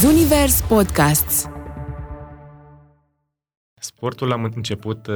[0.00, 1.48] Zunivers Podcasts
[3.80, 5.14] Sportul am început, uh,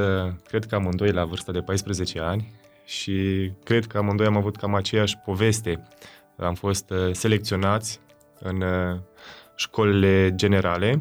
[0.48, 2.52] cred că amândoi la vârsta de 14 ani
[2.84, 5.88] și cred că amândoi am avut cam aceeași poveste.
[6.36, 8.00] Am fost uh, selecționați
[8.38, 8.98] în uh,
[9.56, 11.00] școlile generale,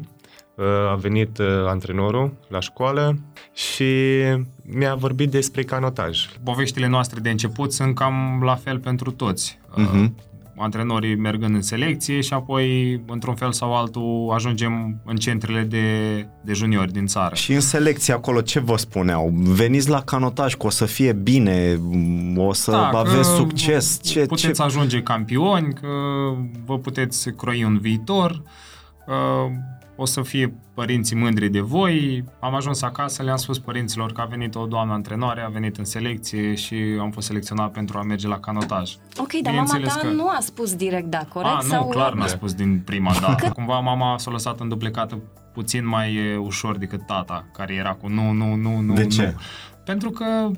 [0.88, 3.18] a venit antrenorul la școală
[3.52, 4.20] și
[4.62, 6.28] mi-a vorbit despre canotaj.
[6.44, 9.58] Poveștile noastre de început sunt cam la fel pentru toți.
[9.78, 10.29] Uh-huh
[10.60, 15.86] antrenorii mergând în selecție și apoi, într-un fel sau altul, ajungem în centrele de,
[16.40, 17.34] de juniori din țară.
[17.34, 19.32] Și în selecție acolo ce vă spuneau?
[19.34, 21.80] Veniți la canotaj că o să fie bine,
[22.36, 24.00] o să da, aveți succes?
[24.02, 24.62] Ce, puteți ce...
[24.62, 25.88] ajunge campioni, că
[26.64, 28.42] vă puteți croi un viitor,
[30.00, 32.24] o să fie părinții mândri de voi.
[32.38, 35.84] Am ajuns acasă, le-am spus părinților că a venit o doamnă antrenoare, a venit în
[35.84, 38.96] selecție și am fost selecționat pentru a merge la canotaj.
[39.16, 40.06] Ok, dar mama ta că...
[40.06, 41.54] nu a spus direct da, corect?
[41.54, 41.88] A, nu, sau...
[41.88, 43.50] clar n-a spus din prima dată.
[43.50, 45.18] Cumva mama s-a lăsat în duplecată
[45.52, 49.22] puțin mai ușor decât tata, care era cu nu, nu, nu, nu, De ce?
[49.22, 49.40] Nu.
[49.84, 50.50] Pentru că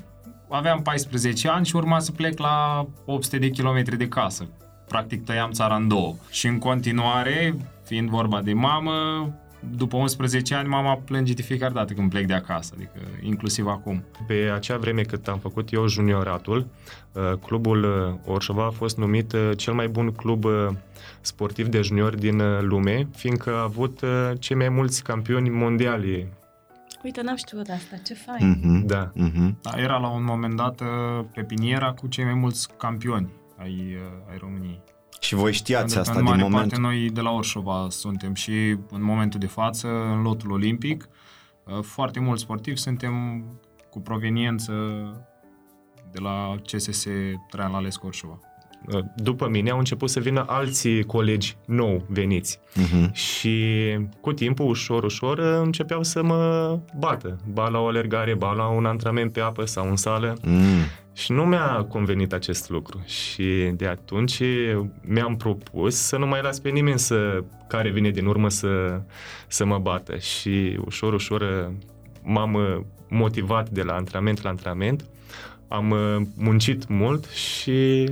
[0.48, 4.46] aveam 14 ani și urma să plec la 800 de kilometri de casă.
[4.88, 6.14] Practic tăiam țara în două.
[6.30, 9.28] Și în continuare, fiind vorba de mamă,
[9.70, 14.04] după 11 ani mama plânge de fiecare dată când plec de acasă, adică inclusiv acum.
[14.26, 16.66] Pe acea vreme cât am făcut eu junioratul,
[17.12, 20.44] uh, clubul uh, Orșova a fost numit uh, cel mai bun club
[21.20, 24.00] sportiv de juniori din lume, fiindcă a avut
[24.38, 26.28] cei mai mulți campioni mondiali
[27.04, 28.56] Uite, n-am știut asta, ce fain.
[28.56, 28.86] Mm-hmm.
[28.86, 29.10] Da.
[29.10, 29.60] Mm-hmm.
[29.62, 29.70] da.
[29.76, 30.82] Era la un moment dat
[31.34, 33.96] pepiniera cu cei mai mulți campioni ai,
[34.30, 34.82] ai României.
[35.22, 36.52] Și voi știați asta în din moment.
[36.52, 41.08] parte noi de la Orșova suntem și în momentul de față în lotul olimpic.
[41.64, 43.44] Uh, foarte mulți sportivi suntem
[43.90, 44.72] cu proveniență
[46.12, 47.06] de la CSS
[47.48, 48.38] Traian Lalescu Orșova.
[48.88, 53.12] Uh, după mine au început să vină alții colegi nou veniți uh-huh.
[53.12, 53.58] și
[54.20, 57.38] cu timpul, ușor, ușor, începeau să mă bată.
[57.52, 60.36] Ba la o alergare, ba la un antrenament pe apă sau în sală.
[60.42, 60.60] Mm.
[61.14, 64.42] Și nu mi-a convenit acest lucru și de atunci
[65.00, 69.00] mi-am propus să nu mai las pe nimeni să, care vine din urmă să,
[69.46, 71.72] să mă bată și ușor, ușor
[72.22, 75.04] m-am motivat de la antrenament la antrenament,
[75.68, 75.94] am
[76.36, 78.10] muncit mult și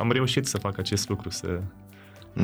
[0.00, 1.60] am reușit să fac acest lucru, să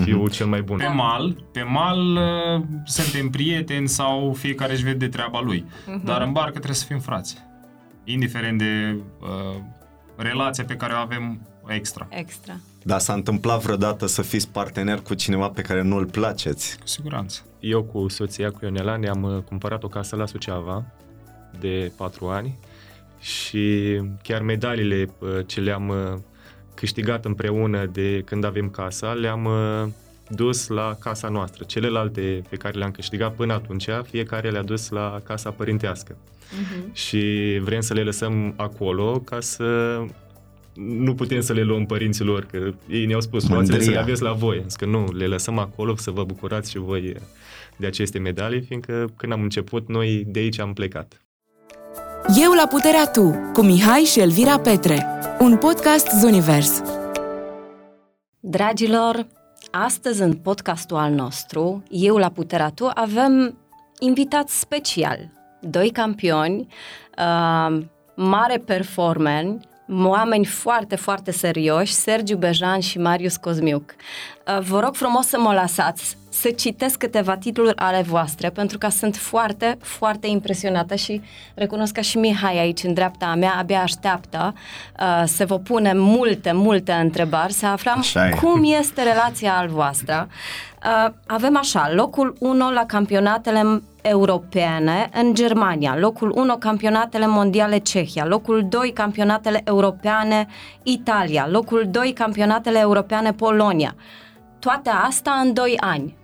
[0.03, 0.33] fiu mm-hmm.
[0.33, 0.77] cel mai bun.
[0.77, 6.05] Pe mal, pe mal uh, suntem prieteni sau fiecare își vede treaba lui, mm-hmm.
[6.05, 7.37] dar în barcă trebuie să fim frați,
[8.05, 9.61] indiferent de uh,
[10.17, 12.07] relația pe care o avem extra.
[12.11, 12.55] Extra.
[12.83, 16.79] Dar s-a întâmplat vreodată să fiți partener cu cineva pe care nu îl placeți?
[16.79, 17.43] Cu siguranță.
[17.61, 20.85] Eu cu soția, cu Ionela, ne-am uh, cumpărat o casă la Suceava
[21.61, 22.59] de patru ani
[23.21, 26.19] și chiar medaliile uh, ce le-am uh,
[26.77, 29.49] câștigat împreună de când avem casa, le-am
[30.29, 31.65] dus la casa noastră.
[31.65, 36.17] Celelalte pe care le-am câștigat până atunci, fiecare le-a dus la casa părintească.
[36.17, 36.93] Uh-huh.
[36.93, 40.01] Și vrem să le lăsăm acolo ca să
[40.75, 44.33] nu putem să le luăm părinților, că ei ne-au spus, luați să le aveți la
[44.33, 44.65] voi.
[44.69, 47.15] Zic că nu, le lăsăm acolo să vă bucurați și voi
[47.77, 51.26] de aceste medalii, fiindcă când am început, noi de aici am plecat.
[52.25, 55.07] Eu la puterea tu, cu Mihai și Elvira Petre,
[55.39, 56.83] un podcast Zunivers.
[58.41, 59.27] Dragilor,
[59.71, 63.59] astăzi în podcastul al nostru, Eu la puterea tu, avem
[63.99, 65.19] invitat special,
[65.61, 66.67] doi campioni,
[67.19, 67.83] uh,
[68.15, 73.95] mare performance, oameni foarte, foarte serioși, Sergiu Bejan și Marius Cosmiuc.
[74.47, 78.89] Uh, vă rog frumos să mă lăsați să citesc câteva titluri ale voastre, pentru că
[78.89, 81.21] sunt foarte, foarte impresionată și
[81.55, 84.55] recunosc că și Mihai aici, în dreapta mea, abia așteaptă
[85.01, 88.05] uh, să vă pune multe, multe întrebări, să aflăm
[88.41, 90.29] cum este relația al voastră.
[90.85, 98.27] Uh, avem așa, locul 1 la campionatele europene în Germania, locul 1 campionatele mondiale Cehia,
[98.27, 100.47] locul 2 campionatele europeane
[100.83, 103.95] Italia, locul 2 campionatele europeane Polonia.
[104.59, 106.17] Toate asta în 2 ani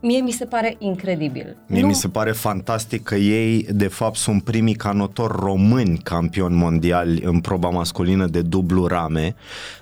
[0.00, 1.56] mie mi se pare incredibil.
[1.66, 1.86] Mie nu...
[1.86, 7.40] mi se pare fantastic că ei, de fapt, sunt primii canotori români campioni mondiali în
[7.40, 9.34] proba masculină de dublu rame.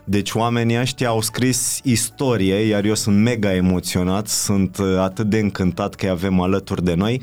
[0.05, 5.39] Deci oamenii ăștia au scris istorie, iar eu sunt mega emoționat, sunt uh, atât de
[5.39, 7.23] încântat că îi avem alături de noi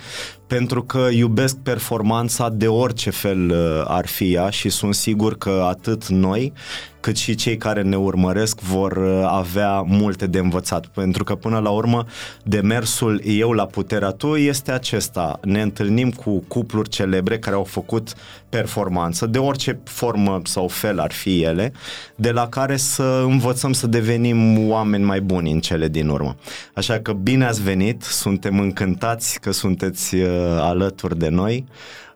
[0.54, 5.66] pentru că iubesc performanța de orice fel uh, ar fi ea și sunt sigur că
[5.68, 6.54] atât noi
[7.00, 11.60] cât și cei care ne urmăresc vor uh, avea multe de învățat, pentru că până
[11.60, 12.06] la urmă
[12.44, 15.40] demersul eu la puterea tu este acesta.
[15.44, 18.14] Ne întâlnim cu cupluri celebre care au făcut
[18.58, 21.74] performanță, de orice formă sau fel ar fi ele,
[22.16, 26.36] de la care să învățăm să devenim oameni mai buni în cele din urmă.
[26.74, 30.30] Așa că bine ați venit, suntem încântați că sunteți uh,
[30.60, 31.66] alături de noi.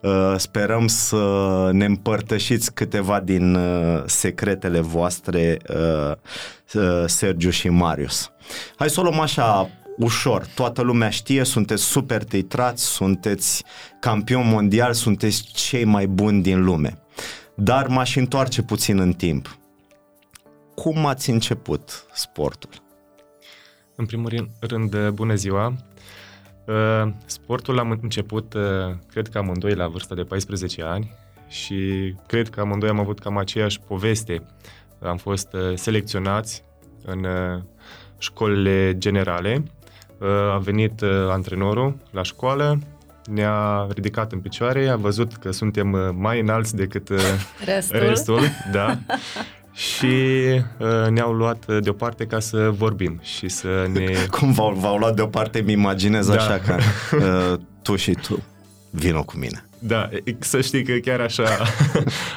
[0.01, 1.17] Uh, sperăm să
[1.71, 6.11] ne împărtășiți câteva din uh, secretele voastre, uh,
[7.05, 8.31] Sergiu și Marius.
[8.75, 10.45] Hai să o luăm așa ușor.
[10.55, 13.63] Toată lumea știe, sunteți super titrați, sunteți
[13.99, 17.01] campion mondial, sunteți cei mai buni din lume.
[17.55, 19.57] Dar m-aș întoarce puțin în timp.
[20.75, 22.69] Cum ați început sportul?
[23.95, 25.73] În primul rând, bună ziua!
[26.67, 28.61] Uh, sportul am început, uh,
[29.09, 31.13] cred că amândoi la vârsta de 14 ani
[31.47, 34.43] și cred că amândoi am avut cam aceeași poveste.
[35.01, 36.63] Am fost uh, selecționați
[37.05, 37.25] în
[38.17, 39.63] școlile generale,
[40.53, 42.79] a venit antrenorul la școală,
[43.25, 47.09] ne-a ridicat în picioare, a văzut că suntem mai înalți decât
[47.73, 48.41] restul, restul
[48.71, 48.97] da,
[49.77, 50.05] și
[50.77, 54.05] uh, ne-au luat deoparte ca să vorbim și să ne...
[54.39, 56.33] Cum v-au, v-au luat deoparte, mi imaginez da.
[56.33, 56.77] așa că
[57.15, 58.43] uh, tu și tu
[58.89, 59.65] vină cu mine.
[59.79, 60.09] Da,
[60.39, 61.43] să știi că chiar așa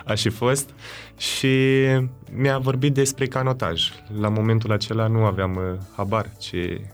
[0.05, 0.71] a și fost
[1.17, 1.85] și
[2.33, 3.83] mi-a vorbit despre canotaj.
[4.21, 6.87] La momentul acela nu aveam uh, habar ce, uh,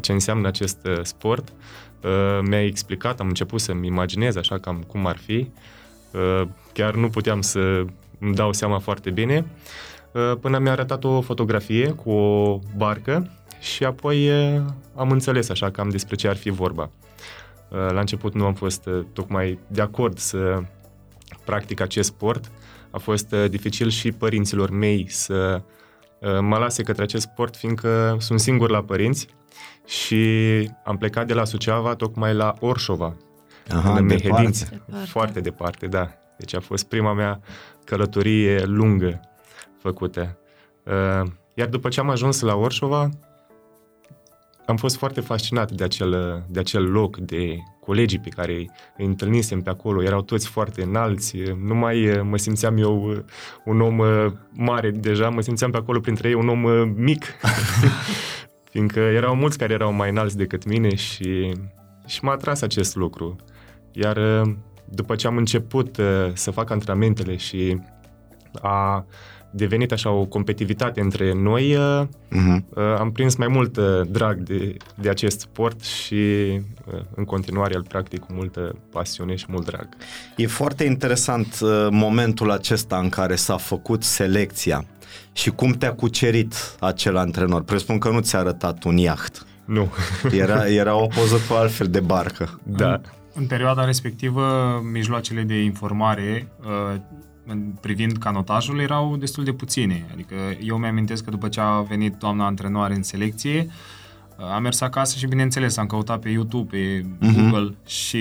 [0.00, 1.52] ce înseamnă acest uh, sport.
[2.02, 5.50] Uh, mi-a explicat, am început să-mi imaginez așa cam cum ar fi.
[6.12, 6.42] Uh,
[6.72, 7.84] chiar nu puteam să
[8.22, 9.46] îmi dau seama foarte bine,
[10.12, 13.30] uh, până mi-a arătat o fotografie cu o barcă
[13.60, 14.60] și apoi uh,
[14.94, 16.90] am înțeles așa cam despre ce ar fi vorba.
[17.68, 20.62] Uh, la început nu am fost tocmai de acord să
[21.44, 22.50] practic acest sport.
[22.90, 25.62] A fost dificil și părinților mei să
[26.40, 29.28] mă lase către acest sport, fiindcă sunt singur la părinți
[29.86, 33.16] și am plecat de la Suceava tocmai la Orșova,
[33.68, 34.70] Aha, în Mehedinți.
[34.70, 35.06] Departe.
[35.06, 36.08] Foarte departe, da.
[36.38, 37.40] Deci a fost prima mea
[37.84, 39.20] călătorie lungă
[39.78, 40.38] făcută.
[40.82, 43.08] Uh, iar după ce am ajuns la Orșova,
[44.66, 48.52] am fost foarte fascinat de acel, de acel loc, de colegii pe care
[48.96, 50.02] îi întâlnisem pe acolo.
[50.02, 53.24] Erau toți foarte înalți, nu mai mă simțeam eu
[53.64, 54.00] un om
[54.50, 57.24] mare deja, mă simțeam pe acolo printre ei un om mic.
[58.72, 61.52] Fiindcă erau mulți care erau mai înalți decât mine și,
[62.06, 63.36] și m-a atras acest lucru.
[63.92, 64.18] Iar
[64.84, 67.80] după ce am început uh, să fac antrenamentele și
[68.60, 69.06] a
[69.50, 72.56] devenit așa o competitivitate între noi, uh-huh.
[72.68, 77.74] uh, am prins mai mult uh, drag de, de acest sport și uh, în continuare
[77.76, 79.88] îl practic cu multă pasiune și mult drag.
[80.36, 84.84] E foarte interesant uh, momentul acesta în care s-a făcut selecția
[85.32, 87.62] și cum te-a cucerit acel antrenor.
[87.62, 89.46] Presupun că nu ți-a arătat un iaht.
[89.64, 89.92] Nu.
[90.30, 92.60] Era, era o poză cu altfel de barcă.
[92.62, 93.00] Da.
[93.34, 94.44] În perioada respectivă,
[94.92, 97.00] mijloacele de informare uh,
[97.80, 100.06] privind canotajul erau destul de puține.
[100.12, 103.66] Adică eu mi-amintesc că după ce a venit doamna antrenoare în selecție,
[104.36, 107.34] uh, am mers acasă și bineînțeles am căutat pe YouTube, pe uh-huh.
[107.34, 108.18] Google și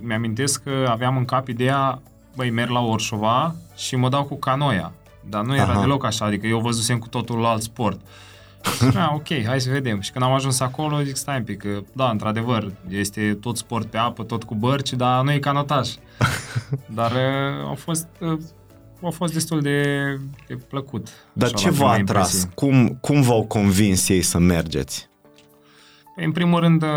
[0.00, 2.02] mi-amintesc că aveam în cap ideea,
[2.36, 4.92] băi, merg la Orșova și mă dau cu canoia.
[5.28, 5.80] Dar nu era Aha.
[5.80, 8.00] deloc așa, adică eu văzusem cu totul alt sport.
[8.94, 10.00] Ah, ok, hai să vedem.
[10.00, 13.86] Și când am ajuns acolo, zic, stai un pic, că, da, într-adevăr, este tot sport
[13.86, 15.88] pe apă, tot cu bărci, dar nu e canotaj.
[16.98, 18.38] dar uh, au fost uh,
[19.04, 19.82] a fost destul de,
[20.46, 21.08] de plăcut.
[21.32, 22.48] Dar ce v-a atras?
[22.54, 25.10] Cum, cum v-au convins ei să mergeți?
[26.16, 26.88] În primul rând, uh,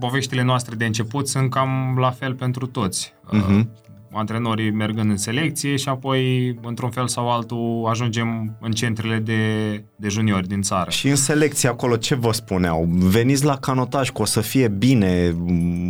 [0.00, 3.14] poveștile noastre de început sunt cam la fel pentru toți.
[3.32, 3.81] Uh-huh
[4.12, 10.08] antrenorii mergând în selecție și apoi, într-un fel sau altul, ajungem în centrele de, de
[10.08, 10.90] juniori din țară.
[10.90, 12.88] Și în selecție acolo ce vă spuneau?
[12.90, 15.36] Veniți la canotaj, că o să fie bine,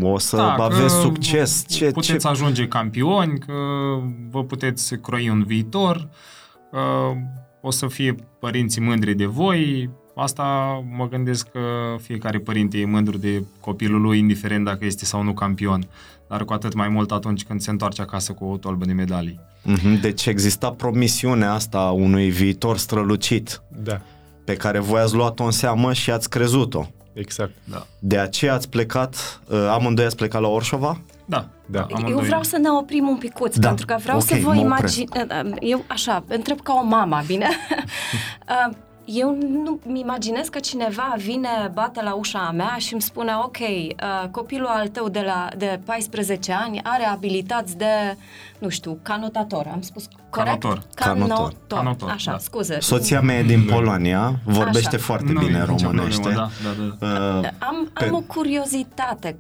[0.01, 1.65] o să da, aveți succes.
[1.69, 2.29] Ce, puteți ce...
[2.29, 3.53] ajunge campioni, că
[4.31, 6.09] vă puteți croi un viitor,
[7.61, 10.45] o să fie părinții mândri de voi, Asta
[10.97, 11.61] mă gândesc că
[12.01, 15.89] fiecare părinte e mândru de copilul lui, indiferent dacă este sau nu campion
[16.33, 19.41] dar cu atât mai mult atunci când se întoarce acasă cu o tolbă de medalii.
[19.41, 20.01] Mm-hmm.
[20.01, 23.63] Deci exista promisiunea asta unui viitor strălucit.
[23.83, 24.01] Da.
[24.45, 26.87] Pe care voi ați luat-o în seamă și ați crezut-o.
[27.13, 27.53] Exact.
[27.65, 27.87] Da.
[27.99, 31.01] De aceea ați plecat, uh, amândoi ați plecat la Orșova?
[31.25, 31.49] Da.
[31.67, 33.69] da Eu vreau să ne oprim un picuț, da.
[33.69, 35.09] pentru că vreau okay, să vă imagin...
[35.17, 37.49] Uh, uh, eu, așa, întreb ca o mama, bine?
[39.07, 43.57] uh, eu nu-mi imaginez că cineva vine, bate la ușa mea și îmi spune ok,
[43.59, 48.17] uh, copilul al tău de, la, de 14 ani are abilități de,
[48.59, 50.61] nu știu, canotator, am spus corect?
[50.61, 50.83] Canotor.
[50.95, 51.53] Canotor.
[51.67, 52.39] Canotor, Așa, da.
[52.39, 52.81] scuze.
[52.81, 55.05] Soția mea e din Polonia, vorbește Așa.
[55.05, 56.21] foarte Nu e bine nicio românește.
[56.21, 57.39] problemă, da, da, da.
[57.39, 59.37] Uh, Am, Pe- am o curiozitate.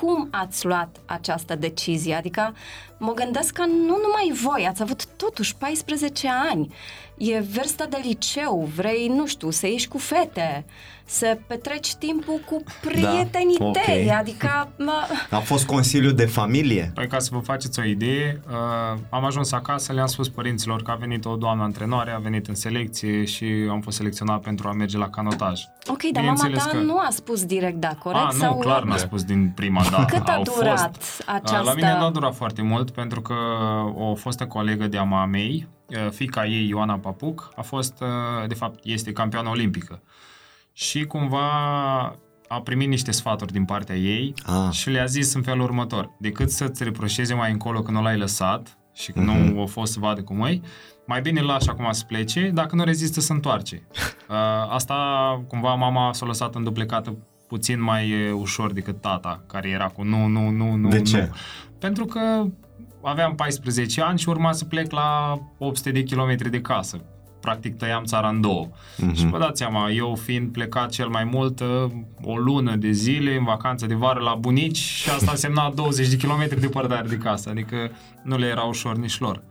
[0.00, 2.14] Cum ați luat această decizie?
[2.14, 2.54] Adică
[2.98, 6.72] mă gândesc că nu numai voi, ați avut totuși 14 ani.
[7.22, 10.64] E vârsta de liceu, vrei, nu știu, să ieși cu fete,
[11.04, 13.76] să petreci timpul cu prietenii ok.
[13.84, 14.68] tăi, adică...
[14.78, 14.92] Mă,
[15.36, 16.90] a fost consiliu de familie?
[16.94, 20.90] Păi ca să vă faceți o idee, uh, am ajuns acasă, le-am spus părinților că
[20.90, 24.72] a venit o doamnă antrenoare, a venit în selecție și am fost selecționat pentru a
[24.72, 25.60] merge la canotaj.
[25.86, 28.24] ok, dar mama Bineînțeles ta că- nu a spus direct da, corect?
[28.24, 30.04] A, nu, Sau clar n-a spus din prima dată.
[30.16, 31.62] Cât a Au durat fost, această...
[31.64, 33.34] La mine nu a durat foarte mult pentru că
[33.94, 35.79] o fostă colegă de-a mamei, uh,
[36.10, 40.02] fica ei, Ioana Papuc, a fost, uh, de fapt, este campioană olimpică.
[40.72, 41.48] Și cumva
[42.48, 44.70] a primit niște sfaturi din partea ei Ah.
[44.72, 46.10] și le-a zis în felul următor.
[46.18, 49.28] Decât să-ți reproșeze mai încolo că nu l-ai lăsat și că Mhm.
[49.54, 50.60] nu a fost să vadă cum e,
[51.06, 53.82] mai bine îl lași acum să plece, dacă nu rezistă să întoarce.
[54.28, 54.36] Uh,
[54.76, 54.94] asta
[55.48, 57.16] cumva mama s-a lăsat înduplecată
[57.48, 61.04] puțin mai e, ușor decât tata, care era cu nu, nu, nu, nu, De nu.
[61.04, 61.30] ce?
[61.78, 62.44] Pentru că
[63.02, 67.00] aveam 14 ani și urma să plec la 800 de kilometri de casă.
[67.40, 68.68] Practic tăiam țara în două.
[68.96, 69.14] Mhm.
[69.14, 71.90] Și vă dați seama, eu fiind plecat cel mai mult uh,
[72.22, 76.16] o lună de zile în vacanță de vară la bunici și asta însemna 20 de
[76.16, 77.76] kilometri departare de casă, adică
[78.22, 79.42] nu le era ușor nici lor.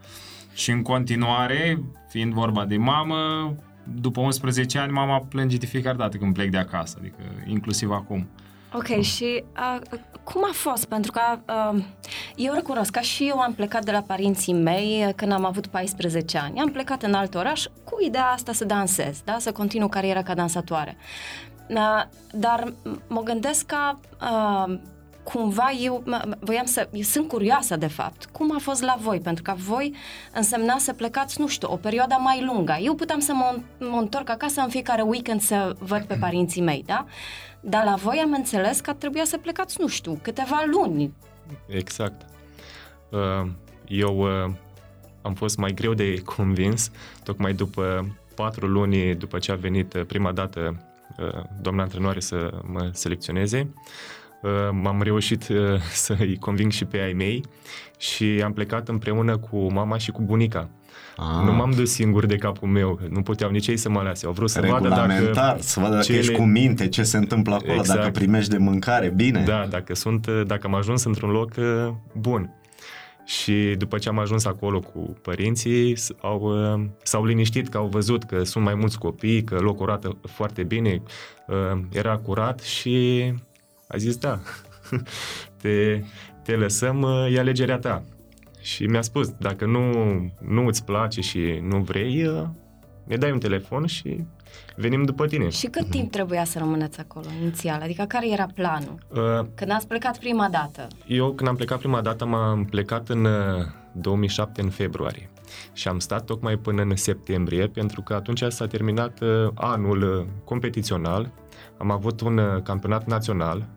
[0.54, 3.54] Și în continuare, fiind vorba de mamă,
[3.94, 8.28] după 11 ani mama plânge de fiecare dată când plec de acasă, adică inclusiv acum.
[8.74, 10.84] Ok, și uh, cum a fost?
[10.84, 11.20] Pentru că
[11.74, 11.82] uh,
[12.36, 15.66] eu recunosc că și eu am plecat de la părinții mei uh, când am avut
[15.66, 16.60] 14 ani.
[16.60, 19.36] Am plecat în alt oraș cu ideea asta să dansez, da?
[19.38, 20.96] să continu cariera ca dansatoare.
[21.68, 23.76] Uh, dar m- mă gândesc că
[24.20, 24.78] uh,
[25.32, 26.88] cumva eu m- voiam să...
[26.92, 28.24] Eu sunt curioasă, de fapt.
[28.24, 29.20] Cum a fost la voi?
[29.20, 29.94] Pentru că voi
[30.34, 32.76] însemna să plecați, nu știu, o perioadă mai lungă.
[32.82, 36.82] Eu puteam să mă, mă întorc acasă în fiecare weekend să văd pe părinții mei,
[36.86, 37.04] da?
[37.60, 41.12] Dar la voi am înțeles că trebuia să plecați, nu știu, câteva luni.
[41.66, 42.22] Exact.
[43.10, 43.50] Uh,
[43.86, 44.52] Eu uh,
[45.22, 46.90] am fost mai greu de convins,
[47.24, 50.76] tocmai după patru luni după ce a venit uh, prima dată
[51.18, 53.74] uh, doamna antrenoare să mă selecționeze.
[54.42, 55.56] Uh, M-am reușit uh,
[55.92, 57.44] să-i conving și pe ai mei
[57.98, 60.68] și am plecat împreună cu mama și cu bunica.
[61.16, 64.26] Ah, Nu m-am dus singur de capul meu, nu puteau nici ei să mă lase.
[64.26, 65.62] Au vrut să vadă regulamentar, dacă...
[65.62, 67.98] să vadă dacă cele- ești cu minte, ce se întâmplă acolo, Exact.
[67.98, 69.42] dacă primești de mâncare, bine.
[69.46, 72.54] Da, dacă, sunt, dacă am ajuns într-un loc uh, bun.
[73.24, 76.40] Și după ce am ajuns acolo cu părinții, s- au,
[76.74, 80.62] uh, s-au liniștit că au văzut că sunt mai mulți copii, că locul arată foarte
[80.62, 81.02] bine,
[81.46, 83.24] uh, era curat și
[83.92, 84.40] a zis da,
[85.62, 86.02] te,
[86.42, 88.02] te lăsăm, uh, e alegerea ta.
[88.60, 89.92] Și mi-a spus, dacă nu,
[90.40, 92.42] nu îți place și nu vrei, uh,
[93.04, 94.24] ne dai un telefon și
[94.76, 95.48] venim după tine.
[95.48, 97.80] Și cât timp trebuia să rămâneți acolo inițial?
[97.82, 98.98] Adică care era planul?
[99.08, 100.86] Uh, Când ați plecat prima dată?
[101.06, 105.30] Eu când am plecat prima dată m-am plecat în uh, 2007 în februarie
[105.72, 110.26] și am stat tocmai până în septembrie pentru că atunci s-a terminat uh, anul uh,
[110.44, 111.32] competițional.
[111.78, 113.68] Am avut un uh, campionat național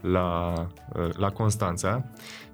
[0.00, 0.52] la,
[0.94, 2.04] uh, la Constanța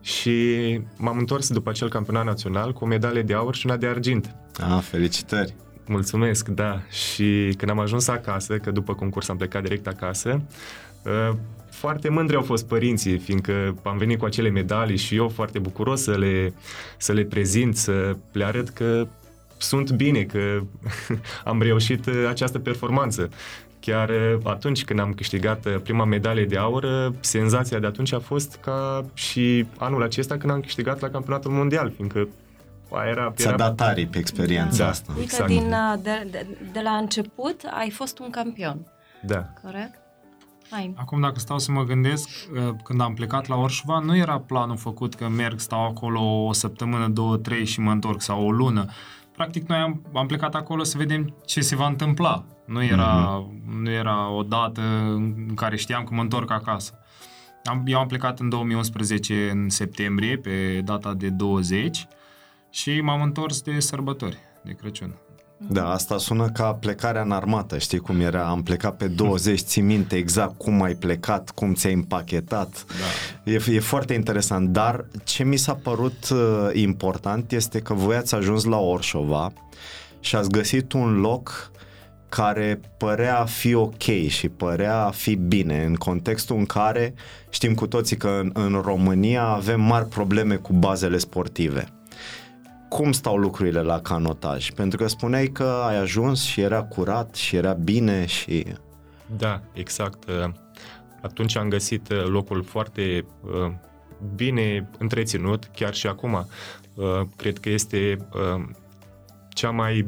[0.00, 3.86] și m-am întors după acel campionat național cu o medalie de aur și una de
[3.86, 4.34] argint.
[4.60, 5.54] Ah, felicitări.
[5.86, 6.80] Mulțumesc, da.
[6.90, 10.42] Și când am ajuns acasă, că după concurs am plecat direct acasă,
[11.04, 11.36] uh,
[11.70, 16.02] foarte mândri au fost părinții, fiindcă am venit cu acele medalii și eu foarte bucuros
[16.02, 16.54] să le,
[16.98, 19.06] să le prezint, să le arăt că
[19.56, 20.60] sunt bine, că
[21.44, 23.28] am reușit uh, această performanță.
[23.86, 28.12] Chiar uh, atunci când am câștigat uh, prima medalie de aur, uh, senzația de atunci
[28.12, 32.28] a fost ca și anul acesta când am câștigat la campionatul mondial, fiindcă
[32.90, 34.88] aia era, Ți-a era dat aripi experiența Da.
[34.90, 35.12] asta.
[35.12, 35.48] Uite, Exact.
[35.48, 38.86] din, uh, de, de, de la început ai fost un campion,
[39.22, 39.44] Da.
[39.62, 39.94] corect?
[40.62, 40.94] Fain.
[40.98, 44.76] Acum, dacă stau să mă gândesc, uh, când am plecat la Orșova, nu era planul
[44.76, 48.86] făcut că merg, stau acolo o săptămână, două, trei și mă întorc sau o lună.
[49.36, 52.44] Practic, noi am, am plecat acolo să vedem ce se va întâmpla.
[52.64, 53.82] Nu era, mm-hmm.
[53.82, 54.80] nu era o dată
[55.14, 56.98] în care știam că mă întorc acasă.
[57.64, 62.06] Am, eu am plecat în 2011, în septembrie, pe data de 20
[62.70, 65.14] și m-am întors de sărbători, de Crăciun.
[65.56, 68.48] Da, asta sună ca plecarea în armată, știi cum era?
[68.48, 72.84] Am plecat pe 20, ții minte exact cum ai plecat, cum ți-ai împachetat.
[73.44, 73.50] Da.
[73.50, 78.34] E, e foarte interesant, dar ce mi s-a părut uh, important este că voi ați
[78.34, 79.52] ajuns la Orșova
[80.20, 81.70] și ați găsit un loc
[82.34, 87.14] care părea a fi ok și părea a fi bine în contextul în care
[87.48, 91.88] știm cu toții că în, în România avem mari probleme cu bazele sportive.
[92.88, 94.70] Cum stau lucrurile la canotaj?
[94.70, 98.66] Pentru că spuneai că ai ajuns și era curat și era bine și...
[99.36, 100.28] Da, exact.
[100.28, 100.52] Uh,
[101.22, 103.72] Atunci am găsit uh, locul foarte uh,
[104.34, 106.48] bine întreținut, chiar și acum.
[106.94, 108.64] Uh, Cred că este uh,
[109.48, 110.06] cea mai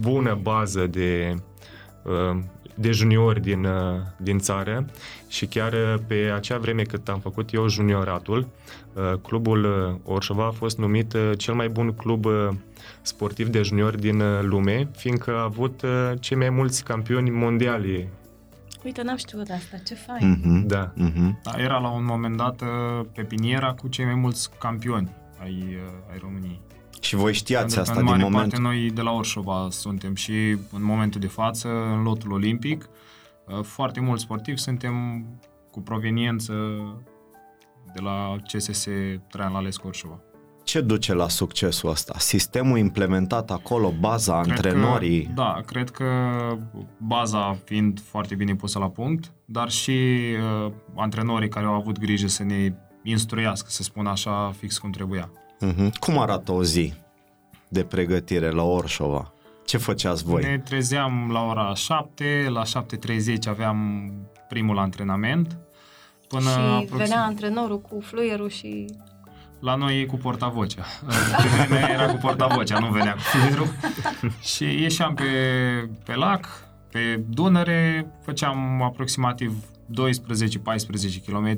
[0.00, 1.34] bună bază de,
[2.02, 2.38] uh,
[2.74, 4.86] de juniori din, uh, din țară
[5.28, 8.48] și chiar uh, pe acea vreme cât am făcut eu junioratul,
[8.92, 12.48] uh, clubul uh, Orșova a fost numit uh, cel mai bun club uh,
[13.02, 18.08] sportiv de juniori din uh, lume, fiindcă a avut uh, cei mai mulți campioni mondiali.
[18.84, 20.36] Uite, n-am știut asta, ce fain.
[20.36, 20.66] Mm-hmm.
[20.66, 20.92] Da.
[20.92, 21.42] Mm-hmm.
[21.42, 25.10] Da, era la un moment dat uh, pepiniera cu cei mai mulți campioni
[25.40, 26.60] ai, uh, ai României.
[27.06, 28.50] Și voi știați Pentru că asta în din mare moment.
[28.50, 30.32] parte noi de la Orșova suntem și
[30.72, 32.88] în momentul de față, în lotul olimpic,
[33.46, 35.24] uh, foarte mulți sportivi suntem
[35.70, 36.52] cu proveniență
[37.94, 38.88] de la CSS
[39.28, 40.20] Traian Lalescu Orșova.
[40.64, 42.14] Ce duce la succesul ăsta?
[42.18, 45.24] Sistemul implementat acolo, baza, Cred antrenorii?
[45.24, 46.04] Că, da, cred că
[46.98, 50.18] baza fiind foarte bine pusă la punct, dar și
[50.64, 55.30] uh, antrenorii care au avut grijă să ne instruiască, să spun așa, fix cum trebuia.
[55.60, 55.92] Mhm.
[55.98, 56.92] Cum arată o zi
[57.68, 59.32] de pregătire la Orșova?
[59.64, 60.42] Ce făceați voi?
[60.42, 64.10] Ne trezeam la ora 7, la 7.30 aveam
[64.48, 65.58] primul antrenament.
[66.28, 66.96] Până și aproxim...
[66.96, 68.86] venea antrenorul cu fluierul și...
[69.60, 70.84] La noi e cu portavocea.
[71.36, 73.66] Pe vremea era cu portavocea, nu venea cu fluierul.
[74.54, 75.24] și ieșeam pe,
[76.04, 76.46] pe lac,
[76.90, 79.94] pe Dunăre, făceam aproximativ 12-14
[81.26, 81.56] km.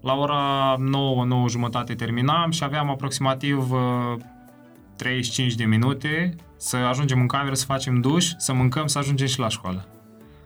[0.00, 4.16] La ora 9, 9 jumătate terminam și aveam aproximativ uh,
[4.96, 9.38] 35 de minute să ajungem în cameră, să facem duș, să mâncăm, să ajungem și
[9.38, 9.86] la școală.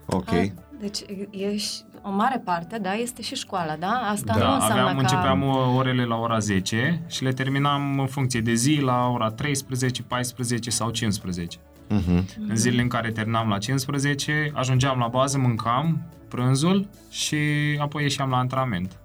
[0.05, 0.31] Ok.
[0.31, 0.45] Ah,
[0.79, 1.69] Deci e și
[2.01, 4.07] o mare parte, da, este și școala, da?
[4.11, 5.01] Asta nu Da, înseamnă aveam, că...
[5.01, 9.29] începeam uh, orele la ora 10 și le terminam în funcție de zi la ora
[9.29, 11.57] 13, 14 sau 15.
[11.87, 12.25] Mhm.
[12.47, 17.37] În zilele în care terminam la 15, ajungeam la bază, mâncam prânzul și
[17.79, 18.99] apoi ieșeam la antrenament.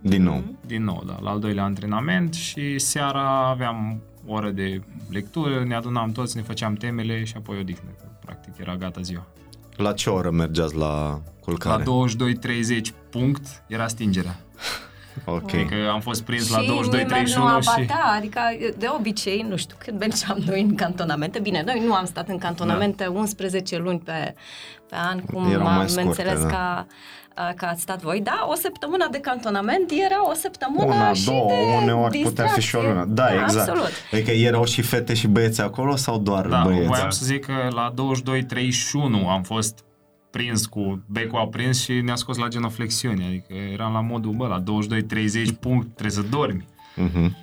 [0.00, 0.34] Din nou.
[0.36, 0.58] Mhm.
[0.66, 4.80] Din nou, da, la al doilea antrenament și seara aveam o oră de
[5.10, 7.90] lectură, ne adunam toți, ne făceam temele și apoi odihnă.
[7.98, 9.26] că Practic era gata ziua.
[9.76, 11.84] La ce oră mergeați la culcare?
[11.84, 12.06] La
[12.78, 12.80] 22.30
[13.10, 14.36] punct era stingerea.
[15.24, 15.50] Ok.
[15.50, 18.16] Că am fost prins la și nimeni 22.31 nu abatea, și...
[18.16, 18.40] adică
[18.78, 22.38] de obicei, nu știu când mergeam noi în cantonamente, bine, noi nu am stat în
[22.38, 23.10] cantonamente Da.
[23.10, 24.34] 11 luni pe,
[24.88, 26.46] pe an, cum Erau mai am scurte, înțeles da.
[26.46, 26.86] ca,
[27.56, 28.20] că ați stat voi.
[28.20, 32.60] Da, o săptămână de cantonament era o săptămână Una, și două, de uneori putea fi
[32.60, 33.04] și o lună.
[33.08, 33.68] Da, Da, exact.
[33.68, 33.90] absolut.
[34.12, 36.86] Adică erau și fete și băieți acolo sau doar Da, băieți?
[36.86, 39.84] voiam să zic că la 22.31 am fost
[40.30, 43.24] prins cu becul aprins și ne-a scos la genoflexiune.
[43.26, 46.64] Adică eram la modul, bă, la 22.30 punct, trebuie să dormi.
[46.96, 47.36] Mhm.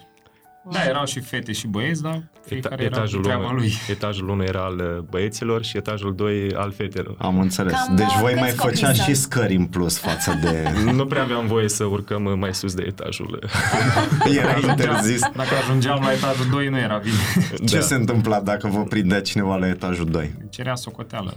[0.71, 3.73] Da, erau și fete și băieți, dar fiecare era cu etajul, treaba 1, lui.
[3.89, 7.15] etajul 1 era al uh, băieților și etajul 2 al fetelor.
[7.17, 7.71] Am înțeles.
[7.73, 9.07] Cam, deci uh, voi câți mai copii făceați sunt?
[9.07, 9.13] Da.
[9.13, 10.63] și scări în plus față de...
[10.91, 13.39] Nu prea aveam voie să urcăm uh, mai sus de etajul.
[14.39, 15.19] Era interzis.
[15.19, 17.47] Dacă ajungeam la etajul 2, nu era bine.
[17.69, 17.81] Ce Da.
[17.81, 20.33] se întâmpla dacă vă prindea cineva la etajul 2?
[20.49, 21.33] Cerea socoteală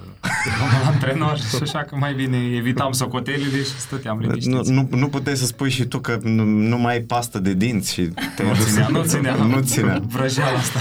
[0.61, 4.71] domnul antrenor și așa că mai bine evitam socotelile și stăteam Nu, liniștiți.
[4.71, 7.93] nu, nu puteai să spui și tu că nu, nu mai ai pastă de dinți
[7.93, 8.03] și
[8.37, 9.20] te Nu ținea, nu ținea.
[9.21, 10.03] Nu ținea.
[10.15, 10.79] Vrăjeala asta.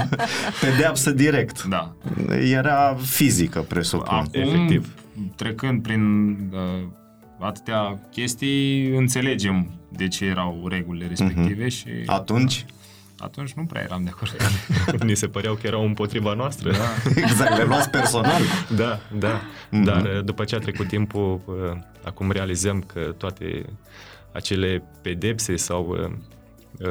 [0.60, 1.64] Pedeapsă direct.
[1.64, 1.92] Da.
[2.50, 4.06] Era fizică, presupun.
[4.08, 4.94] Acum, Efectiv.
[5.36, 6.86] trecând prin uh,
[7.38, 12.64] atâtea chestii, înțelegem de ce erau regulile respective și Atunci,
[13.18, 14.36] atunci nu prea eram de acord.
[15.08, 16.70] Ni se păreau că erau împotriva noastră.
[16.70, 17.20] Da.
[17.20, 18.42] exact, le luați personal.
[18.76, 19.40] Da, da.
[19.70, 19.82] Mhm.
[19.82, 23.64] Dar uh, după ce a trecut timpul, uh, acum realizăm că toate
[24.32, 26.10] acele pedepse sau uh,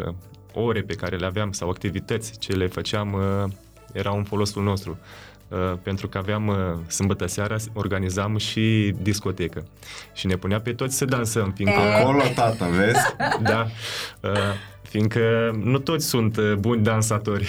[0.06, 0.14] uh,
[0.54, 3.52] ore pe care le aveam sau activități ce le făceam uh,
[3.92, 5.00] erau în folosul nostru.
[5.48, 6.56] Uh, pentru că aveam uh,
[6.88, 9.66] sâmbătă seara, organizam și discotecă.
[10.14, 11.80] Și ne punea pe toți să dansăm, fiindcă...
[11.80, 13.00] Acolo, tată, vezi?
[13.52, 13.68] Da,
[14.22, 17.48] uh, fiindcă nu toți sunt uh, buni dansatori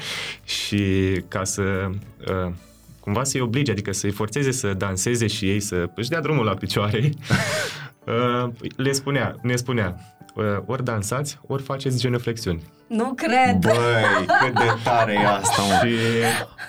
[0.66, 0.84] și
[1.28, 1.90] ca să
[2.28, 2.52] uh,
[3.00, 6.54] cumva să-i oblige, adică să-i forțeze să danseze și ei să își dea drumul la
[6.54, 7.10] picioare,
[8.06, 10.17] uh, le spunea, ne spunea, uh,
[10.66, 12.62] ori dansați, ori faceți genuflexiuni.
[12.86, 13.56] Nu cred!
[13.60, 15.86] Băi, cât de tare e asta, mă.
[15.86, 15.94] Și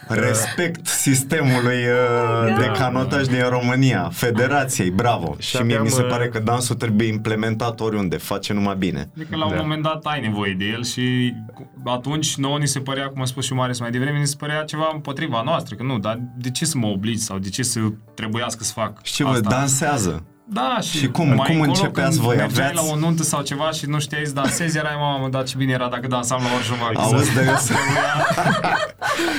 [0.08, 5.36] Respect sistemului uh, de canotaj din România, federației, bravo.
[5.40, 8.76] Și, Și mie aveam, mi se uh, pare că dansul trebuie implementat oriunde, face numai
[8.76, 9.10] bine.
[9.16, 9.62] Adică la un Da.
[9.62, 11.34] moment dat ai nevoie de el și
[11.86, 14.64] atunci nouă ni se părea, cum a spus și Marius mai devreme, ni se părea
[14.64, 17.80] ceva împotriva noastră, că nu, dar de ce să mă obligi sau de ce să
[18.16, 19.50] trebuiască să fac Și ce vă asta?
[19.50, 20.24] dansează.
[20.52, 22.36] Da, și, Și cum- mai cum încolo, începeați când voi?
[22.36, 25.44] Mergeai Aveați- la o nuntă sau ceva și nu știai să dansezi, erai, mamă, dar
[25.44, 26.98] ce bine era dacă dansam la ori jumătate.
[27.16, 27.78] Auzi, dar eu sunt,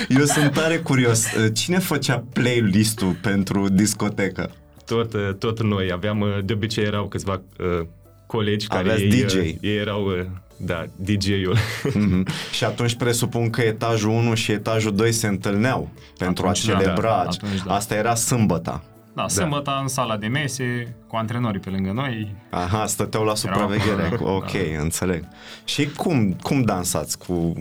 [0.21, 1.25] eu sunt tare curios.
[1.25, 4.51] Uh, Cine făcea playlist-ul pentru discotecă?
[4.87, 7.87] tot, uh, tot noi aveam, uh, de obicei erau câțiva uh,
[8.27, 9.35] colegi care Aveați ei, DJ.
[9.35, 10.25] uh, ei erau, uh,
[10.57, 11.57] da, DJ-ul.
[11.95, 12.27] Mhm.
[12.57, 16.79] Și atunci presupun că etajul 1 și etajul 2 se întâlneau pentru Atunci a da,
[16.79, 17.09] celebra.
[17.09, 17.75] da, atunci da.
[17.75, 18.83] Asta era sâmbăta.
[19.21, 22.35] Da, sâmbătă în sala de mese, cu antrenorii pe lângă noi.
[22.51, 24.03] Aha, stăteau la supraveghere.
[24.13, 24.81] acolo, ok, da.
[24.81, 25.25] înțeleg.
[25.65, 27.19] Și cum, cum dansați?
[27.19, 27.53] Cu...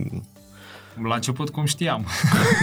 [1.02, 2.06] La început, cum știam.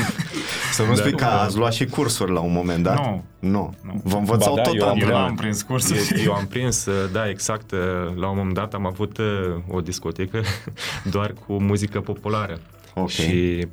[0.74, 0.96] Să nu Da.
[0.96, 2.98] spui că ați luat și cursuri la un moment dat?
[2.98, 3.24] Nu.
[3.40, 3.74] Nu.
[3.82, 4.02] Nu.
[4.04, 5.20] Vă învățau Ba da, tot eu am- Eu antrenor.
[5.22, 6.00] n-am prins cursuri.
[6.18, 7.80] Eu, eu am prins, uh, da, exact, uh,
[8.16, 9.26] la un moment dat am avut uh,
[9.68, 10.42] o discotecă
[11.16, 12.60] doar cu muzică populară.
[12.94, 13.10] Ok.
[13.10, 13.68] Și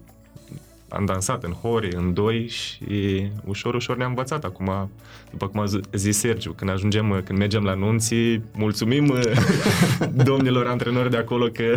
[0.94, 4.44] am dansat în hori, în doi și ușor, ușor ne-am învățat.
[4.44, 4.90] Acum,
[5.30, 9.20] după cum a zi- zis Sergiu, când ajungem, uh, când mergem la nunții, mulțumim uh,
[10.30, 11.74] domnilor antrenori de acolo că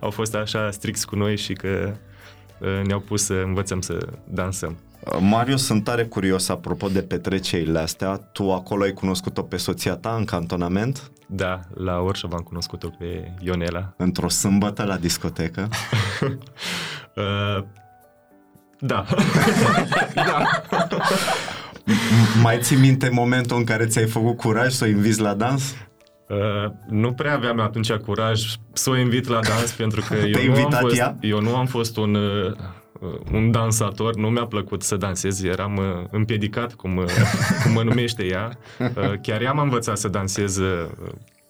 [0.00, 1.94] au fost așa stricți cu noi și că
[2.58, 4.76] uh, ne-au pus să învățăm să dansăm.
[5.20, 8.16] Mario, sunt tare curios apropo de petrecerile astea.
[8.16, 11.10] Tu acolo ai cunoscut-o pe soția ta în cantonament?
[11.26, 13.94] Da, la Orșov am cunoscut-o pe Ionela.
[13.96, 15.68] Într-o sâmbătă la discotecă?
[18.80, 18.88] Uh,
[20.14, 20.42] da.
[21.86, 25.74] M- Mai ții minte momentul în care ți-ai făcut curaj să o invizi la dans?
[26.28, 28.40] Uh, nu prea aveam atunci curaj
[28.72, 31.16] să o invit la dans pentru că eu, Te-ai nu am, invitat fost, ea?
[31.20, 32.52] eu nu am fost un, uh,
[33.32, 37.04] un dansator, nu mi-a plăcut să dansez, eram uh, împiedicat, cum, uh,
[37.62, 38.50] cum mă numește ea.
[38.78, 40.86] Uh, chiar ea m-a învățat să dansez uh,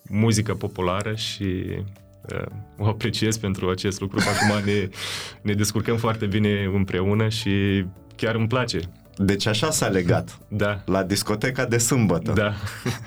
[0.08, 1.78] muzică populară și uh,
[2.78, 4.18] o apreciez pentru acest lucru.
[4.20, 4.88] Acum ne,
[5.42, 7.84] ne descurcăm foarte bine împreună și
[8.16, 8.78] chiar îmi place.
[9.16, 10.38] Deci așa s-a legat.
[10.48, 12.32] Da, La discoteca de sâmbătă.
[12.32, 12.54] da.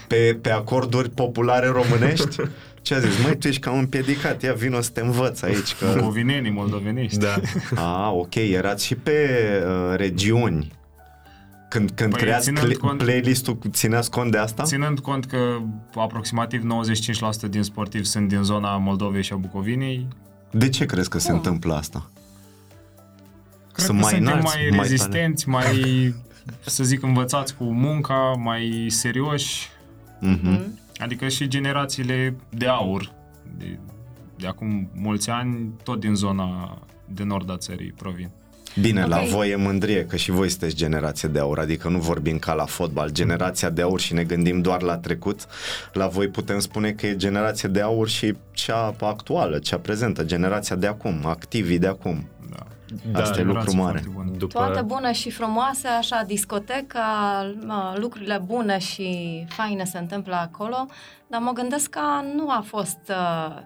[0.07, 2.35] Pe, pe acorduri populare românești?
[2.81, 3.23] Ce a zis?
[3.23, 5.75] Măi, tu ești cam împiedicat, ia vino să te învăț aici.
[5.75, 5.99] Că...
[6.01, 7.17] Movinenii moldovenești.
[7.17, 7.35] Da.
[7.75, 10.71] A, ok, erați și pe uh, regiuni.
[11.69, 14.63] Când, când Păi, creați ținând ple- cont- playlist-ul, țineați cont de asta?
[14.63, 15.57] Ținând cont că
[15.95, 20.07] aproximativ 95% din sportivi sunt din zona Moldovei și a Bucovinei,
[20.51, 22.09] De ce crezi că se întâmplă asta?
[23.73, 26.13] cred Sunt că mai suntem înalți, mai mai rezistenți, mai,
[26.65, 29.67] să zic, învățați cu munca, mai serioși.
[30.19, 30.79] Mhm.
[30.97, 33.11] Adică și generațiile de aur,
[33.57, 33.79] de,
[34.35, 36.77] de acum mulți ani, tot din zona
[37.13, 38.29] de nord a țării provin.
[38.81, 39.09] Bine, Ok.
[39.09, 42.53] la voi e mândrie că și voi sunteți generație de aur, adică nu vorbim ca
[42.53, 45.45] la fotbal, generația de aur și ne gândim doar la trecut.
[45.93, 50.75] La voi putem spune că e generația de aur și cea actuală, cea prezentă, generația
[50.75, 52.27] de acum, activii de acum.
[52.49, 52.63] Da.
[53.11, 53.99] Da, Asta e lucru Generație mare.
[53.99, 54.37] foarte bună.
[54.37, 54.53] După...
[54.59, 57.05] Toate bune și frumoase, așa, discoteca,
[57.65, 59.09] mă, lucrurile bune și
[59.49, 60.87] faine se întâmplă acolo,
[61.27, 62.01] dar mă gândesc că
[62.35, 63.61] nu a fost uh,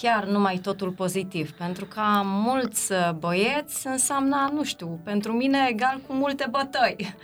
[0.00, 6.00] chiar numai totul pozitiv, pentru că mulți uh, băieți înseamnă, nu știu, pentru mine egal
[6.06, 7.14] cu multe bătăi.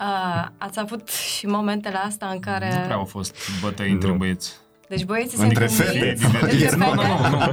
[0.00, 2.72] Uh, ați avut și momentele astea în care...
[2.74, 4.16] Nu prea au fost bătăi între Nu.
[4.16, 4.56] băieți.
[4.88, 5.98] Deci băieții Între sunt fete.
[5.98, 6.62] cumiți, Divertiți.
[6.62, 7.28] între Nu, nu, fete.
[7.28, 7.52] nu, nu.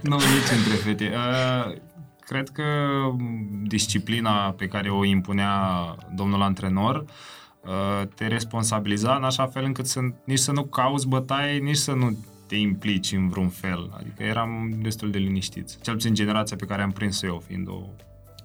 [0.10, 1.12] nu, nici între fete.
[1.14, 1.74] Uh,
[2.20, 2.62] cred că
[3.62, 5.54] disciplina pe care o impunea
[6.14, 7.04] domnul antrenor
[7.60, 11.92] uh, te responsabiliza în așa fel încât să, nici să nu cauți bătaie, nici să
[11.92, 12.16] nu
[12.52, 13.90] te implici în vreun fel.
[13.98, 15.78] Adică eram destul de liniștiți.
[15.82, 17.82] Cel puțin generația pe care am prins eu, fiind o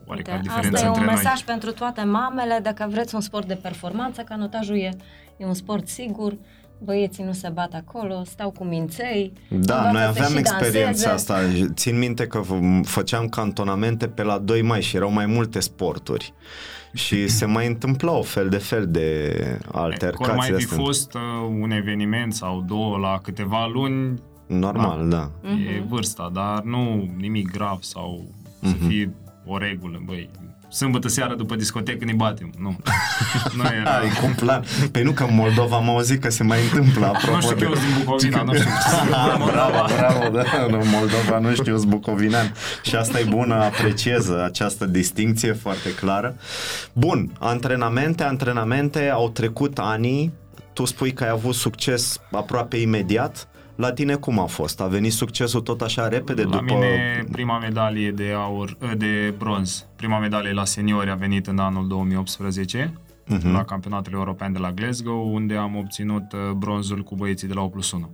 [0.05, 1.15] oarecare Uite, diferență asta e între un noi.
[1.15, 4.89] mesaj pentru toate mamele, dacă vreți un sport de performanță, canotajul e,
[5.37, 6.37] e un sport sigur,
[6.83, 9.33] băieții nu se bat acolo, stau cu minței.
[9.49, 11.07] Da, învață noi să aveam și experiența danseze.
[11.09, 11.39] asta.
[11.73, 16.33] Țin minte că v- făceam cantonamente pe la 2 mai și erau mai multe sporturi.
[16.93, 19.31] Și se mai întâmplau fel de fel de
[19.71, 20.33] Ori altercații.
[20.35, 20.77] mai fi astea.
[20.77, 21.21] fost uh,
[21.61, 25.31] un eveniment sau două la câteva luni, Normal, da.
[25.43, 28.23] e vârsta, dar nu nimic grav sau
[28.61, 29.13] să fie
[29.45, 30.29] o regulă, băi.
[30.77, 32.53] Sâmbătă seara după discotecă ne batem.
[32.57, 32.77] Nu.
[33.57, 33.97] nu era.
[33.97, 34.63] Ai cum plan.
[34.91, 37.59] Păi nu că în Moldova am auzit că se mai întâmplă apropo Nu știu că
[37.59, 37.65] de...
[37.65, 39.89] eu sunt din Bucovina, nu știu ce se întâmplă în bravo, Moldova.
[39.97, 45.53] bravo, da, în Moldova nu știu, sunt bucovinean și asta e bună, apreciez această distinție
[45.53, 46.35] foarte clară.
[46.93, 50.33] Bun, antrenamente, antrenamente, au trecut anii,
[50.73, 54.81] tu spui că ai avut succes aproape imediat, La tine cum a fost?
[54.81, 56.63] A venit succesul tot așa repede La după...
[56.63, 61.87] mine prima medalie de aur, de bronz, prima medalie la seniori a venit în anul
[61.87, 62.93] 2018
[63.27, 63.51] uh-huh.
[63.51, 67.61] la campionatul european de la Glasgow, unde am obținut uh, bronzul cu băieții de la
[67.61, 68.09] 8 plus 1.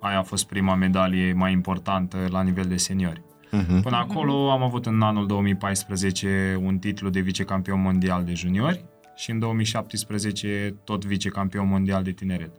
[0.00, 3.22] Aia a fost prima medalie mai importantă la nivel de seniori.
[3.46, 3.82] Uh-huh.
[3.82, 8.84] Până acolo am avut în anul 2014 un titlu de vicecampion mondial de juniori
[9.16, 12.50] și în 2017 tot vicecampion mondial de tineret.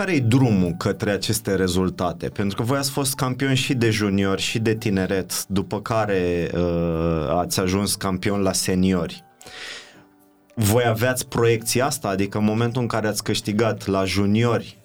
[0.00, 2.28] Care e drumul către aceste rezultate?
[2.28, 7.28] Pentru că voi ați fost campion și de junior și de tineret, după care uh,
[7.28, 9.24] ați ajuns campion la seniori.
[10.54, 12.08] Voi aveați proiecția asta?
[12.08, 14.78] Adică în momentul în care ați câștigat la juniori,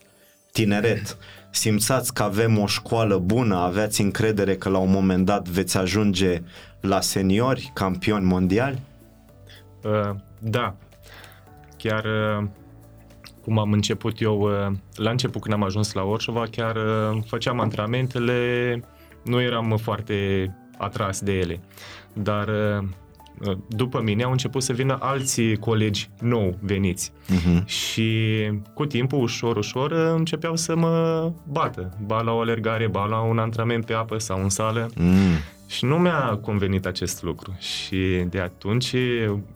[0.51, 1.17] tineret,
[1.49, 6.41] simțați că avem o școală bună, aveați încredere că la un moment dat veți ajunge
[6.79, 8.81] la seniori, campioni mondiali?
[9.83, 10.75] Uh, da.
[11.77, 12.47] Chiar uh,
[13.45, 17.59] cum am început eu, uh, la început când am ajuns la Orșova, chiar uh, făceam
[17.59, 18.79] antrenamentele,
[19.23, 20.15] nu eram foarte
[20.77, 21.59] atras de ele.
[22.13, 22.87] Dar uh,
[23.67, 27.65] după mine au început să vină alții colegi nou veniți uh-huh.
[27.65, 28.11] și
[28.73, 31.97] cu timpul, ușor, ușor, începeau să mă bată.
[32.05, 34.89] Ba la o alergare, ba la un antrenament pe apă sau în sală.
[34.95, 35.37] Mm.
[35.67, 38.95] Și nu mi-a convenit acest lucru și de atunci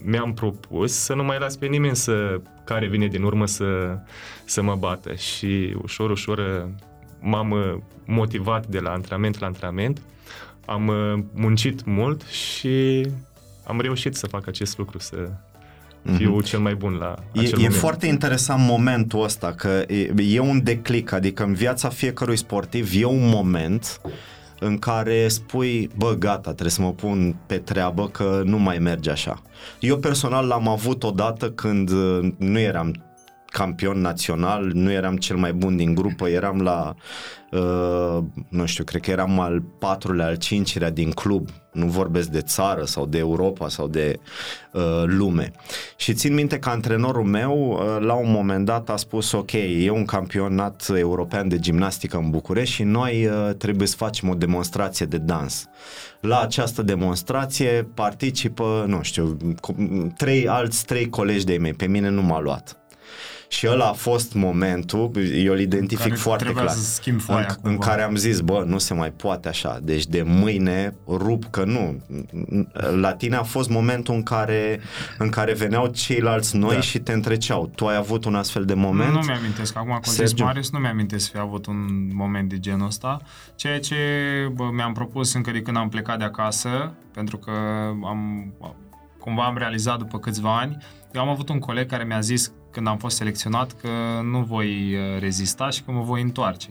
[0.03, 3.97] mi-am propus să nu mai las pe nimeni să, care vine din urmă să,
[4.45, 6.69] să mă bată și ușor, ușor
[7.19, 10.01] m-am motivat de la antrenament la antrenament,
[10.65, 10.91] am
[11.33, 13.07] muncit mult și
[13.63, 15.29] am reușit să fac acest lucru, să
[16.15, 16.45] fiu mm-hmm.
[16.45, 17.73] cel mai bun la acel e, moment.
[17.73, 22.91] E foarte interesant momentul ăsta, că e, e un declic, adică în viața fiecărui sportiv
[22.95, 24.01] e un moment
[24.59, 29.11] în care spui, bă, gata, trebuie să mă pun pe treabă că nu mai merge
[29.11, 29.41] așa.
[29.79, 33.08] Eu personal l-am avut odată când uh, nu eram
[33.49, 36.95] campion național, nu eram cel mai bun din grupă, eram la,
[37.51, 42.41] uh, nu știu, cred că eram al patrulea, al cincilea din club, nu vorbesc de
[42.41, 44.19] țară sau de Europa sau de
[44.73, 45.51] uh, lume.
[45.97, 49.89] Și țin minte că antrenorul meu uh, la un moment dat a spus, ok, e
[49.89, 55.05] un campionat european de gimnastică în București și noi uh, trebuie să facem o demonstrație
[55.05, 55.67] de dans.
[56.21, 59.37] La această demonstrație participă, nu știu,
[60.17, 62.78] trei alți trei colegi de mei, pe mine nu m-a luat.
[63.51, 67.77] Și ăla a fost momentul, eu îl identific care foarte clar, să foaia, în, în
[67.77, 72.01] care am zis, bă, nu se mai poate așa, deci de mâine rup că nu.
[73.01, 74.79] La tine a fost momentul în care,
[75.17, 76.81] în care veneau ceilalți noi da.
[76.81, 77.71] și te întreceau.
[77.75, 79.11] Tu ai avut un astfel de moment?
[79.11, 79.77] Nu, nu mi-amintesc.
[79.77, 83.21] Acum, cu zis Marius, nu mi-amintesc să fi avut un moment de genul ăsta.
[83.55, 83.95] Ceea ce
[84.53, 87.51] bă, mi-am propus încă de când am plecat de acasă, pentru că
[88.03, 88.53] am
[89.19, 90.77] cumva am realizat după câțiva ani,
[91.13, 93.89] eu am avut un coleg care mi-a zis când am fost selecționat că
[94.23, 96.69] nu voi uh, rezista și că mă voi întoarce.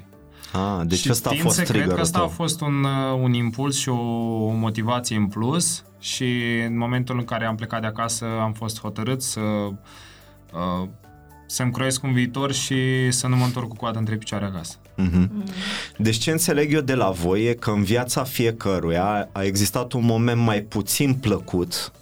[0.53, 3.77] Ah, deci și ăsta a fost cred că ăsta a fost un, uh, un impuls
[3.77, 8.53] și o motivație în plus și în momentul în care am plecat de acasă am
[8.53, 10.89] fost hotărât să uh,
[11.47, 14.77] să-mi croiesc un viitor și să nu mă întorc cu coada între picioare acasă.
[14.79, 15.29] Mm-hmm.
[15.97, 20.05] Deci ce înțeleg eu de la voi e că în viața fiecăruia a existat un
[20.05, 21.93] moment mai puțin plăcut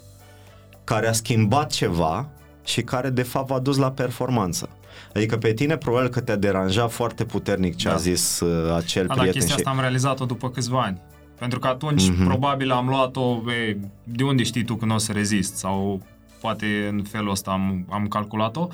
[0.85, 2.29] care a schimbat ceva
[2.67, 4.69] și care de fapt v-a dus la performanță.
[5.15, 7.95] Adică pe tine probabil că te-a deranjat foarte puternic ce da.
[7.95, 9.33] a zis uh, acel da, prieten.
[9.33, 9.61] Da, chestia și...
[9.61, 11.01] asta am realizat-o după câțiva ani.
[11.39, 12.25] Pentru că atunci mm-hmm.
[12.25, 15.57] probabil am luat-o, e, de unde știi tu că nu o să rezist?
[15.57, 16.03] Sau
[16.41, 18.69] poate în felul ăsta am, am calculat-o.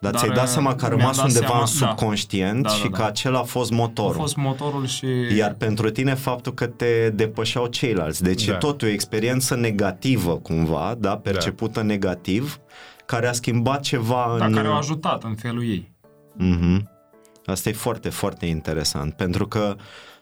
[0.00, 1.86] Dar, Dar ți-ai dat seama că a rămas undeva seama, în da.
[1.86, 4.14] subconștient da, da, și da, că acela a fost motorul.
[4.14, 5.06] A fost motorul și...
[5.36, 8.22] Iar pentru tine faptul că te depășeau ceilalți.
[8.22, 8.52] Deci da.
[8.52, 11.86] e tot o experiență negativă cumva, da, percepută da.
[11.86, 12.60] negativ,
[13.06, 14.52] care a schimbat ceva da, în...
[14.52, 15.92] care au ajutat în felul ei.
[16.40, 16.94] Mm-hmm.
[17.46, 19.76] Asta e foarte, foarte interesant, pentru că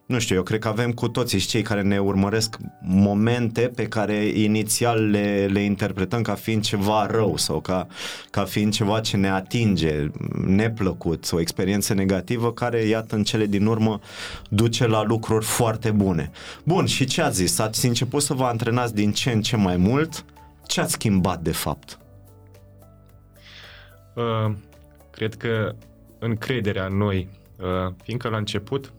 [0.06, 3.86] nu știu, eu cred că avem cu toții și cei care ne urmăresc momente pe
[3.86, 7.86] care inițial le, le interpretăm ca fiind ceva rău sau ca,
[8.30, 10.10] ca fiind ceva ce ne atinge,
[10.46, 14.00] neplăcut, o experiență negativă care, iată, în cele din urmă
[14.48, 16.30] duce la lucruri foarte bune.
[16.64, 17.58] Bun, și ce ați zis?
[17.58, 20.24] Ați început să vă antrenați din ce în ce mai mult?
[20.66, 21.98] Ce ați schimbat de fapt?
[24.14, 24.52] Uh,
[25.10, 25.74] cred că
[26.18, 28.92] încrederea în noi, uh, fiindcă la început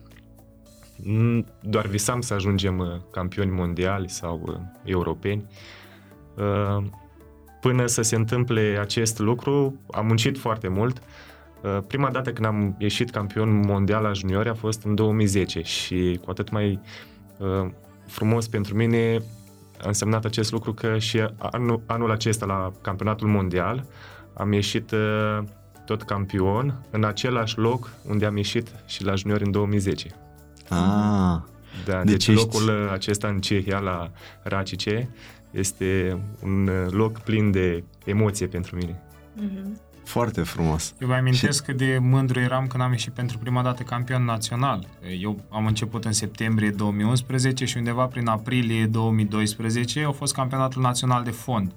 [1.60, 5.46] doar visam să ajungem uh, campioni mondiali sau uh, europeni.
[6.34, 6.84] Uh,
[7.60, 11.02] până să se întâmple acest lucru, am muncit foarte mult.
[11.86, 16.30] Prima dată când am ieșit campion mondial la juniori a fost în 2010 și cu
[16.30, 16.80] atât mai
[18.06, 19.18] frumos pentru mine
[19.82, 23.86] a însemnat acest lucru că și anul, anul acesta la campionatul mondial
[24.36, 24.92] am ieșit
[25.84, 30.08] tot campion în același loc unde am ieșit și la juniori în 2010.
[30.68, 31.38] Ah,
[31.84, 34.10] Da, Deci deci, ești- locul acesta în Cehia, la
[34.42, 35.08] Racice,
[35.50, 39.00] este un loc plin de emoție pentru mine.
[40.04, 40.94] foarte frumos.
[41.00, 44.86] Eu vă amintesc cât de mândru eram când am ieșit pentru prima dată campion național.
[45.20, 51.24] Eu am început în septembrie 2011 și undeva prin aprilie 2012 a fost campionatul național
[51.24, 51.72] de fond.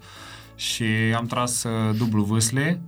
[0.60, 0.84] Și
[1.16, 2.82] am tras uh, dublu vâsle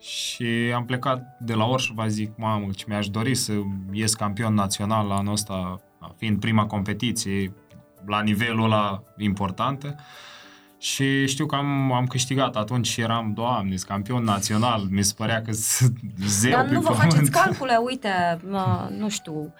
[0.00, 3.52] și am plecat de la Orșova, zic, mamă, ce mi-aș dori să
[3.92, 5.80] ies campion național la anul ăsta,
[6.16, 7.52] fiind prima competiție
[8.06, 9.94] la nivelul ăla important.
[10.80, 15.12] Și știu că am, am câștigat atunci și eram, doamne, sunt campion național, mi se
[15.16, 17.12] părea că sunt zeu Dar pe nu vă pământ.
[17.12, 19.52] faceți calcule, uite, mă, nu știu,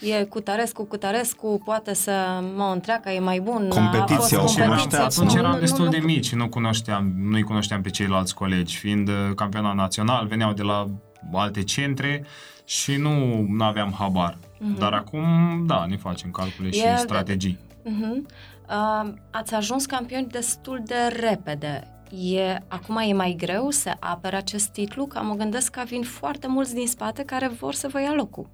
[0.00, 2.12] e Cutarescu, Cutarescu, poate să
[2.56, 3.68] mă întreacă, e mai bun.
[3.68, 4.64] Competiția, a fost o competiție.
[4.64, 5.38] cunoșteați, Atunci nu?
[5.38, 6.04] eram Nu, destul nu, de nu.
[6.04, 10.86] mici, nu cunoșteam, nu-i cunoșteam pe ceilalți colegi, fiind uh, campionat național, veneau de la
[11.32, 12.24] alte centre
[12.64, 14.38] și nu aveam habar.
[14.78, 15.24] Dar acum,
[15.66, 17.58] da, ne facem calcule și E- strategii.
[17.84, 18.26] Mhm.
[18.68, 21.90] Uh, ați ajuns campioni destul de repede.
[22.10, 26.46] E, acum e mai greu să apere acest titlu, că mă gândesc că vin foarte
[26.46, 28.48] mulți din spate care vor să vă ia locul.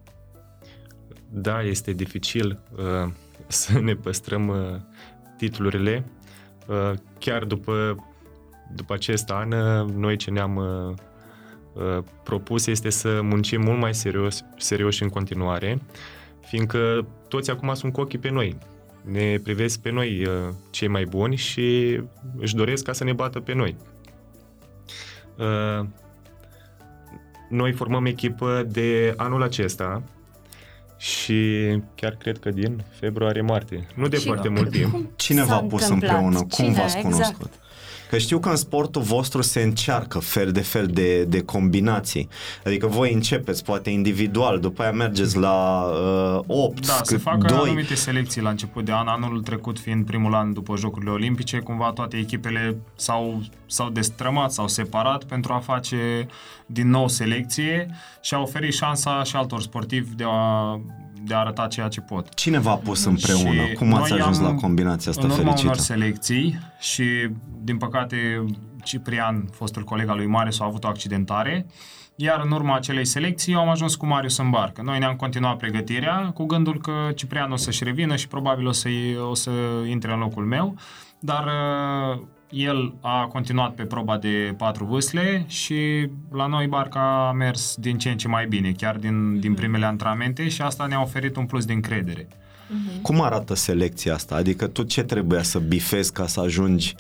[1.29, 3.13] Da, este dificil uh,
[3.47, 4.81] să ne păstrăm uh,
[5.37, 6.05] titlurile.
[6.67, 7.97] Uh, chiar după,
[8.75, 10.95] după acest an, uh, noi ce ne-am uh,
[11.85, 15.83] uh, propus este să muncim mult mai serios, serios în continuare,
[16.41, 18.59] fiindcă toți acum sunt cu ochii pe noi.
[19.05, 20.33] Ne privesc pe noi uh,
[20.71, 22.01] cei mai buni și
[22.39, 23.77] își doresc ca să ne bată pe noi.
[25.39, 25.87] Uh,
[27.49, 30.03] noi formăm echipă de anul acesta
[30.97, 31.59] și
[31.95, 33.87] chiar cred că din februarie-martie.
[33.95, 34.91] Nu de Și foarte mult timp.
[34.91, 36.11] cum Cine s-a v-a pus întâmplat?
[36.11, 36.39] împreună?
[36.39, 36.73] Cum Cine?
[36.73, 37.61] v-ați Exact.
[38.13, 38.19] Cunoscut?
[38.19, 42.29] Că știu că în sportul vostru se încearcă fel de fel de, de combinații.
[42.65, 45.87] Adică voi începeți poate individual, după aia mergeți la
[46.37, 47.59] uh, 8, Da, se cât fac 2.
[47.59, 49.07] anumite selecții la început de an.
[49.07, 54.69] Anul trecut fiind primul an după Jocurile Olimpice, cumva toate echipele s-au, s-au destrămat, s-au
[54.69, 56.27] separat pentru a face
[56.67, 60.81] din nou selecție și a oferit șansa și altor sportivi de a,
[61.25, 62.35] de a arăta ceea ce pot.
[62.35, 63.63] Cine v-a pus împreună?
[63.67, 65.67] Și Cum ați noi ajuns am- la combinația asta în urma fericită?
[65.69, 67.05] unor selecții și,
[67.63, 68.45] din păcate,
[68.83, 71.67] Ciprian, fostul coleg al lui Marius, a avut o accidentare,
[72.17, 74.83] iar în urma acelei selecții eu am ajuns cu Marius în barcă.
[74.85, 78.89] Noi ne-am continuat pregătirea cu gândul că Ciprian o să-și revină și probabil o să,
[79.31, 79.51] o să
[79.89, 80.75] intre în locul meu,
[81.21, 82.21] dar uh,
[82.53, 87.99] el a continuat pe proba de patru vâsle și la noi barca a mers din
[87.99, 91.47] ce în ce mai bine, chiar din, din primele antrenamente și asta ne-a oferit un
[91.47, 92.29] plus de încredere.
[93.03, 94.35] Cum arată selecția asta?
[94.35, 96.95] Adică tu ce trebuia să bifezi ca să ajungi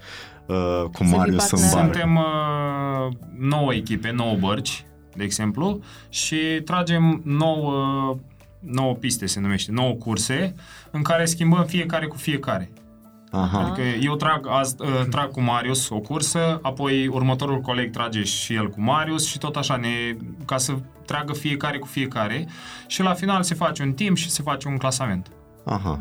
[0.46, 1.74] uh, cu fii Marius în partener.
[1.74, 1.98] barcă?
[1.98, 4.84] Suntem uh, 9 echipe, 9 bărci,
[5.16, 8.16] de exemplu, și tragem 9,
[8.60, 10.54] 9 piste, se numește, 9 curse,
[10.90, 12.70] în care schimbăm fiecare cu fiecare.
[13.32, 13.58] Aha.
[13.58, 18.54] Adică eu trag, azi, uh, trag cu Marius o cursă, apoi următorul coleg trage și
[18.54, 19.88] el cu Marius și tot așa, ne,
[20.44, 20.72] ca să
[21.06, 22.48] tragă fiecare cu fiecare
[22.86, 25.26] și la final se face un timp și se face un clasament.
[25.64, 26.00] Aha.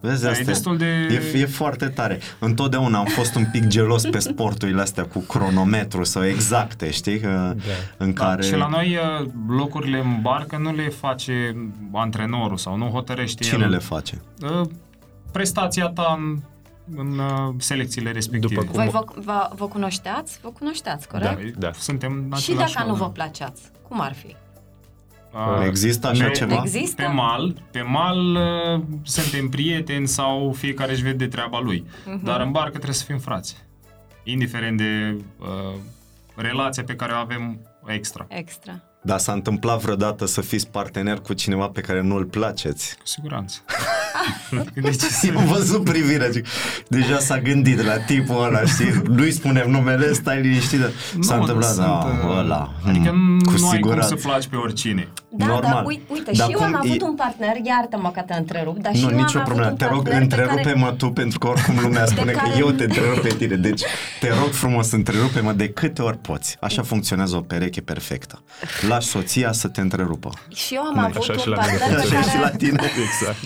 [0.00, 1.20] Vezi, Da, e asta destul de...
[1.34, 2.18] E, e foarte tare.
[2.38, 7.20] Întotdeauna am fost un pic gelos pe sporturile astea cu cronometru sau exacte, știi?
[7.20, 7.54] Că,
[7.96, 8.42] în Da, care...
[8.42, 11.56] și la noi uh, locurile în barcă nu le face
[11.92, 13.70] antrenorul sau nu hotărăște Cine el.
[13.70, 14.20] le face?
[14.42, 14.60] Uh,
[15.32, 16.38] Prestația ta în,
[16.96, 18.54] în uh, selecțiile respective.
[18.54, 20.38] După cum- Voi vă, vă, vă cunoșteați?
[20.42, 21.56] Vă cunoșteați, corect?
[21.56, 21.72] Da, Da.
[21.72, 23.06] suntem în Și același dacă loc, nu da.
[23.06, 24.36] vă placeați, cum ar fi?
[25.32, 26.60] Uh, Există așa pe- ceva?
[26.64, 27.02] Există?
[27.02, 31.86] Pe mal, pe mal uh, suntem prieteni sau fiecare își vede treaba lui.
[32.06, 32.24] Mhm.
[32.24, 33.56] Dar în barcă trebuie să fim frați.
[34.24, 35.74] Indiferent de uh,
[36.34, 38.26] relația pe care o avem extra.
[38.28, 38.80] Extra.
[39.02, 42.96] Dar s-a întâmplat vreodată să fiți partener cu cineva pe care nu-l placeți?
[42.98, 43.58] Cu siguranță.
[44.74, 45.26] de ce să...
[45.26, 46.46] Eu am văzut privirea, zic,
[46.88, 49.02] deja s-a gândit la tipul ăla, știi?
[49.08, 50.80] Nu-i spunem numele, stai liniștit.
[50.80, 52.72] dar S-a Nu, întâmplat, sunt, da, uh, ăla.
[52.86, 54.08] Adică hmm, nu cu ai cum siguranță.
[54.08, 55.08] să placi pe oricine.
[55.38, 55.70] Da, Normal.
[55.72, 58.34] dar uite, uite Dar și eu cum am avut e- un partener, iartă-mă că te
[58.34, 59.66] întrerup, dar și Nu, eu nicio am problemă.
[59.66, 60.96] avut Te un rog, partener pe întrerupe-mă care...
[60.96, 63.54] tu, pentru că oricum lumea spune că care- eu te întrerup pe tine.
[63.56, 63.82] Deci,
[64.20, 66.56] te rog frumos, întrerupe-mă de câte ori poți.
[66.60, 68.42] Așa funcționează o pereche perfectă.
[68.88, 70.30] Lași soția să te întrerupă.
[70.54, 72.30] Și eu am Nu, avut așa un și la mine partener pe funcționează.
[72.30, 72.56] Și la care...
[72.56, 72.80] tine.
[73.04, 73.38] Exact.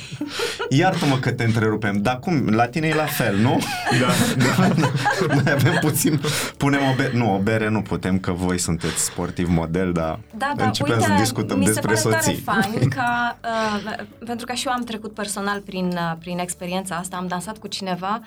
[0.73, 2.49] Iartă-mă că te întrerupem, dar cum?
[2.49, 3.59] La tine e la fel, nu?
[4.01, 4.07] Da,
[4.45, 4.67] da.
[5.35, 6.21] Noi avem puțin...
[6.57, 7.17] Punem o bere...
[7.17, 11.07] Nu, o bere nu putem, că voi sunteți sportiv model, dar Da, da, începem uite,
[11.07, 12.41] să discutăm mi se despre pare tare soții.
[12.43, 13.03] fain că,
[13.45, 17.59] uh, pentru că și eu am trecut personal prin, uh, prin experiența asta, am dansat
[17.59, 18.21] cu cineva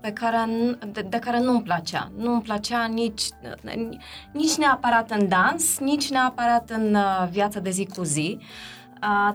[0.00, 2.10] pe care, n- de, de care nu-mi plăcea.
[2.18, 3.22] Nu-mi plăcea nici,
[4.32, 8.38] nici neapărat în dans, nici neapărat în uh, viața de zi cu zi.
[8.40, 8.46] Uh,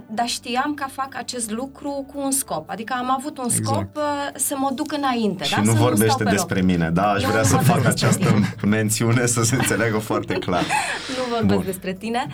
[0.08, 2.70] dar știam că fac acest lucru cu un scop.
[2.70, 3.66] Adică am avut un Exact.
[3.66, 4.04] scop uh,
[4.36, 5.44] să mă duc înainte.
[5.44, 5.62] Și da?
[5.62, 6.66] nu să vorbește nu stau pe despre loc.
[6.70, 7.12] mine, da?
[7.12, 8.56] Aș Eu vrea nu să vorbesc fac despre această tine.
[8.78, 10.62] mențiune să se înțeleagă foarte clar.
[11.18, 11.66] nu vorbesc Bun.
[11.66, 12.28] despre tine,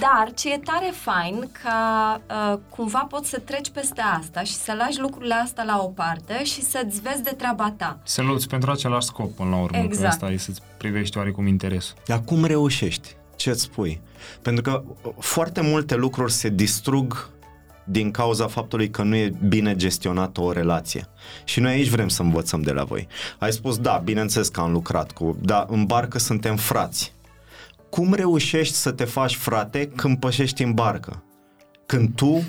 [0.00, 2.20] dar ce e tare fain ca
[2.52, 6.44] uh, cumva poți să treci peste asta și să lași lucrurile astea la o parte
[6.44, 7.98] și să-ți vezi de treaba ta.
[8.02, 10.12] Să lupți pentru același scop până la urmă, că Exact.
[10.12, 11.96] asta e să-ți privești oarecum interesul.
[12.06, 13.16] Dar cum reușești?
[13.42, 14.00] Ce-ți spui?
[14.42, 17.30] Pentru că uh, foarte multe lucruri se distrug
[17.84, 21.06] din cauza faptului că nu e bine gestionată o relație.
[21.44, 23.08] Și noi aici vrem să învățăm de la voi.
[23.38, 27.14] Ai spus, da, bineînțeles că am lucrat cu, dar în barcă suntem frați.
[27.90, 31.22] Cum reușești să te faci frate când pășești în barcă?
[31.86, 32.42] Când tu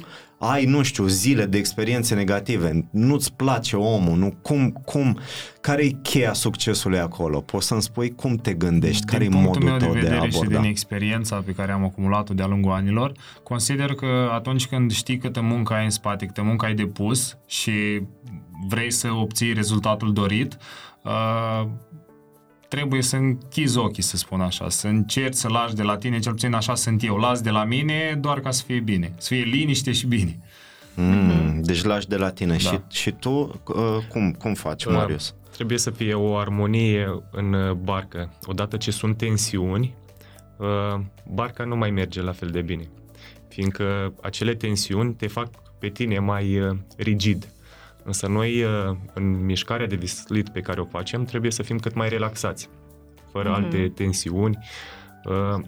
[0.44, 5.20] ai, nu știu, zile de experiențe negative, nu-ți place omul, nu, cum, cum,
[5.62, 7.42] care e cheia succesului acolo?
[7.42, 10.06] Poți să-mi spui cum te gândești, care e din punctul modul meu tău de de,
[10.06, 10.60] vedere a și aborda?
[10.60, 13.12] din experiența pe care am acumulat-o de-a lungul anilor,
[13.44, 18.02] consider că atunci când știi câtă muncă ai în spate, câtă muncă ai depus și
[18.68, 20.58] vrei să obții rezultatul dorit,
[21.02, 21.68] uh,
[22.74, 26.32] trebuie să închizi ochii, să spun așa, să încerci să lași de la tine, cel
[26.32, 29.44] puțin așa sunt eu, las de la mine doar ca să fie bine, să fie
[29.44, 30.40] liniște și bine.
[30.96, 32.58] Mm, deci lași de la tine.
[32.64, 32.70] Da.
[32.70, 35.36] Și, și tu uh, cum, cum faci, Uh, Marius?
[35.52, 38.34] Trebuie să fie o armonie în uh, barcă.
[38.46, 39.96] Odată ce sunt tensiuni,
[40.58, 41.00] uh,
[41.34, 42.90] barca nu mai merge la fel de bine.
[43.48, 45.50] Fiindcă acele tensiuni te fac
[45.80, 47.48] pe tine mai uh, rigid.
[48.04, 51.94] Însă noi, uh, în mișcarea de vislit pe care o facem, trebuie să fim cât
[51.94, 52.70] mai relaxați,
[53.32, 53.64] fără Mhm.
[53.64, 54.58] alte tensiuni.
[55.26, 55.64] Uh,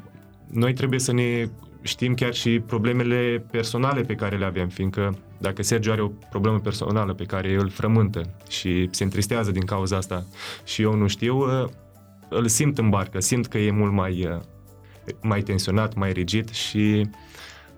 [0.51, 1.49] Noi trebuie să ne
[1.81, 6.59] știm chiar și problemele personale pe care le avem, fiindcă dacă Sergio are o problemă
[6.59, 10.25] personală pe care îl frământă și se întristează din cauza asta
[10.63, 11.69] și eu nu știu, uh,
[12.29, 14.39] îl simt în barcă, simt că e mult mai, uh,
[15.21, 17.09] mai tensionat, mai rigid și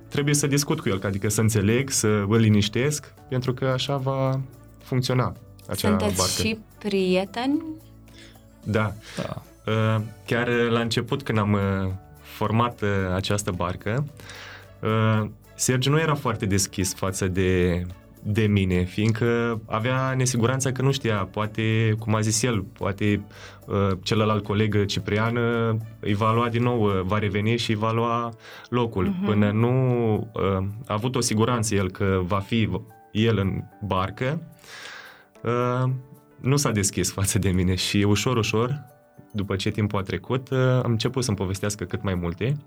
[0.07, 4.39] trebuie să discut cu el, adică să înțeleg, să îl liniștesc, pentru că așa va
[4.83, 5.35] funcționa
[5.67, 6.41] acea Sunteți barcă.
[6.41, 7.61] și prieteni?
[8.63, 8.93] Da.
[9.17, 9.41] Da.
[9.71, 11.91] Uh, Chiar uh, la început, când am uh,
[12.21, 14.05] format uh, această barcă,
[14.81, 17.81] uh, Sergiu nu era foarte deschis față de,
[18.23, 23.25] de mine, fiindcă avea nesiguranța că nu știa, poate, cum a zis el, poate
[23.65, 27.77] uh, celălalt coleg Ciprian uh, îi va lua din nou, uh, va reveni și îi
[27.77, 28.33] va lua
[28.69, 29.05] locul.
[29.05, 29.25] Mhm.
[29.25, 32.69] Până nu uh, a avut o siguranță el că va fi
[33.11, 34.41] el în barcă,
[35.43, 35.89] uh,
[36.41, 38.85] nu s-a deschis față de mine și ușor, ușor,
[39.31, 42.57] după ce timpul a trecut, uh, am început să-mi povestească cât mai multe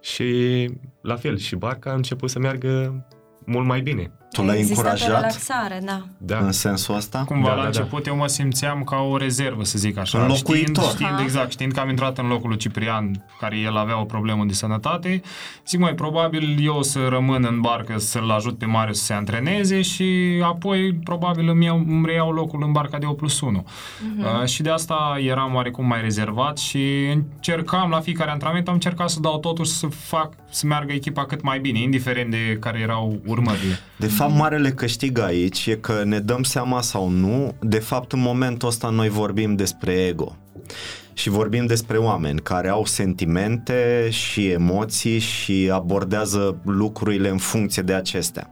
[0.00, 0.70] și
[1.00, 3.04] la fel, și barca a început să meargă
[3.44, 4.12] mult mai bine.
[4.32, 6.02] Tu l-ai Există încurajat relaxare, da.
[6.18, 7.22] Da, în sensul ăsta?
[7.26, 7.66] Cumva Da, la da, da.
[7.66, 10.18] început eu mă simțeam ca o rezervă, să zic așa.
[10.18, 10.84] Un locuitor.
[10.84, 11.22] Știind, știind Aha.
[11.22, 14.52] exact, știind că am intrat în locul lui Ciprian, care el avea o problemă de
[14.52, 15.20] sănătate,
[15.66, 19.82] zic mai probabil eu să rămân în barcă să-l ajut pe Marius să se antreneze
[19.82, 23.64] și apoi probabil îmi, iau, îmi reiau locul în barca de 8 plus 1.
[24.18, 29.10] Uh, și de asta eram oarecum mai rezervat și încercam la fiecare antrenament, am încercat
[29.10, 33.20] să dau totul să fac, să meargă echipa cât mai bine, indiferent de care erau
[33.26, 33.78] urmările.
[33.96, 38.20] De fapt, marele câștig aici e că ne dăm seama sau nu, de fapt, în
[38.20, 40.36] momentul ăsta noi vorbim despre ego.
[41.12, 47.94] Și vorbim despre oameni care au sentimente și emoții și abordează lucrurile în funcție de
[47.94, 48.50] acestea.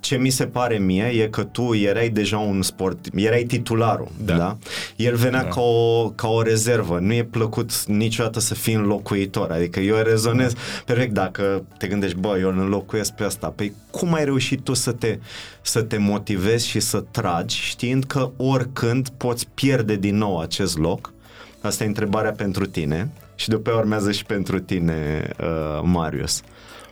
[0.00, 4.32] Ce mi se pare mie e că tu erai deja un sport, erai titularul, da?
[4.32, 4.38] Da.
[4.38, 4.56] da?
[4.96, 5.44] El venea Da.
[5.46, 5.52] da.
[5.52, 10.52] ca, o, ca o rezervă, nu e plăcut niciodată să fii înlocuitor, adică eu rezonez
[10.84, 14.74] perfect dacă te gândești, bă, eu îl înlocuiesc pe asta, păi cum ai reușit tu
[14.74, 15.18] să te,
[15.62, 21.12] să te motivezi și să tragi știind că oricând poți pierde din nou acest loc?
[21.60, 26.42] Asta e întrebarea pentru tine și după aia urmează și pentru tine, uh, Marius.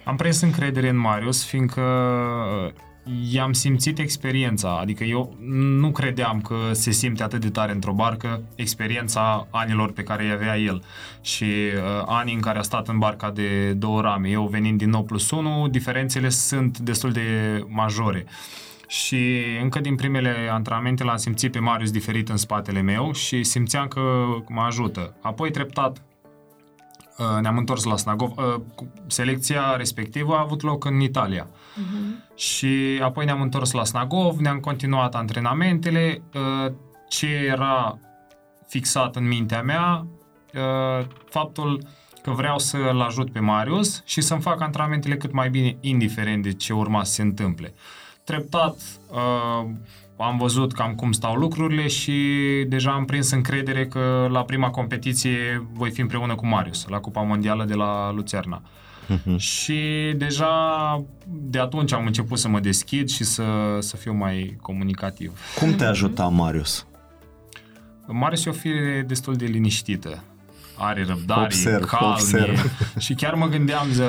[0.05, 1.83] Am prins încredere în Marius, fiindcă
[3.33, 5.37] i-am simțit experiența, adică eu
[5.81, 10.31] nu credeam că se simte atât de tare într-o barcă experiența anilor pe care îi
[10.31, 10.83] avea el
[11.21, 14.91] și uh, anii în care a stat în barca de două rame, eu venind din
[14.91, 17.23] 9 plus 1, diferențele sunt destul de
[17.69, 18.27] majore.
[18.89, 23.89] Și încă din primele antrenamente l-am simțit pe Marius diferit în spatele meu și simțeam
[23.89, 24.01] că
[24.49, 25.17] mă ajută.
[25.21, 26.01] Apoi treptat
[27.19, 28.33] Uh, ne-am întors la Snagov.
[28.37, 31.47] Uh, cu- Selecția respectivă a avut loc în Italia.
[32.35, 36.23] Și apoi ne-am întors la Snagov, ne-am continuat antrenamentele.
[36.35, 36.73] Uh,
[37.09, 37.99] Ce era
[38.69, 40.07] fixat în mintea mea,
[40.55, 41.87] uh, faptul
[42.23, 46.53] că vreau să-l ajut pe Marius și să-mi fac antrenamentele cât mai bine, indiferent de
[46.53, 47.75] ce urma să se întâmple.
[48.25, 48.77] treptat
[49.11, 49.71] uh,
[50.17, 52.13] am văzut cam cum stau lucrurile și
[52.69, 57.21] deja am prins încredere că la prima competiție voi fi împreună cu Marius, la Cupa
[57.21, 58.63] Mondială de la Lucerna.
[59.09, 59.37] Uh-huh.
[59.37, 59.81] Și
[60.17, 60.57] deja
[61.27, 63.45] de atunci am început să mă deschid și să,
[63.79, 65.41] să fiu mai comunicativ.
[65.59, 66.87] Cum te ajuta Marius?
[68.07, 70.23] Marius e o fire destul de liniștită.
[70.79, 72.11] Are răbdare, Observ, calm.
[72.11, 72.71] observ.
[73.05, 74.03] Și chiar mă gândeam zi-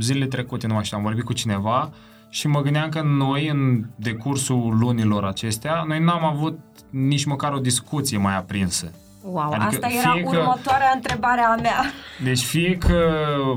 [0.00, 1.92] zilele trecute, nu mai știu, am vorbit cu cineva
[2.30, 6.58] și mă gândeam că noi, în decursul lunilor acestea, noi n-am avut
[6.90, 8.92] nici măcar o discuție mai aprinsă.
[9.24, 11.82] Wow, Adică asta era fie că- următoarea întrebare a mea.
[12.22, 13.10] Deci fie că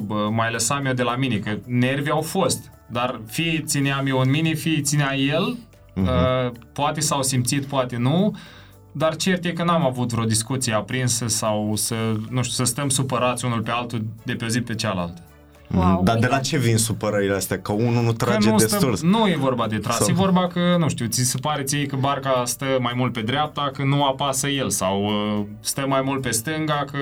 [0.06, 4.20] bă, mai lăsam eu de la mine, că nervi au fost, dar fie țineam eu
[4.20, 5.58] în mine, fie ținea el,
[5.96, 8.36] uh, poate s-au simțit, poate nu,
[8.92, 11.96] dar cert e că n-am avut vreo discuție aprinsă sau să,
[12.30, 15.22] nu știu, să stăm supărați unul pe altul de pe o zi pe cealaltă.
[15.74, 16.28] Wow, Dar de uite.
[16.36, 17.60] la ce vin supărările astea?
[17.60, 18.96] Că unul nu trage că nu, destul.
[18.96, 21.64] stă, nu e vorba de tras, Sau- e vorba că, nu știu, ți se pare
[21.64, 25.86] ție că barca stă mai mult pe dreapta, că nu apasă el, sau uh, stă
[25.88, 26.98] mai mult pe stânga, că,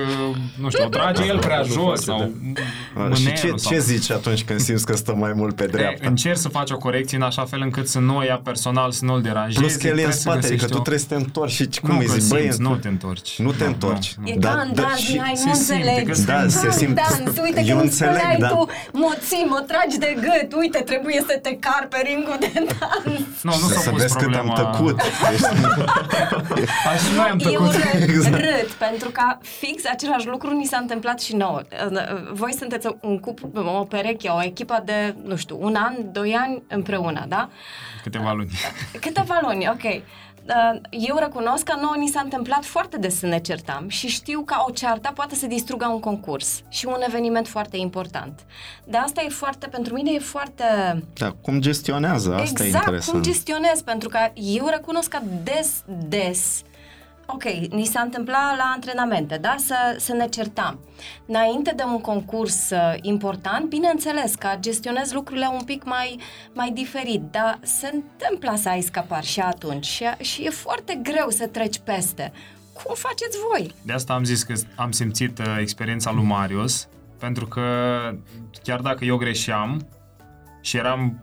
[0.60, 3.72] nu știu, o trage el prea jos, sau A, Și ce, mânerul, sau...
[3.72, 6.08] ce zici atunci când simți că stă mai mult pe E, dreapta?
[6.08, 9.04] încerc să faci o corecție în așa fel încât să nu o ia personal, să
[9.04, 9.58] nu-l deranjezi.
[9.60, 11.14] Plus că el e în trebuie să spate, adică găsești tu o- trebuie să te
[11.14, 13.38] întorci și cum nu îi că zici, băi, simți, nu te întorci.
[13.40, 14.14] nu te întorci.
[14.24, 16.08] E Da, ca în da, dans, și- n-ai, se nu simte înțeleg.
[16.08, 17.02] că se- Da, se În simte.
[17.08, 18.48] dans, uite Eu că nu înțeleg, spuneai da.
[18.54, 22.52] Tu, mă ții, mă tragi de gât, uite, trebuie să te car pe ringul de
[22.54, 23.42] dans.
[23.42, 24.54] Nu, nu să, s-a să pus vezi cât problema...
[24.54, 24.96] am tăcut.
[25.02, 27.72] Deci, Așa noi am Eu tăcut.
[27.74, 28.34] râd, Exact.
[28.34, 31.60] râd, pentru că fix același lucru ni s-a întâmplat și nouă.
[32.32, 36.62] Voi sunteți un cuplu, o pereche, o echipă de, nu știu, un an, doi ani
[36.68, 37.48] împreună, da?
[38.02, 38.50] Câteva luni.
[39.00, 40.02] Câteva luni, ok.
[40.48, 44.40] Uh, Eu recunosc că nouă ni s-a întâmplat foarte des să ne certam și știu
[44.40, 48.40] că o ceartă poate să distrugă un concurs și un eveniment foarte important.
[48.84, 50.64] De asta e foarte, pentru mine e foarte
[51.12, 53.12] da, cum gestionează, asta e exact interesant.
[53.12, 56.62] cum gestionez, pentru că eu recunosc că des, des,
[57.26, 60.80] ok, ni s-a întâmplat la antrenamente, da, să, să ne certam.
[61.26, 66.18] Înainte de un concurs uh, important, bineînțeles că gestionez lucrurile un pic mai,
[66.52, 71.28] mai diferit, dar se întâmplă să ai scapar și atunci și, și e foarte greu
[71.28, 72.32] să treci peste.
[72.82, 73.74] Cum faceți voi?
[73.82, 77.62] De asta am zis că am simțit uh, experiența lui Marius, pentru că
[78.62, 79.86] chiar dacă eu greșeam
[80.60, 81.20] și eram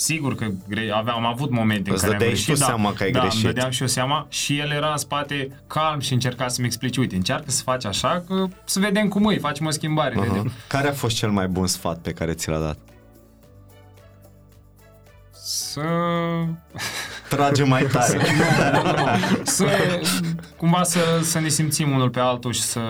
[0.00, 2.54] sigur că gre- aveam, am avut momente Îți în care am dădeai greșit.
[2.54, 3.44] tu seama că ai da, greșit.
[3.44, 7.00] îmi dădeam și eu seama și el era în spate calm și încerca să-mi explice,
[7.00, 10.26] uite, încearcă să faci așa, că să vedem cum e, facem o schimbare, uh-huh.
[10.26, 10.48] vedem.
[10.48, 10.66] Uh-huh.
[10.66, 12.78] Care a fost cel mai bun sfat pe care ți l-a dat?
[15.42, 15.82] Să
[17.28, 18.20] Trage mai tare.
[19.42, 19.66] să,
[20.60, 22.80] cumva să, să ne simțim unul pe altul și să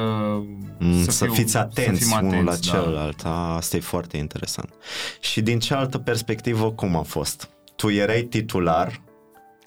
[0.78, 2.78] Mm, să, fiu- fiți atenți să fim unul la atenți, da.
[2.78, 3.20] celălalt.
[3.24, 4.72] A, asta e foarte interesant.
[5.20, 7.48] Și din cealaltă perspectivă, cum a fost?
[7.76, 9.00] Tu erai titular,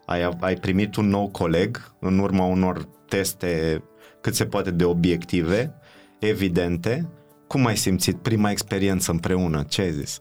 [0.05, 3.83] ai, ai primit un nou coleg în urma unor teste
[4.21, 5.73] cât se poate de obiective,
[6.19, 7.09] evidente.
[7.47, 9.63] Cum ai simțit prima experiență împreună?
[9.69, 10.19] Ce ai zis?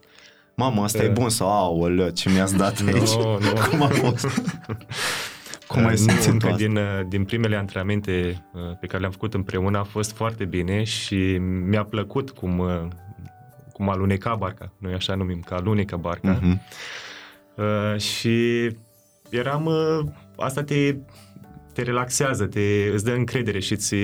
[0.56, 1.12] Mamă, asta e Eh.
[1.12, 3.08] bun sau aoleu, ce mi-ați dat aici?
[3.10, 3.52] Nu, nu.
[3.70, 4.26] Cum a fost?
[5.72, 6.56] Cum ai Uh, simțit nu, tu că asta?
[6.66, 10.82] din, uh, din primele antrenamente uh, pe care le-am făcut împreună a fost foarte bine
[10.84, 12.82] și mi-a plăcut cum, uh,
[13.72, 14.72] cum aluneca barca.
[14.78, 16.38] Noi așa numim, că alunecă barca.
[16.40, 16.60] Mhm.
[17.54, 18.66] Uh, și
[19.30, 19.66] eram...
[19.66, 20.06] Uh,
[20.36, 20.96] asta te,
[21.72, 23.94] te relaxează, te, îți dă încredere și îți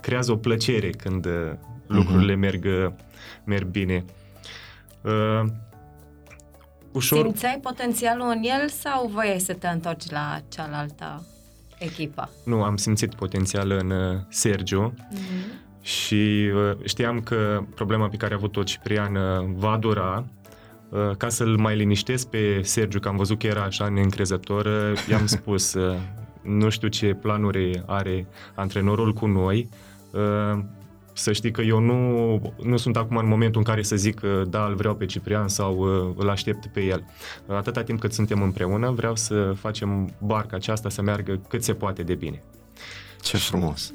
[0.00, 1.52] creează o plăcere când uh,
[1.86, 2.92] lucrurile merg, uh,
[3.44, 4.04] merg bine.
[5.02, 5.42] Uh,
[6.98, 7.18] ușor...
[7.18, 11.26] Simțeai potențialul în el sau voiai să te întorci la cealaltă
[11.78, 12.30] echipă?
[12.44, 14.92] Nu, am simțit potențial în uh, Sergio
[15.80, 19.22] și uh, știam că problema pe care a avut-o Ciprian uh,
[19.56, 20.24] va dura.
[20.88, 25.06] Uh, ca să-l mai liniștesc pe Sergiu, că am văzut că era așa neîncrezător, uh,
[25.10, 25.96] i-am spus, uh,
[26.42, 29.68] nu știu ce planuri are antrenorul cu noi,
[30.12, 30.58] uh,
[31.18, 34.42] să știi că eu nu, nu sunt acum în momentul în care să zic că
[34.48, 37.04] da, îl vreau pe Ciprian sau uh, îl aștept pe el.
[37.46, 42.02] Atâta timp cât suntem împreună, vreau să facem barca aceasta să meargă cât se poate
[42.02, 42.42] de bine.
[43.20, 43.94] Ce frumos.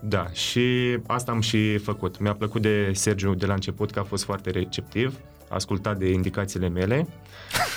[0.00, 2.18] Da, și asta am și făcut.
[2.18, 5.14] Mi-a plăcut de Sergiu de la început că a fost foarte receptiv,
[5.48, 7.08] a ascultat de indicațiile mele.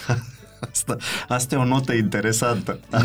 [0.72, 0.96] Asta,
[1.28, 2.80] asta e o notă interesantă.
[2.90, 3.00] Da,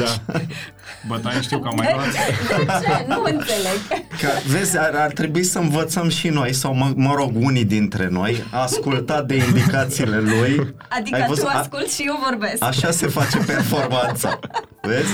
[1.07, 2.07] Bătaie știu că am mai De, luat.
[2.11, 3.05] de ce?
[3.09, 4.07] Nu înțeleg.
[4.21, 8.09] Că, vezi, ar, ar trebui să învățăm și noi, sau mă, mă rog, unii dintre
[8.11, 10.75] noi, a ascultat de indicațiile lui.
[10.89, 11.47] Adică Ai tu văzut?
[11.49, 12.65] A- asculti și eu vorbesc.
[12.65, 14.39] Așa se face performanța.
[14.83, 15.09] Vezi?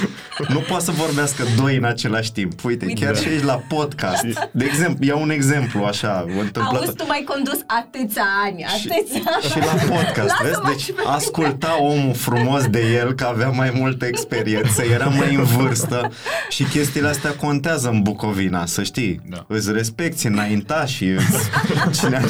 [0.48, 2.64] Nu poate să vorbească doi în același timp.
[2.64, 3.04] Uite, Uite.
[3.04, 4.24] chiar și aici la podcast.
[4.52, 6.76] De exemplu, iau un exemplu așa, întâmplător.
[6.76, 9.44] Auzi, tu mai condus atâția ani, atâția ani.
[9.50, 10.60] Și la podcast, Lasă-mă vezi?
[10.66, 11.14] Deci și pe mine.
[11.14, 16.12] asculta omul frumos de el că avea mai multă experiență, era mai în vârstă
[16.48, 19.20] și chestiile astea contează în Bucovina, să știi.
[19.28, 19.44] Da.
[19.48, 21.10] Îți respecti înaintașii.
[21.10, 21.50] Îți...
[21.98, 22.20] Cine...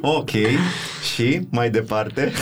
[0.00, 0.30] Ok.
[1.14, 2.32] Și mai departe?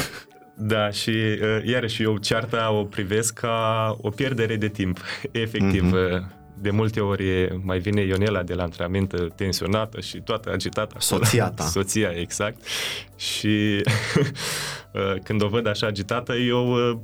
[0.54, 4.98] Da, și uh, iarăși eu cearta o privesc ca o pierdere de timp,
[5.44, 5.94] efectiv.
[5.94, 6.39] Mm-hmm.
[6.60, 10.94] De multe ori mai vine Ionela de la antrenament uh, tensionată și toată agitată.
[11.00, 11.24] acolo.
[11.24, 11.64] Soția ta.
[11.76, 12.56] Soția, exact.
[13.16, 13.46] Și
[14.92, 16.98] uh, când o văd așa agitată, eu uh,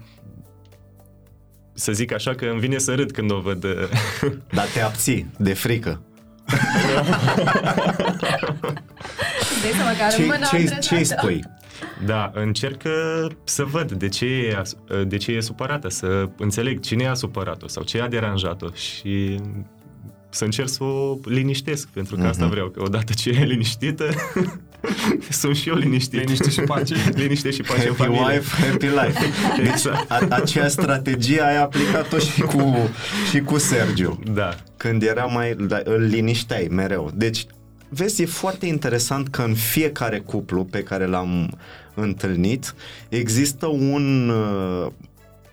[1.73, 3.65] să zic așa că îmi vine să râd când o văd.
[3.65, 3.71] uh,
[4.57, 6.01] Dar te abții de frică.
[9.63, 10.79] Dai seama că are Ce, mâna ce, antrenată.
[10.81, 11.43] ce îi spui?
[12.05, 16.29] Da, încerc uh, să văd de ce, e, as- uh, de ce e supărată, să
[16.39, 19.41] înțeleg cine a supărat-o sau ce a deranjat-o și
[20.31, 22.31] să încerc să o liniștesc, pentru că Mhm.
[22.31, 24.05] asta vreau, că odată ce e liniștită,
[25.31, 26.19] sunt și eu liniștit.
[26.21, 26.95] Liniște și pace.
[27.23, 28.25] Liniște și pace în Happy familie.
[28.27, 29.19] wife, happy life.
[29.71, 30.11] Exact.
[30.11, 32.77] A, aceea strategie ai aplicat-o și cu,
[33.31, 34.21] și cu Sergiu.
[34.33, 34.55] Da.
[34.77, 35.55] Când era mai...
[35.55, 37.11] Da, îl linișteai mereu.
[37.15, 37.47] Deci,
[37.89, 41.59] vezi, e foarte interesant că în fiecare cuplu pe care l-am
[41.95, 42.75] întâlnit
[43.09, 44.93] există un uh,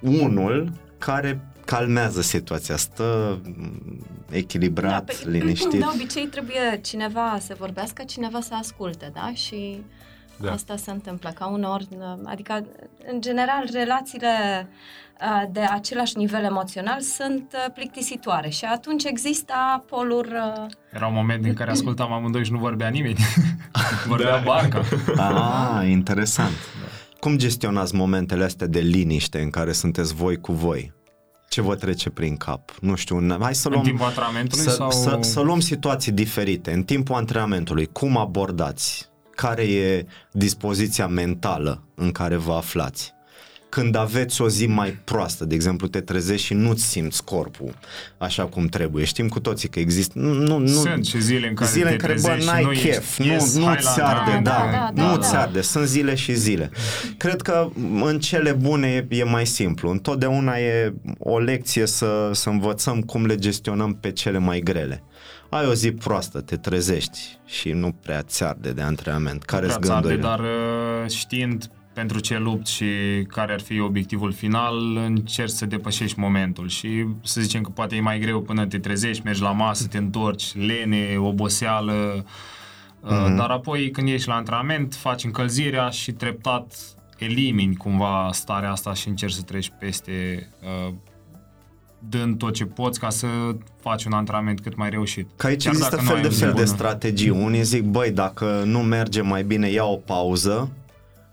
[0.02, 5.80] unul care calmează situația, stă mm, echilibrat, pe- liniștit.
[5.80, 9.32] De obicei trebuie cineva să vorbească, cineva să asculte, da?
[9.34, 9.82] Și
[10.38, 10.48] Da.
[10.48, 10.54] da.
[10.54, 11.88] asta se întâmplă, ca uneori,
[12.24, 12.66] adică,
[13.12, 14.28] în general, relațiile
[14.62, 14.68] uh,
[15.52, 19.54] de același nivel emoțional sunt uh, plictisitoare și atunci există
[19.90, 23.18] poluri uh, Era un moment în care ascultam amândoi și nu vorbea nimeni.
[24.08, 24.42] vorbea Da.
[24.46, 24.82] barca.
[25.18, 26.52] Ah, interesant.
[27.20, 30.94] Cum gestionați momentele astea de liniște în care sunteți voi cu voi?
[31.50, 32.72] Ce vă trece prin cap?
[32.82, 33.86] Nu știu, în- hai să În luăm...
[33.86, 34.92] timpul antrenamentului să, sau...
[34.92, 36.74] să, să luăm situații diferite.
[36.74, 39.10] În timpul antrenamentului, cum abordați?
[39.36, 43.13] Care e dispoziția mentală în care vă aflați?
[43.74, 47.74] Când aveți o zi mai proastă, de exemplu, te trezești și nu-ți simți corpul
[48.18, 49.06] așa cum trebuie.
[49.06, 50.20] Știm cu toții că există...
[50.20, 52.54] Nu, nu, nu, Sunt și zile în care zile te în care, bă, trezești și
[52.54, 54.44] n-ai nu chef, ești, nu, yes, nu hai ți la arde, antrenament.
[54.44, 55.22] da, da, da, nu da.
[55.22, 56.70] ți arde, sunt zile și zile.
[57.18, 57.70] Cred că
[58.04, 59.90] în cele bune e, e mai simplu.
[59.90, 65.04] Întotdeauna e o lecție să, să învățăm cum le gestionăm pe cele mai grele.
[65.50, 69.44] Ai o zi proastă, te trezești și nu prea ți arde de antrenament.
[69.44, 70.36] Care sunt prea ți arde, gândurile?
[70.36, 72.86] dar uh, știind pentru ce lupt și
[73.28, 78.02] care ar fi obiectivul final, încerci să depășești momentul și să zicem că poate e
[78.02, 83.36] mai greu până te trezești, mergi la masă, te întorci, lene, oboseală, mm-hmm.
[83.36, 86.76] dar apoi când ești la antrenament, faci încălzirea și treptat
[87.18, 90.50] elimini cumva starea asta și încerci să treci peste
[90.88, 90.94] uh,
[92.10, 93.28] dând tot ce poți ca să
[93.82, 95.30] faci un antrenament cât mai reușit.
[95.36, 96.66] Că aici Chiar există dacă nu fel ai de o zi fel de bună.
[96.66, 97.30] strategii.
[97.30, 100.72] Unii zic, băi, dacă nu merge mai bine, ia o pauză,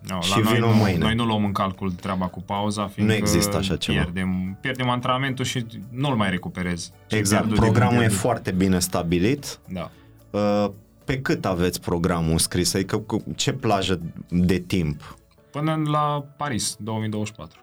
[0.09, 0.99] No, Și la noi vină nu, mâine.
[0.99, 4.01] Noi nu luăm în calcul treaba cu pauza, fiindcă există așa ceva.
[4.03, 6.93] Pierdem, pierdem antrenamentul și nu-l mai recuperezi.
[7.07, 8.17] Ce exact, pierdut, programul e pierdut.
[8.19, 9.91] foarte bine stabilit, Da.
[10.31, 10.71] Uh,
[11.05, 12.75] Pe cât aveți programul scris?
[12.75, 15.19] Adică cu ce plajă de timp?
[15.51, 17.61] Până la Paris, 2024.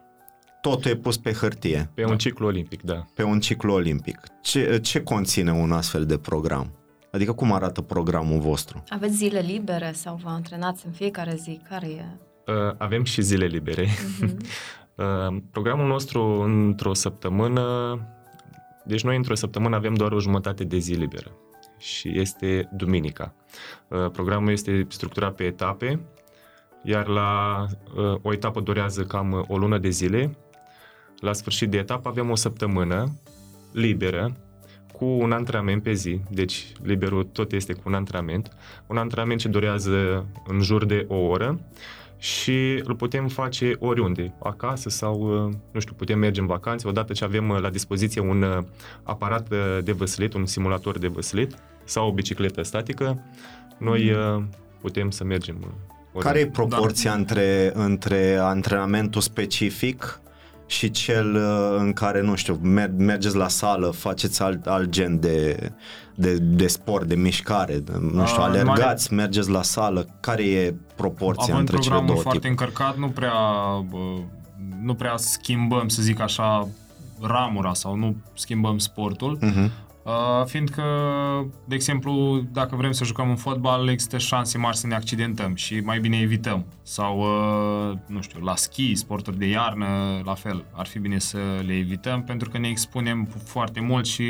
[0.62, 3.06] Totul e pus pe hârtie, Pe un ciclu olimpic, da.
[3.16, 4.20] pe un ciclu olimpic.
[4.42, 6.72] Ce, ce conține un astfel de program?
[7.12, 8.84] Adică cum arată programul vostru?
[8.90, 11.60] Aveți zile libere sau vă antrenați în fiecare zi?
[11.70, 12.06] Care e?
[12.48, 13.88] Uh, avem și zile libere.
[14.98, 18.00] Uh, programul nostru într-o săptămână,
[18.86, 21.32] deci noi într-o săptămână avem doar o jumătate de zi liberă
[21.78, 23.34] și este duminica.
[23.88, 26.00] Uh, programul este structurat pe etape,
[26.84, 30.38] iar la uh, o etapă durează cam o lună de zile.
[31.20, 33.16] La sfârșit de etapă avem o săptămână
[33.72, 34.36] liberă
[34.94, 39.48] cu un antrenament pe zi, deci liberul tot este cu un antrenament, un antrenament ce
[39.48, 41.60] durează în jur de o oră
[42.18, 47.14] și îl putem face oriunde, acasă sau, uh, nu știu, putem merge în vacanțe, odată
[47.14, 48.58] ce avem uh, la dispoziție un uh,
[49.04, 53.24] aparat uh, de văslit, un simulator de văslit sau o bicicletă statică,
[53.78, 54.44] noi uh,
[54.82, 55.68] putem să mergem uh,
[56.14, 56.30] oriunde.
[56.30, 60.20] Care e proporția între, între antrenamentul specific
[60.66, 65.20] și cel uh, în care, nu știu, mer- mergeți la sală, faceți alt, alt gen
[65.20, 65.72] de,
[66.20, 70.44] de, de sport, de mișcare, de, nu știu, A, în alergați, mergeți la sală, care
[70.44, 72.60] e proporția Având între cele programul două foarte tipuri?
[72.60, 73.34] încărcat, nu prea,
[73.90, 73.98] bă,
[74.82, 76.68] nu prea schimbăm, să zic așa,
[77.22, 79.38] ramura sau nu schimbăm sportul.
[79.42, 79.72] Mhm.
[80.08, 80.84] Uh, fiindcă,
[81.66, 85.80] de exemplu, dacă vrem să jucăm în fotbal, există șanse mari să ne accidentăm și
[85.80, 86.66] mai bine evităm.
[86.84, 89.86] Sau, uh, nu știu, la schi, sporturi de iarnă,
[90.26, 94.24] la fel, ar fi bine să le evităm pentru că ne expunem foarte mult și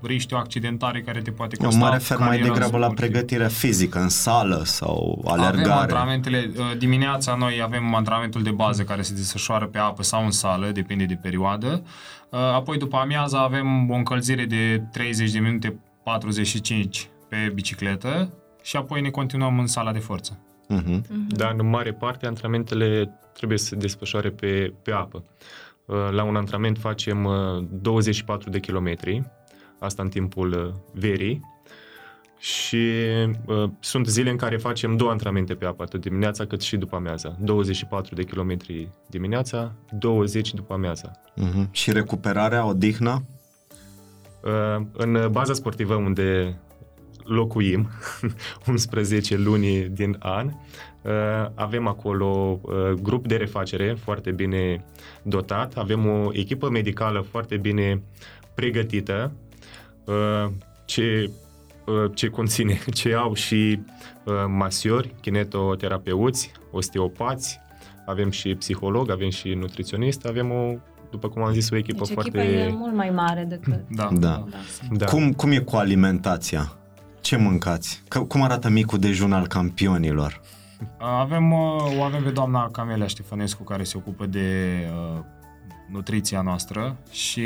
[0.00, 2.84] riști o accidentare care te poate costa Eu mă refer mai cariera în degrabă la
[2.84, 2.98] sport.
[3.00, 5.80] pregătirea fizică, în sală sau Avem alergare.
[5.80, 10.30] antrenamentele, uh, dimineața noi avem antrenamentul de bază care se desfășoară pe apă sau în
[10.30, 11.82] sală, depinde de perioadă.
[12.32, 18.76] Uh, Apoi după amiază avem o încălzire de 30 de minute, 45 pe bicicletă și
[18.76, 20.38] apoi ne continuăm în sala de forță.
[20.68, 21.04] Mhm.
[21.28, 25.24] Dar în mare parte antrenamentele trebuie să se desfășoare pe, pe apă.
[25.86, 29.22] Uh, La un antrenament facem uh, 24 de kilometri,
[29.78, 31.40] asta în timpul uh, verii,
[32.42, 32.92] și
[33.46, 36.96] uh, sunt zile în care facem două antrenamente pe apă, atât dimineața cât și după
[36.96, 37.36] amiaza.
[37.40, 41.20] 24 de kilometri dimineața, 20 după amiaza.
[41.34, 41.68] Mhm.
[41.70, 43.22] Și recuperarea, odihna?
[44.44, 46.58] Uh, În baza sportivă unde
[47.24, 47.88] locuim,
[48.66, 51.12] 11 luni din an, uh,
[51.54, 54.84] avem acolo uh, grup de refacere foarte bine
[55.22, 58.02] dotat, avem o echipă medicală foarte bine
[58.54, 59.32] pregătită,
[60.04, 60.46] uh,
[60.84, 61.40] ce, uh,
[62.14, 63.80] ce conține, ce au și
[64.24, 67.60] uh, masiori, kinetoterapeuți, osteopați,
[68.06, 70.74] avem și psiholog, avem și nutriționist, avem o,
[71.10, 72.40] după cum am zis, o echipă Deci foarte...
[72.40, 73.84] echipa e mult mai mare decât...
[73.88, 74.08] Da.
[74.12, 74.44] Da.
[74.50, 74.56] Da.
[74.90, 75.06] Da.
[75.06, 76.72] Cum, cum e cu alimentația?
[77.20, 78.02] Ce mâncați?
[78.08, 80.40] Că, cum arată micul dejun al campionilor?
[80.98, 84.78] Avem, uh, o avem pe doamna Camelia Ștefănescu care se ocupă de
[85.14, 85.20] uh,
[85.92, 87.42] nutriția noastră și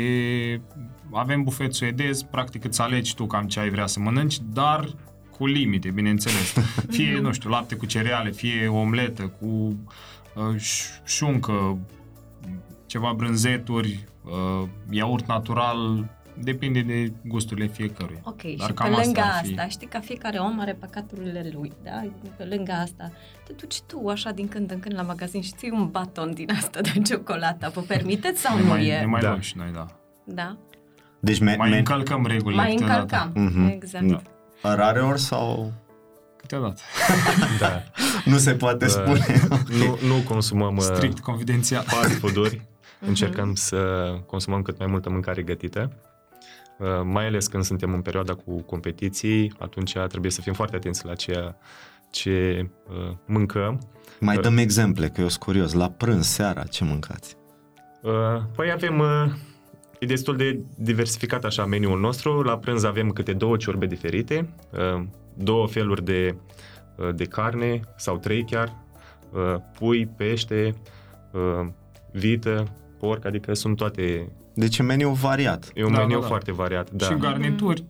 [1.11, 4.95] avem bufet suedez, practic îți alegi tu cam ce ai vrea să mănânci, dar
[5.37, 6.53] cu limite, bineînțeles.
[6.95, 11.77] Fie, nu știu, lapte cu cereale, fie omletă cu uh, ș- șuncă,
[12.85, 16.09] ceva brânzeturi, uh, iaurt natural,
[16.43, 18.19] depinde de gusturile fiecăruia.
[18.23, 19.51] Ok, Dar și cam pe lângă asta ar fi.
[19.53, 22.03] asta, știi că fiecare om are păcaturile lui, da?
[22.37, 23.11] Pe lângă asta,
[23.45, 26.51] te duci tu așa din când în când la magazin și ții un baton din
[26.51, 27.71] asta de ciocolată.
[27.73, 28.99] Vă permiteți sau Ne nu mai, e?
[28.99, 29.27] ne mai Da.
[29.27, 29.85] luăm și noi, da.
[30.23, 30.57] Da?
[31.19, 33.31] Deci me, Mai me, încălcăm regulile Mai câteodată.
[33.35, 33.43] încălcam.
[33.61, 33.67] Mhm.
[33.71, 34.05] Exact.
[34.61, 34.75] Da.
[34.75, 35.73] rare ori sau
[36.37, 36.81] Câteodată.
[37.59, 37.83] Da.
[38.25, 39.25] nu se poate Uh, spune?
[39.77, 41.83] nu, nu consumăm uh, Strict confidențial.
[41.83, 42.61] fast food-uri.
[42.99, 43.09] Mhm.
[43.09, 43.77] Încercăm să
[44.25, 45.91] consumăm cât mai multă mâncare gătită.
[46.79, 51.05] Uh, Mai ales când suntem în perioada cu competiții, atunci trebuie să fim foarte atenți
[51.05, 51.57] la ceea
[52.09, 53.81] ce uh, mâncăm.
[54.19, 55.73] Mai dăm exemple, că eu sunt curios.
[55.73, 57.35] La prânz, seara, ce mâncați?
[58.01, 58.11] Uh,
[58.55, 59.31] Păi avem, uh,
[59.99, 62.41] e destul de diversificat așa meniul nostru.
[62.41, 65.03] La prânz avem câte două ciorbe diferite, uh,
[65.33, 66.35] două feluri de,
[66.95, 68.75] uh, de carne sau trei chiar,
[69.31, 70.75] uh, pui, pește,
[71.31, 71.67] uh,
[72.11, 72.67] vită,
[72.99, 75.71] porc, adică sunt toate, Deci e meniu variat.
[75.73, 76.27] e un Da, meniu da, da.
[76.27, 76.91] foarte variat.
[76.91, 77.83] Da, Și garnituri,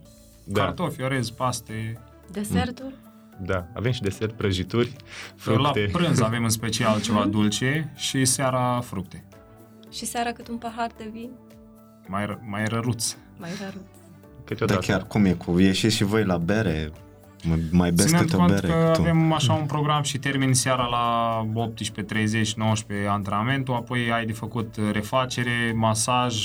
[0.43, 1.99] da, cartofi, orez, paste.
[2.32, 2.93] Desertul?
[3.41, 3.68] da.
[3.74, 5.89] Avem și desert, prăjituri, La fructe.
[5.91, 9.24] prânz avem în special ceva dulce și seara fructe.
[9.91, 11.30] Și seara cât un pahar de vin?
[12.07, 13.15] Mai, ră- mai răruț.
[13.38, 13.74] Mai rar.
[13.74, 13.82] Dar
[14.43, 14.80] Câteodată.
[14.80, 15.59] chiar cum e cu...
[15.59, 16.91] Ieșiți și voi la bere?
[17.48, 19.02] Mai, mai beți Ținând câte o cont bere că tu?
[19.02, 21.45] avem așa un program și termin seara la
[22.43, 26.36] 18.30, 19 antrenamentul, apoi ai de făcut refacere, masaj,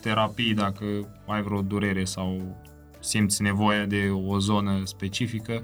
[0.00, 0.84] terapii dacă
[1.26, 2.56] ai vreo durere sau
[3.00, 5.62] simți nevoia de o zonă specifică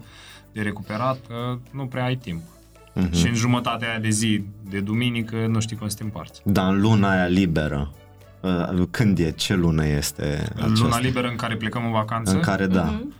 [0.52, 2.42] de recuperat, că nu prea ai timp.
[2.94, 3.12] Mhm.
[3.14, 6.40] Și în jumătatea aia de zi, de duminică, nu știi cum să te împarți.
[6.44, 7.90] Dar în luna aia liberă,
[8.40, 9.30] uh, când e?
[9.30, 10.84] Ce lună este În aceasta?
[10.84, 12.82] luna liberă în care plecăm în vacanță, În care, da.
[12.84, 13.14] Mhm.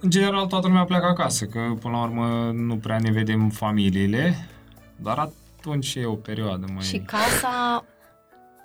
[0.00, 4.48] În general toată lumea pleacă acasă, că până la urmă nu prea ne vedem familiile,
[4.96, 6.82] dar atunci e o perioadă mai...
[6.82, 7.84] Și casa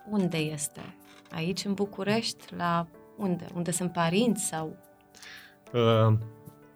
[0.09, 0.95] unde este?
[1.31, 2.43] Aici, în București?
[2.57, 3.45] La unde?
[3.53, 4.75] Unde sunt părinți sau...
[5.73, 6.17] Uh,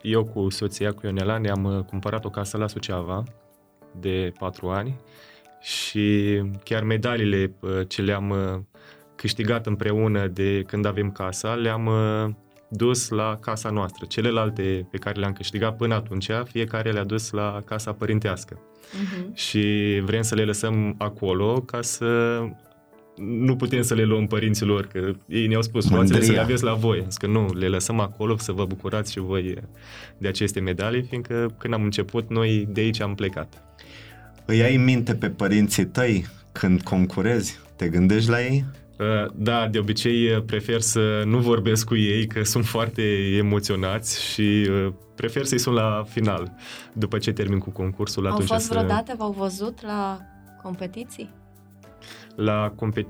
[0.01, 3.23] Eu cu soția, cu Ionela, ne-am uh, cumpărat o casă la Suceava
[3.99, 4.99] de patru ani
[5.61, 8.59] și chiar medaliile uh, ce le-am uh,
[9.15, 12.33] câștigat împreună de când avem casa, le-am uh,
[12.69, 14.05] dus la casa noastră.
[14.05, 18.59] Celelalte pe care le-am câștigat până atunci, fiecare le-a dus la casa părintească.
[19.01, 19.35] Mhm.
[19.35, 19.63] Și
[20.03, 22.39] vrem să le lăsăm acolo ca să
[23.15, 26.41] nu putem să le luăm părinților, că ei ne-au spus, luați-le să le Mândria.
[26.41, 27.05] aveți la voi.
[27.09, 29.55] Zic că nu, le lăsăm acolo să vă bucurați și voi
[30.17, 33.63] de aceste medalii, fiindcă când am început, noi de aici am plecat.
[34.45, 37.59] Îi ai în minte pe părinții tăi când concurezi?
[37.75, 38.65] Te gândești la ei?
[38.99, 43.01] Uh, Da, de obicei uh, prefer să nu vorbesc cu ei, că sunt foarte
[43.37, 46.51] emoționați și uh, prefer să-i sun la final,
[46.93, 48.25] după ce termin cu concursul.
[48.25, 48.73] Au atunci fost să...
[48.73, 50.19] vreodată, v-au văzut la
[50.63, 51.29] competiții?
[52.35, 53.07] La, compe-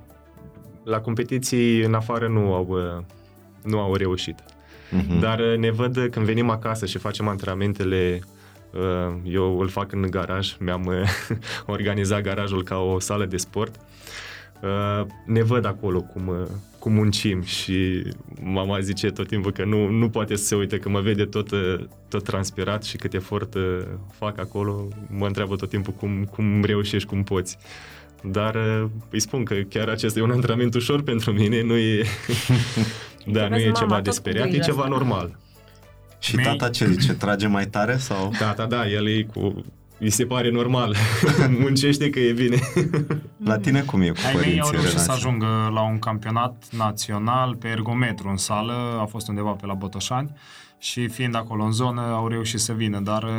[0.84, 3.04] la competiții în afară nu au, uh,
[3.64, 4.40] nu au reușit.
[4.92, 5.20] Mhm.
[5.20, 8.20] Dar uh, ne văd uh, când venim acasă și facem antrenamentele,
[8.74, 11.38] uh, eu îl fac în garaj, mi-am uh,
[11.76, 13.76] organizat garajul ca o sală de sport.
[14.62, 16.48] Uh, Ne văd acolo cum, uh,
[16.80, 18.04] cum muncim și
[18.42, 21.52] mama zice tot timpul că nu, nu poate să se uite, că mă vede tot,
[21.52, 21.76] uh,
[22.08, 23.80] tot transpirat și cât efort uh,
[24.18, 27.58] fac acolo, mă întreabă tot timpul cum, cum reușești, cum poți.
[28.24, 32.04] Dar uh, îi spun că chiar acesta e un antrenament ușor pentru mine, nu e,
[33.26, 34.94] da, nu vezi, e mama, ceva tot de cu speriat, e grijă ceva asta.
[34.94, 35.38] normal.
[36.20, 37.14] Și Mei- tata ce zice?
[37.14, 38.34] Trage mai tare sau?
[38.40, 39.66] Tata, da, el e cu...
[40.00, 40.96] îi se pare normal.
[41.60, 42.60] Muncește că e bine.
[43.50, 45.14] La tine cum e cu Ai mei au părinții reușit să relația?
[45.14, 50.32] ajungă la un campionat național pe ergometru în sală, a fost undeva pe la Botoșani
[50.78, 53.30] și fiind acolo în zonă au reușit să vină, dar uh,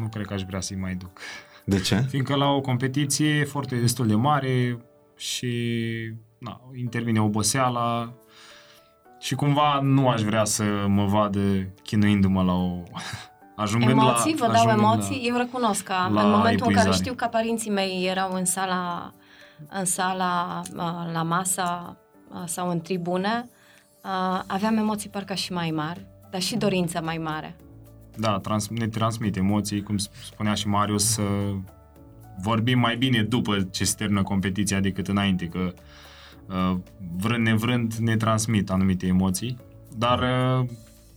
[0.00, 1.20] nu cred că aș vrea să-i mai duc.
[1.64, 1.96] De ce?
[2.08, 4.78] Fiindcă la o competiție efortul e destul de mare
[5.16, 5.52] și
[6.38, 8.12] na, intervine oboseala
[9.20, 11.40] și cumva nu aș vrea să mă vadă
[11.82, 12.82] chinuindu-mă la o...
[13.58, 15.28] Ajungând Emoții, la, vă dau ajungând emoții?
[15.28, 16.92] Eu recunosc că la în momentul în care epuizare.
[16.92, 19.12] știu că părinții mei erau în sala,
[19.68, 21.96] în sala uh, la masă
[22.28, 23.48] uh, sau în tribune,
[24.04, 27.56] uh, aveam emoții parcă și mai mari, dar și dorință mai mare.
[28.16, 31.22] Da, trans, ne transmit emoții, cum spunea și Marius, să
[32.42, 35.72] vorbim mai bine după ce se termină competiția decât înainte, că
[36.46, 36.76] uh,
[37.16, 39.58] vrând nevrând ne transmit anumite emoții,
[39.96, 40.68] dar uh,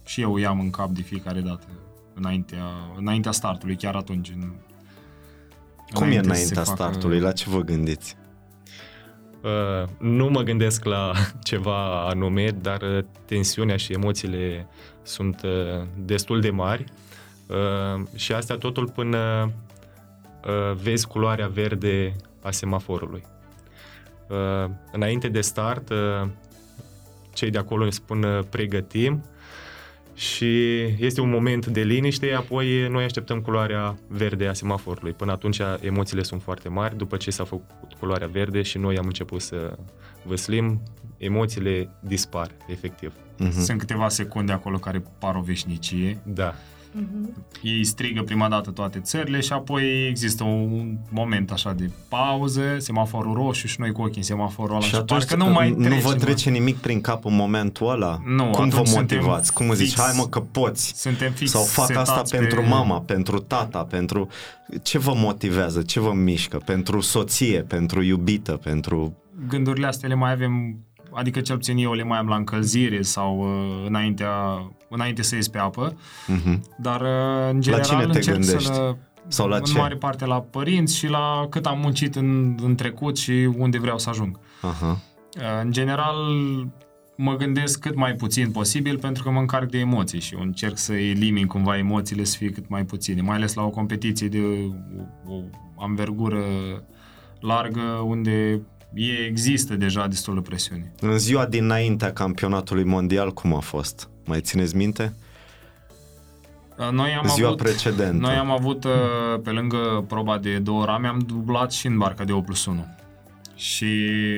[0.05, 1.65] și eu o iau în cap de fiecare dată,
[2.21, 2.65] înaintea,
[2.97, 4.29] înaintea startului, chiar atunci.
[4.29, 4.51] În,
[5.93, 7.19] Cum e să se înaintea facă- startului?
[7.19, 8.15] La ce vă gândiți?
[9.43, 11.11] Uh, nu mă gândesc la
[11.49, 14.67] ceva anume, dar uh, tensiunea și emoțiile
[15.03, 16.83] sunt uh, destul de mari
[17.47, 19.51] uh, și asta totul până
[20.45, 23.23] uh, vezi culoarea verde a semaforului.
[24.29, 26.27] Uh, înainte de start, uh,
[27.33, 29.23] cei de acolo îmi spun uh, pregătim
[30.21, 35.11] și este un moment de liniște, apoi noi așteptăm culoarea verde a semaforului.
[35.11, 39.05] Până atunci emoțiile sunt foarte mari, după ce s-a făcut culoarea verde și noi am
[39.05, 39.77] început să
[40.23, 40.81] văslim,
[41.17, 43.13] emoțiile dispar, efectiv.
[43.37, 43.61] Mhm.
[43.61, 46.17] Sunt câteva secunde acolo care par o veșnicie.
[46.23, 46.55] Da.
[47.61, 53.33] Ei strigă prima dată toate țările și apoi există un moment așa de pauză, semaforul
[53.33, 55.83] roșu și noi cu ochii în semaforul ăla Și și, atunci parcă nu mai nu
[55.83, 56.15] trece, vă mă.
[56.15, 58.19] trece nimic prin cap în momentul ăla?
[58.25, 59.53] Nu, Cum vă atunci suntem motivați?
[59.53, 60.93] Cum zici, fix- hai mă că poți?
[60.95, 62.67] Suntem fix Sau fac asta setați pentru pe...
[62.67, 64.27] mama, pentru tata, pentru...
[64.83, 65.81] Ce vă motivează?
[65.81, 66.57] Ce vă mișcă?
[66.65, 69.15] Pentru soție, pentru iubită, pentru...
[69.47, 70.77] Gândurile astea le mai avem,
[71.11, 74.31] adică cel puțin eu le mai am la încălzire sau uh, înaintea,
[74.91, 76.63] înainte să ies pe apă, Mhm.
[76.77, 77.07] dar uh,
[77.51, 78.63] în general cine te încerc gândești?
[78.73, 78.95] să
[79.27, 79.77] Sau la în ce?
[79.77, 83.97] mare parte la părinți și la cât am muncit în, în trecut și unde vreau
[83.97, 84.39] să ajung.
[84.61, 84.99] Aha.
[85.63, 86.15] În general,
[87.17, 90.77] mă gândesc cât mai puțin posibil pentru că mă încarc de emoții și eu încerc
[90.77, 94.39] să elimin cumva emoțiile să fie cât mai puține, mai ales la o competiție de
[95.27, 95.41] o, o
[95.77, 96.43] anvergură
[97.39, 98.61] largă unde
[98.93, 100.91] e, există deja destul de presiune.
[100.99, 104.09] În ziua dinaintea campionatului mondial, cum a fost?
[104.25, 105.13] Mai țineți minte?
[106.91, 108.17] Noi am Ziua avut, precedentă.
[108.17, 108.91] Noi am avut, uh,
[109.43, 112.85] pe lângă proba de două rame, am dublat și în barca de 8 plus 1.
[113.55, 113.85] Și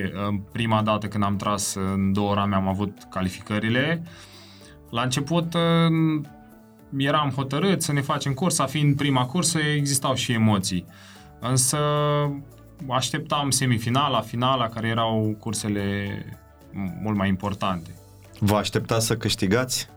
[0.03, 4.03] uh, prima dată când am tras în două rame am avut calificările.
[4.89, 6.21] La început uh,
[6.97, 10.85] eram hotărât să ne facem cursa, fiind prima cursă, existau și emoții.
[11.39, 11.77] Însă
[12.89, 16.25] așteptam semifinala, finala, care erau cursele
[17.01, 17.89] mult mai importante.
[18.39, 19.89] Vă așteptați să câștigați?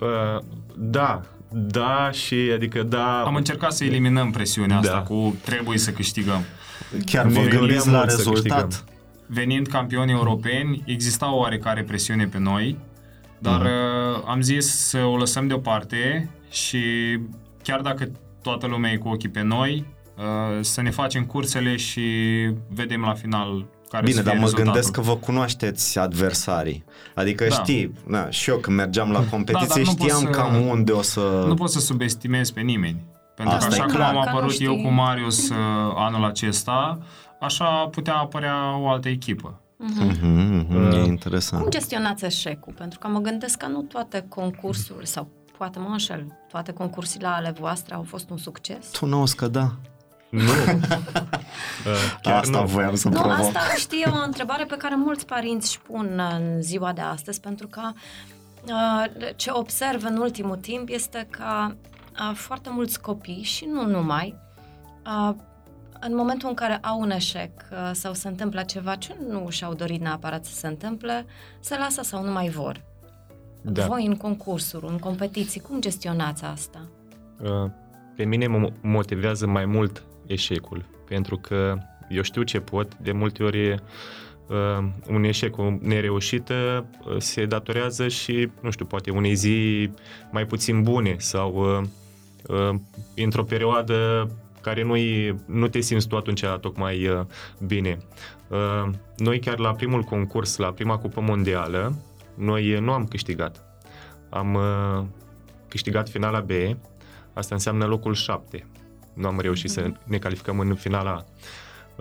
[0.00, 0.42] Uh,
[0.76, 1.20] da,
[1.52, 3.22] da și adică da...
[3.22, 4.88] Am încercat să eliminăm presiunea Da.
[4.88, 6.40] asta cu trebuie să câștigăm.
[7.04, 8.64] Chiar Ne vă gândeam gândiți la mult să rezultat?
[8.64, 8.94] câștigăm.
[9.26, 12.78] venind campioni europeni, exista o oarecare presiune pe noi,
[13.38, 13.64] dar Mhm.
[13.66, 16.80] uh, am zis să o lăsăm deoparte și
[17.62, 18.10] chiar dacă
[18.42, 19.86] toată lumea e cu ochii pe noi,
[20.16, 20.24] uh,
[20.60, 22.02] să ne facem cursele și
[22.68, 24.72] vedem la final care Bine, să fie dar mă rezultatul.
[24.72, 26.84] gândesc că vă cunoașteți adversarii.
[27.14, 27.54] Adică Da.
[27.54, 30.92] știi, na, și eu când mergeam la competiție dar nu poți știam să- cam unde
[30.92, 31.44] o să...
[31.46, 33.04] Nu poți să subestimezi pe nimeni.
[33.36, 34.14] Pentru Asta că e așa cum clar.
[34.14, 34.66] am Că nu apărut știi.
[34.66, 35.56] eu cu Marius uh,
[35.94, 36.98] anul acesta,
[37.40, 39.60] așa putea apărea o altă echipă.
[39.78, 41.62] Mhm, mhm, e Uh, interesant.
[41.62, 42.72] Cum gestionați eșecul?
[42.72, 45.28] Pentru că mă gândesc că nu toate concursurile, sau
[45.58, 48.86] poate mă înșel, toate concursurile ale voastre au fost un succes.
[48.90, 49.70] Tu nu că da.
[50.30, 50.40] Nu.
[51.86, 52.66] Uh, chiar Asta nu.
[52.66, 53.38] voiam să Nu, provoc.
[53.38, 57.40] asta știi e o întrebare pe care mulți părinți își pun în ziua de astăzi,
[57.40, 57.80] pentru că
[58.68, 59.04] uh,
[59.36, 64.34] ce observ în ultimul timp este că uh, foarte mulți copii și nu numai
[65.06, 65.34] uh,
[66.00, 69.74] în momentul în care au un eșec uh, sau se întâmplă ceva ce nu și-au
[69.74, 71.26] dorit neapărat să se întâmple,
[71.60, 72.84] se lasă sau nu mai vor.
[73.62, 73.86] Da.
[73.86, 76.78] Voi în concursuri, în competiții, cum gestionați asta?
[77.42, 77.70] Uh,
[78.16, 83.42] Pe mine mă motivează mai mult eșecul, pentru că eu știu ce pot, de multe
[83.42, 89.90] ori uh, un eșec, o nereușită uh, se datorează și, nu știu, poate unei zi
[90.30, 91.86] mai puțin bune sau uh,
[92.48, 92.78] uh,
[93.16, 94.94] într-o perioadă care nu,
[95.46, 97.20] nu te simți tu atunci tocmai uh,
[97.66, 97.98] bine.
[98.48, 101.94] Uh, noi chiar la primul concurs, la prima cupă mondială,
[102.34, 103.64] noi nu am câștigat.
[104.30, 105.04] Am uh,
[105.68, 106.50] câștigat finala B,
[107.32, 108.66] asta înseamnă locul 7.
[109.16, 111.24] Nu am reușit să ne calificăm în finala A.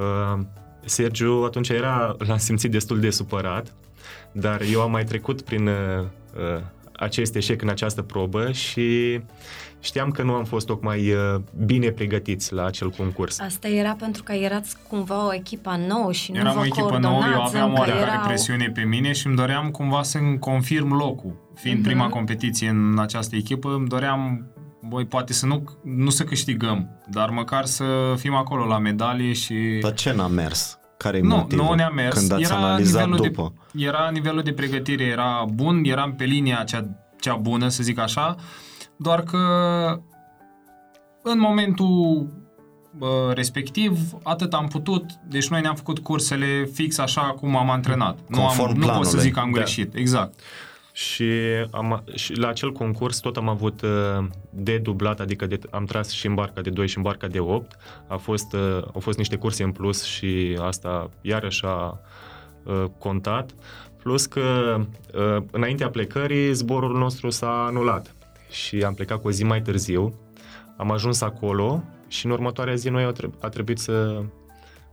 [0.02, 0.40] Uh,
[0.86, 3.74] Sergiu atunci era, l-am simțit destul de supărat,
[4.32, 6.06] dar eu am mai trecut prin uh,
[6.92, 9.20] acest eșec în această probă și
[9.80, 13.40] știam că nu am fost tocmai uh, bine pregătiți la acel concurs.
[13.40, 16.82] Asta era pentru că erați cumva o echipă nouă și nu Eram vă o echipă
[16.82, 18.26] coordonați, nouă, eu aveam încă oarecare erau...
[18.26, 21.44] presiune pe mine și îmi doream cumva să-mi confirm locul.
[21.56, 21.88] Fiind Mhm.
[21.88, 24.48] prima competiție în această echipă, îmi doream,
[24.90, 27.86] voi poate să nu, nu să câștigăm, dar măcar să
[28.18, 29.56] fim acolo la medalie și...
[29.82, 30.80] Dar ce n-a mers?
[30.98, 31.66] Care-i Nu, motivul?
[31.66, 32.18] nu ne-a mers.
[32.18, 33.54] Când ați era analizat nivelul după.
[33.72, 36.86] De, era nivelul de pregătire, era bun, eram pe linia cea,
[37.20, 38.36] cea bună, să zic așa,
[38.98, 39.40] doar că
[41.22, 42.28] în momentul
[42.98, 48.18] bă, respectiv, atât am putut, deci noi ne-am făcut cursele fix așa cum am antrenat.
[48.28, 49.22] Nu, am, Conform nu pot să planului.
[49.22, 49.58] zic că am Da.
[49.58, 50.40] greșit, exact.
[50.96, 51.32] Și,
[51.72, 56.10] am, și la acel concurs tot am avut uh, de dublat, adică de, am tras
[56.10, 57.78] și în barca de 2 și în barca de 8.
[58.08, 62.00] A fost, uh, au fost niște curse în plus și asta iarăși a
[62.64, 63.52] uh, contat.
[64.04, 64.78] Plus că
[65.14, 68.16] uh, înaintea plecării zborul nostru s-a anulat
[68.50, 70.20] și am plecat cu o zi mai târziu.
[70.78, 74.24] Am ajuns acolo și în următoarea zi noi a treb- a trebuit să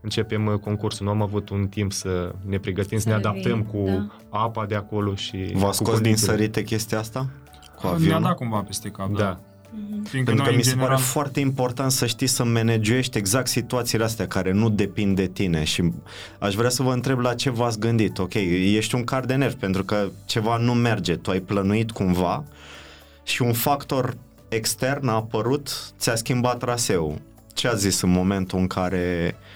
[0.02, 1.06] începem uh, concursul.
[1.06, 3.84] Nu am avut un timp să ne pregătim, să, Să ne revii, adaptăm cu
[4.30, 4.38] da.
[4.38, 6.32] apa de acolo și V-a cu scos din condițiile.
[6.32, 7.28] sărite chestia asta?
[7.74, 8.22] Cu Mi-a avionul?
[8.22, 9.18] dat cumva peste cap, da.
[9.18, 9.38] Da.
[10.08, 13.18] Fiindcă Pentru că noi, mi în se general, pare foarte important să știi să managuești
[13.18, 15.92] exact situațiile astea care nu depind de tine și
[16.38, 18.18] aș vrea să vă întreb la ce v-ați gândit.
[18.18, 18.34] Ok,
[18.74, 22.44] ești un car de nervi pentru că ceva nu merge, tu ai plănuit cumva
[23.22, 24.16] și un factor
[24.48, 27.20] extern a apărut, ți-a schimbat traseul.
[27.54, 29.51] Ce ați zis în momentul în care uh,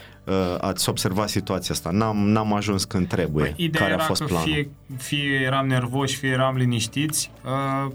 [0.60, 1.90] ați observat situația asta?
[1.90, 3.44] N-am, n-am ajuns când trebuie.
[3.44, 4.48] Păi, ideea care a era fost că planul?
[4.48, 7.92] fie, fie eram nervoși, fie eram liniștiți, uh,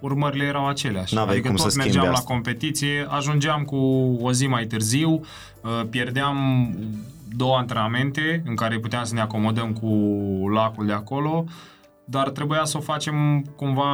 [0.00, 1.14] urmările erau aceleași.
[1.14, 2.32] N-aveai adică cum tot să mergeam schimbi la asta.
[2.32, 3.76] competiție, ajungeam cu
[4.20, 6.68] o zi mai târziu, uh, pierdeam
[7.36, 9.88] două antrenamente în care puteam să ne acomodăm cu
[10.48, 11.44] lacul de acolo,
[12.04, 13.92] dar trebuia să o facem cumva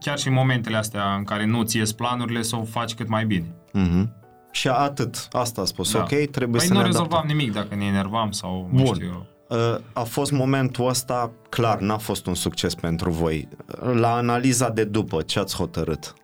[0.00, 3.08] chiar și în momentele astea în care nu ți ies planurile, să o faci cât
[3.08, 3.54] mai bine.
[3.72, 4.22] Mhm.
[4.54, 5.28] Și atât.
[5.32, 5.92] Asta a spus.
[5.92, 5.98] Da.
[5.98, 7.36] Ok, trebuie Păi să nu ne rezolvam adaptăm.
[7.36, 8.94] nimic dacă ne enervam sau nu Bun.
[8.94, 9.26] știu eu.
[9.48, 13.48] Uh, A fost momentul ăsta, clar, n-a fost un succes pentru voi.
[13.92, 16.14] La analiza de după, ce ați hotărât?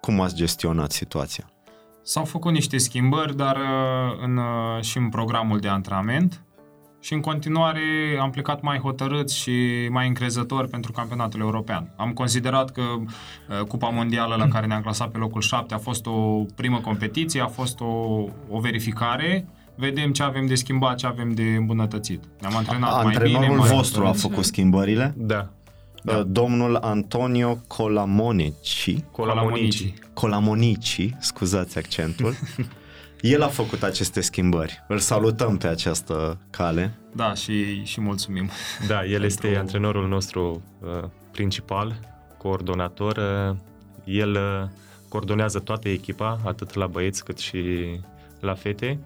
[0.00, 1.50] Cum ați gestionat situația?
[2.02, 6.40] S-au făcut niște schimbări, dar uh, în, uh, și în programul de antrenament
[7.00, 7.80] și în continuare
[8.20, 9.52] am plecat mai hotărât și
[9.90, 11.92] mai încrezător pentru campionatul european.
[11.96, 16.06] Am considerat că uh, Cupa Mondială la care ne-am clasat pe locul 7 a fost
[16.06, 17.84] o primă competiție, a fost o,
[18.50, 22.22] o verificare, vedem ce avem de schimbat, ce avem de îmbunătățit.
[22.40, 24.26] Ne-am antrenat mai bine, Antrenorul mai vostru a hotărâți.
[24.28, 25.14] făcut schimbările?
[25.16, 25.48] Da.
[26.04, 29.94] Uh, Domnul Antonio Colamonici, Colamonici.
[30.14, 32.34] Colamonici, scuzați accentul,
[33.26, 34.84] el a făcut aceste schimbări.
[34.88, 36.94] Îl salutăm pe această cale.
[37.12, 38.50] Da, și, și mulțumim.
[38.86, 41.98] Da, el este Pentru- antrenorul nostru uh, principal,
[42.38, 43.16] coordonator.
[43.16, 43.56] Uh,
[44.04, 44.68] el uh,
[45.08, 47.60] coordonează toată echipa, atât la băieți cât și
[48.40, 48.98] la fete.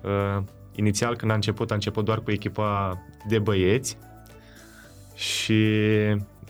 [0.00, 0.42] Uh,
[0.74, 2.98] inițial, când a început, a început doar cu echipa
[3.28, 3.96] de băieți
[5.14, 5.62] și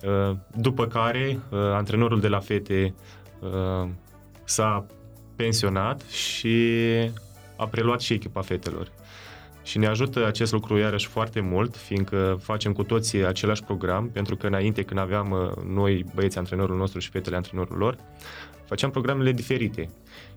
[0.03, 2.93] uh, după care uh, antrenorul de la fete
[3.39, 3.89] uh,
[4.43, 4.85] s-a
[5.35, 6.57] pensionat și
[7.55, 8.91] a preluat și echipa fetelor.
[9.63, 14.35] Și ne ajută acest lucru iarăși foarte mult, fiindcă facem cu toții același program, pentru
[14.35, 17.97] că înainte când aveam uh, noi băieți antrenorul nostru și fetele antrenorul lor,
[18.65, 19.89] făceam programele diferite.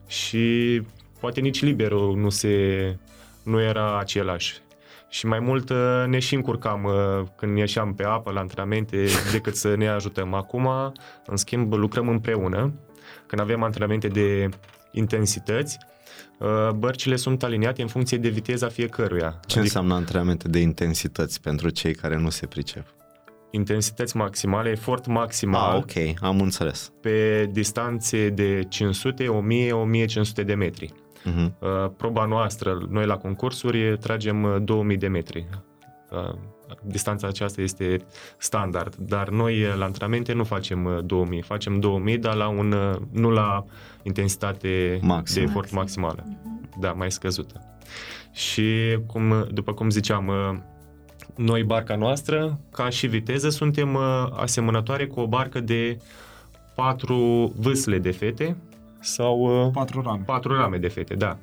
[0.06, 0.82] Și
[1.20, 2.96] poate nici liberul nu se
[3.42, 4.60] nu era același.
[5.08, 9.56] Și mai mult uh, ne și încurcam uh, când ieșeam pe apă la antrenamente decât
[9.56, 10.34] să ne ajutăm.
[10.34, 10.68] Acum,
[11.26, 12.72] în schimb, lucrăm împreună.
[13.26, 14.48] Când avem antrenamente de
[14.98, 15.78] intensități,
[16.38, 19.40] uh, bărcile sunt aliniate în funcție de viteza fiecăruia.
[19.46, 22.84] Ce înseamnă antrenamente de intensități pentru cei care nu se pricep?
[23.50, 26.92] intensități maximale, efort maximal Ah, ok, am înțeles.
[27.00, 30.92] pe distanțe de 500, 1000, 1500 de metri.
[30.92, 31.50] Uh-huh.
[31.96, 35.46] Proba noastră, noi la concursuri tragem uh, 2000 de metri.
[36.68, 37.96] Uh, Distanța aceasta este
[38.38, 42.72] standard, dar noi uh, la antrenamente nu facem uh, 2000, facem 2000, dar la un,
[42.72, 43.64] uh, nu la
[44.02, 45.42] intensitate Maxim.
[45.42, 46.24] de efort maximală.
[46.80, 47.60] Da, mai scăzută.
[48.32, 50.56] Și cum, după cum ziceam, uh,
[51.36, 55.98] noi barca noastră, ca și viteză, suntem uh, asemănătoare cu o barcă de
[56.74, 58.56] patru vâsle de fete
[59.00, 60.22] sau uh, Patru rame.
[60.26, 61.36] patru rame de fete, da.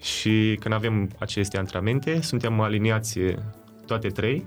[0.00, 3.18] Și când avem aceste antrenamente, suntem aliniați
[3.86, 4.44] toate trei,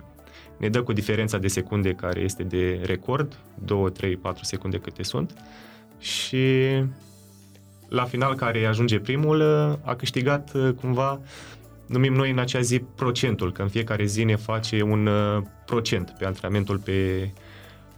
[0.62, 5.04] ne dă cu diferența de secunde care este de record, 2, 3, 4 secunde câte
[5.04, 5.34] sunt
[6.00, 6.46] și
[7.90, 9.42] la final care ajunge primul
[9.84, 11.22] a câștigat uh, cumva
[11.86, 16.14] numim noi în acea zi procentul, că în fiecare zi ne face un uh, procent
[16.18, 17.30] pe antrenamentul pe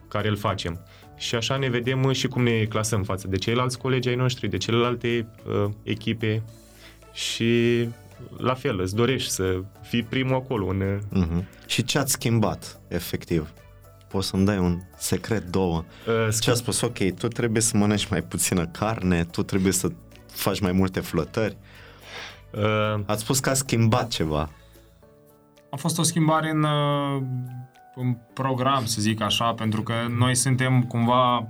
[0.07, 0.79] care îl facem.
[1.17, 4.57] Și așa ne vedem și cum ne clasăm față de ceilalți colegi ai noștri, de
[4.57, 6.43] celelalte uh, echipe
[7.13, 7.79] și
[8.37, 10.67] la fel, îți dorești să fii primul acolo.
[10.67, 11.65] În, uh, Uh-huh.
[11.65, 13.53] Și ce ați schimbat, efectiv?
[14.07, 15.83] Poți să-mi dai un secret, două.
[16.07, 19.87] uh, Ce a spus, ok, tu trebuie să mănânci mai puțină carne, tu trebuie să
[20.31, 21.57] faci mai multe flotări.
[22.51, 24.49] uh, Ați spus că a schimbat ceva.
[25.69, 27.21] A fost o schimbare în, uh,
[27.95, 31.47] în program, să zic așa, pentru că noi suntem cumva...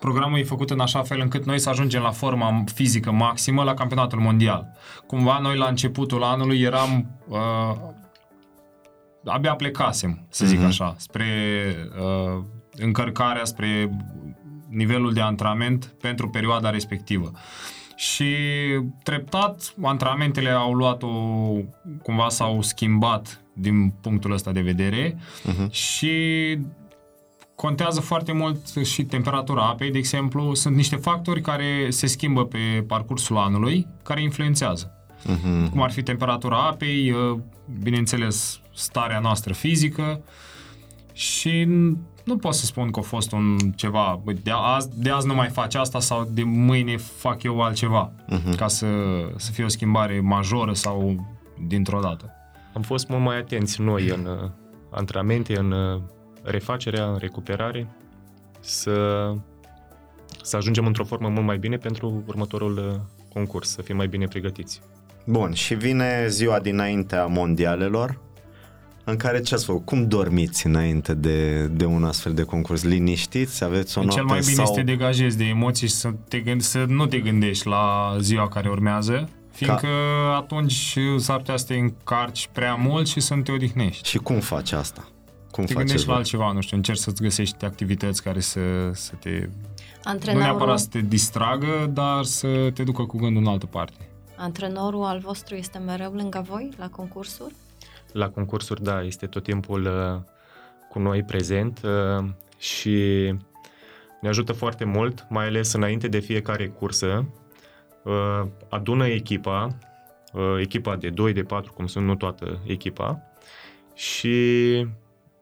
[0.00, 3.74] Programul e făcut în așa fel încât noi să ajungem la forma fizică maximă la
[3.74, 4.76] campionatul mondial.
[5.06, 7.06] Cumva noi la începutul anului eram...
[7.28, 7.74] Uh,
[9.24, 10.66] abia plecasem, să zic Mhm.
[10.66, 11.26] așa, spre
[12.00, 12.42] uh,
[12.76, 13.90] încărcarea, spre
[14.68, 17.30] nivelul de antrenament pentru perioada respectivă.
[17.96, 18.34] Și
[19.02, 21.08] treptat antrenamentele au luat-o,
[22.02, 25.70] cumva s-au schimbat din punctul ăsta de vedere Mhm.
[25.70, 26.12] și
[27.54, 32.84] contează foarte mult și temperatura apei, de exemplu, sunt niște factori care se schimbă pe
[32.86, 34.92] parcursul anului, care influențează.
[35.24, 35.70] Mhm.
[35.70, 37.38] Cum ar fi temperatura apei, uh,
[37.82, 40.20] bineînțeles, starea noastră fizică
[41.12, 41.64] și
[42.24, 45.34] nu pot să spun că a fost un ceva, bă, de azi, de azi nu
[45.34, 48.54] mai faci asta sau de mâine fac eu altceva, Mhm.
[48.56, 48.86] ca să,
[49.36, 51.26] să fie o schimbare majoră sau
[51.66, 52.30] dintr-o dată.
[52.74, 54.50] Am fost mult mai atenți noi în uh,
[54.90, 56.00] antrenamente, în uh,
[56.42, 57.88] refacerea, în recuperare,
[58.60, 59.30] să,
[60.42, 63.00] să ajungem într-o formă mult mai bine pentru următorul uh,
[63.32, 64.80] concurs, să fim mai bine pregătiți.
[65.26, 68.20] Bun, și vine ziua dinaintea mondialelor,
[69.04, 69.84] în care ce ați făcut?
[69.84, 72.82] Cum dormiți înainte de, de un astfel de concurs?
[72.82, 73.64] Liniștiți?
[73.64, 74.66] Aveți o noapte Cel mai bine sau...
[74.66, 78.48] să te degajezi de emoții și să, te gând, să nu te gândești la ziua
[78.48, 79.88] care urmează, fiindcă
[80.36, 84.08] atunci s-ar putea să te încarci prea mult și să nu te odihnești.
[84.08, 85.08] Și cum faci asta?
[85.50, 86.16] Cum Te faceți gândești la voi?
[86.16, 88.60] altceva, nu știu, încerci să-ți găsești activități care să,
[88.92, 89.30] să te...
[89.30, 89.50] Nu
[90.04, 94.08] Antrenorul, neapărat să te distragă, dar să te ducă cu gândul în altă parte.
[94.36, 97.54] antrenorul al vostru este mereu lângă voi la concursuri?
[98.12, 100.20] La concursuri, da, este tot timpul uh,
[100.90, 102.24] cu noi prezent uh,
[102.58, 102.98] și
[104.20, 107.26] ne ajută foarte mult, mai ales înainte de fiecare cursă.
[108.04, 109.78] Uh, adună echipa,
[110.32, 113.22] uh, echipa de 2, de 4, cum sunt, nu toată echipa,
[113.94, 114.86] și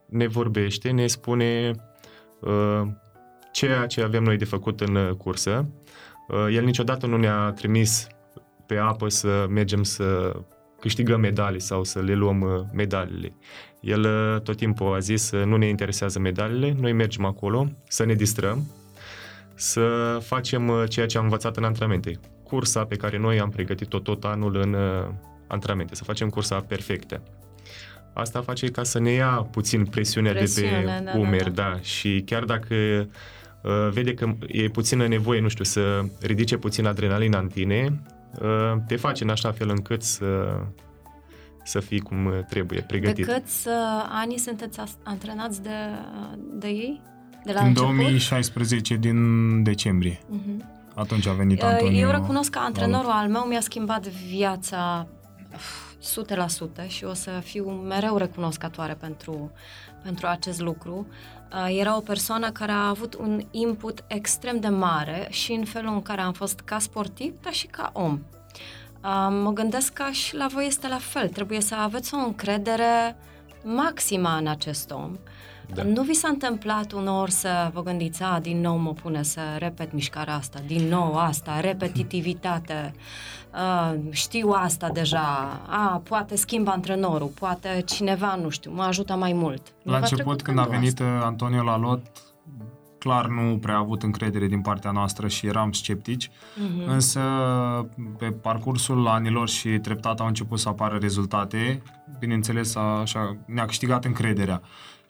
[0.07, 1.73] ne vorbește, ne spune
[2.41, 2.83] uh,
[3.53, 5.69] ceea ce avem noi de făcut în uh, cursă.
[6.29, 8.07] Uh, el niciodată nu ne-a trimis
[8.67, 10.37] pe apă să mergem să
[10.83, 13.35] câștigăm medalii sau să le luăm uh, medaliile.
[13.81, 18.05] El uh, tot timpul a zis să nu ne interesează medalile, noi mergem acolo să
[18.05, 18.67] ne distrăm,
[19.55, 22.21] să facem uh, ceea ce am învățat în antrenamente.
[22.53, 25.09] Cursa pe care noi am pregătit-o tot anul în uh,
[25.47, 27.23] antrenamente, să facem cursa perfectă.
[28.13, 31.63] Asta face ca să ne ia puțin presiunea de Presiune, pe da, da, umeri, da.
[31.63, 36.87] da, și chiar dacă uh, vede că e puțină nevoie, nu știu, să ridice puțin
[36.87, 38.03] adrenalina în tine,
[38.41, 40.61] uh, te face în așa fel încât să,
[41.65, 43.27] să fii cum uh, trebuie, pregătit.
[43.27, 43.75] De câți uh,
[44.09, 45.77] ani sunteți as- antrenați de,
[46.53, 47.01] de ei?
[47.45, 47.89] De la în început?
[47.89, 50.19] 2016, din decembrie.
[50.29, 50.81] Mhm.
[50.95, 51.99] Atunci a venit Uh, Antonio.
[51.99, 55.07] Eu recunosc că antrenorul al meu mi-a schimbat viața
[55.55, 55.93] uf,
[56.85, 59.51] 100% și o să fiu mereu recunoscătoare pentru,
[60.03, 61.07] pentru acest lucru.
[61.53, 65.93] Uh, Era o persoană care a avut un input extrem de mare și în felul
[65.93, 68.21] în care am fost ca sportiv, dar și ca om.
[69.05, 71.29] Uh, Mă gândesc că și la voi este la fel.
[71.29, 73.17] Trebuie să aveți o încredere
[73.65, 75.17] maximă în acest om.
[75.75, 75.83] Da.
[75.83, 79.93] Nu vi s-a întâmplat unor să vă gândiți, a, din nou mă pune să repet
[79.93, 82.95] mișcarea asta, din nou asta, repetitivitate,
[83.51, 89.33] a, știu asta deja, a, poate schimb antrenorul, poate cineva, nu știu, mă ajută mai
[89.33, 89.63] mult.
[89.83, 91.17] Nu La v-a început, trecut când a gândul venit asta?
[91.19, 92.01] uh, Antonio la lot,
[92.99, 96.87] clar nu prea avut încredere din partea noastră și eram sceptici, mm-hmm.
[96.87, 97.21] însă
[98.19, 101.83] pe parcursul anilor și treptat au început să apară rezultate,
[102.19, 104.63] bineînțeles așa, ne-a câștigat încrederea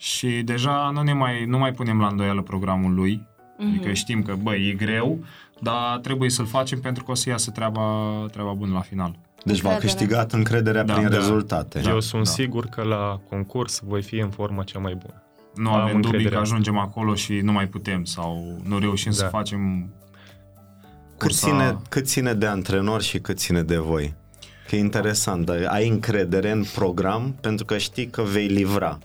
[0.02, 3.68] și deja nu ne mai, nu mai punem la îndoială programul lui, mm-hmm.
[3.68, 5.24] adică știm că, băi, e greu,
[5.60, 7.82] dar trebuie să-l facem pentru că o să iasă treaba,
[8.30, 9.18] treaba bună la final.
[9.44, 11.80] Deci v-a câștigat încrederea da, prin da, rezultate.
[11.86, 12.30] Eu da, sunt da.
[12.30, 15.22] sigur că la concurs voi fi în forma cea mai bună.
[15.54, 19.16] Nu Am avem dubii că ajungem acolo și nu mai putem sau nu reușim da.
[19.16, 19.92] să facem
[21.16, 24.14] cât ține, cât ține de antrenor și cât ține de voi?
[24.68, 28.98] Că e interesant, dar ai încredere în program pentru că știi că vei livra.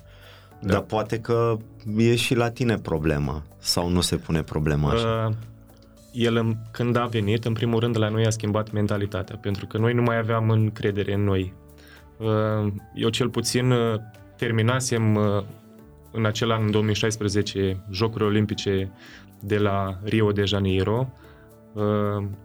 [0.60, 0.74] Da.
[0.74, 1.58] Dar poate că
[1.98, 5.28] e și la tine problema sau nu se pune problema așa.
[5.30, 5.36] Uh,
[6.18, 9.94] el când a venit, în primul rând la noi a schimbat mentalitatea, pentru că noi
[9.94, 11.54] nu mai aveam încredere în noi.
[12.18, 14.00] Uh, eu cel puțin uh,
[14.38, 15.44] terminasem uh,
[16.12, 18.92] în acel an, în 2016, Jocurile Olimpice
[19.40, 21.10] de la Rio de Janeiro.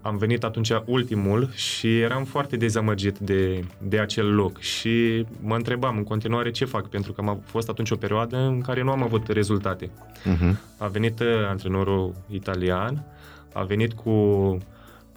[0.01, 5.97] Am venit atunci ultimul și eram foarte dezamăgit de, de acel loc și mă întrebam
[5.97, 9.03] în continuare ce fac, pentru că am fost atunci o perioadă în care nu am
[9.03, 9.87] avut rezultate.
[9.87, 10.57] Uh-huh.
[10.79, 13.05] A venit antrenorul italian,
[13.53, 14.11] a venit cu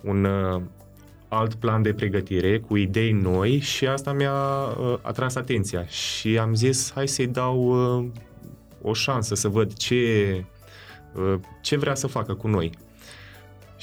[0.01, 0.61] un uh,
[1.27, 6.53] alt plan de pregătire, cu idei noi și asta mi-a uh, atras atenția și am
[6.53, 7.57] zis hai să-i dau
[7.97, 8.05] uh,
[8.81, 9.95] o șansă să văd ce,
[11.13, 12.71] uh, ce vrea să facă cu noi.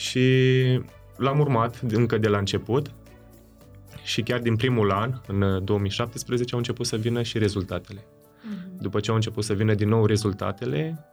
[0.02, 0.80] Și
[1.16, 2.90] l-am urmat încă de la început
[4.02, 8.00] și chiar din primul an, în 2017, au început să vină și rezultatele.
[8.00, 8.80] Mm-hmm.
[8.80, 11.06] După ce au început să vină din nou rezultatele,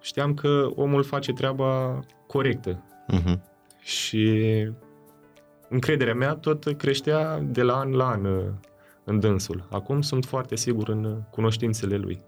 [0.00, 2.82] știam că omul face treaba corectă.
[3.12, 3.38] Uh-huh.
[3.80, 4.42] Și
[5.68, 8.44] încrederea mea tot creștea de la an la an uh,
[9.04, 9.66] în dânsul.
[9.70, 12.22] Acum sunt foarte sigur în uh, cunoștințele lui.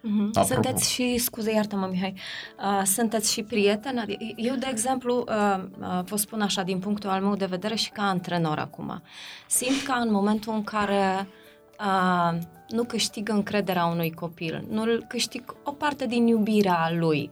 [0.00, 0.46] Mm-hmm.
[0.46, 2.14] Sunteți și, scuze, iartă-mă, Mihai,
[2.58, 4.04] uh, sunteți și prieten?
[4.36, 7.90] Eu, de exemplu, uh, uh, vă spun așa, din punctul al meu de vedere și
[7.90, 9.02] ca antrenor acum,
[9.46, 11.28] simt că în momentul în care
[11.80, 17.30] uh, nu câștig încrederea unui copil, nu câștig o parte din iubirea lui,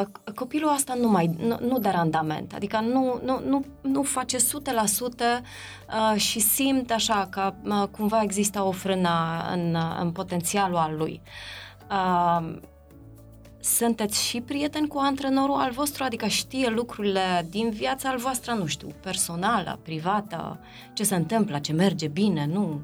[0.00, 0.02] Uh,
[0.34, 4.40] copilul asta nu mai, nu, nu dă randament, adică nu, nu, nu, nu face 100%
[4.40, 10.96] uh, și simt așa că uh, cumva există o frână în, uh, în potențialul al
[10.96, 11.20] lui.
[11.24, 11.67] Uh,
[13.60, 18.66] sunteți și prieteni cu antrenorul al vostru, adică știe lucrurile din viața al voastră, nu
[18.66, 20.58] știu, personală, privată,
[20.92, 22.80] ce se întâmplă, ce merge bine, nu?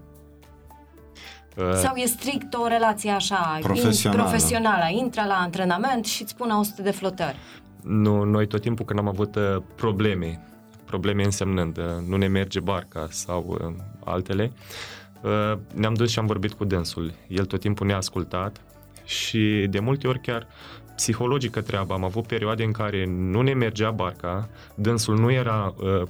[1.56, 4.85] Uh, Sau e strict o relație așa, profesională, in, profesională.
[4.90, 7.36] intră la antrenament și îți pune 100 de flotări?
[7.82, 10.40] Nu, noi tot timpul când am avut uh, probleme,
[10.85, 13.74] probleme însemnând uh, nu ne merge barca sau uh,
[14.05, 14.52] altele,
[15.22, 17.12] uh, ne-am dus și am vorbit cu dânsul.
[17.28, 18.60] El tot timpul ne-a ascultat
[19.05, 20.47] și de multe ori chiar
[20.97, 21.94] psihologică treaba.
[21.94, 26.02] Am avut perioade în care nu ne mergea barca, dânsul nu era uh,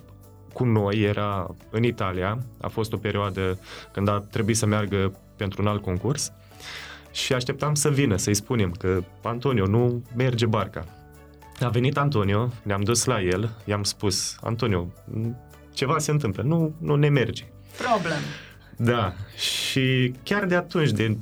[0.52, 3.58] cu noi, era în Italia, a fost o perioadă
[3.92, 6.32] când a trebuit să meargă pentru un alt concurs
[7.10, 10.84] și așteptam să vină, să-i spunem că Antonio, nu merge barca.
[11.60, 14.92] A venit Antonio, ne-am dus la el, i-am spus, Antonio,
[15.72, 17.44] ceva se întâmplă, nu, nu ne merge.
[17.76, 18.18] Problem.
[18.76, 21.16] Da, și chiar de atunci, de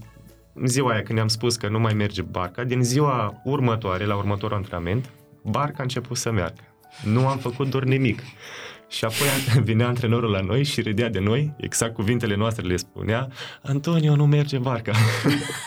[0.65, 4.57] ziua aia când ne-am spus că nu mai merge barca, din ziua următoare, la următorul
[4.57, 5.11] antrenament,
[5.43, 6.63] barca a început să meargă.
[7.05, 8.23] Nu am făcut doar nimic.
[8.89, 9.27] Și apoi
[9.69, 13.29] vinea antrenorul la noi și râdea de noi, exact cuvintele noastre le spunea,
[13.63, 14.93] Antonio, nu merge barca.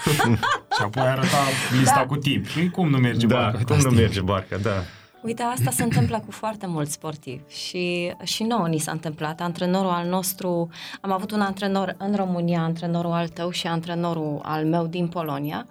[0.76, 1.44] și apoi arăta
[1.80, 2.06] lista da.
[2.06, 2.48] cu timp.
[2.48, 3.64] Păi cum nu merge da, barca?
[3.64, 4.84] cum nu merge barca, da.
[5.26, 9.42] Uite, asta se întâmplă cu foarte mulți sportivi și, și nouă ni s-a întâmplat.
[9.42, 10.70] Antrenorul al nostru,
[11.02, 15.68] am avut un antrenor în România, antrenorul al tău și antrenorul al meu din Polonia,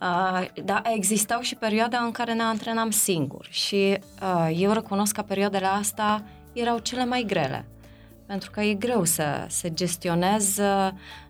[0.00, 5.22] Uh, dar existau și perioade în care ne antrenam singur și uh, eu recunosc că
[5.22, 6.22] perioadele astea
[6.52, 7.64] erau cele mai grele.
[8.26, 10.60] Pentru că e greu să se gestionezi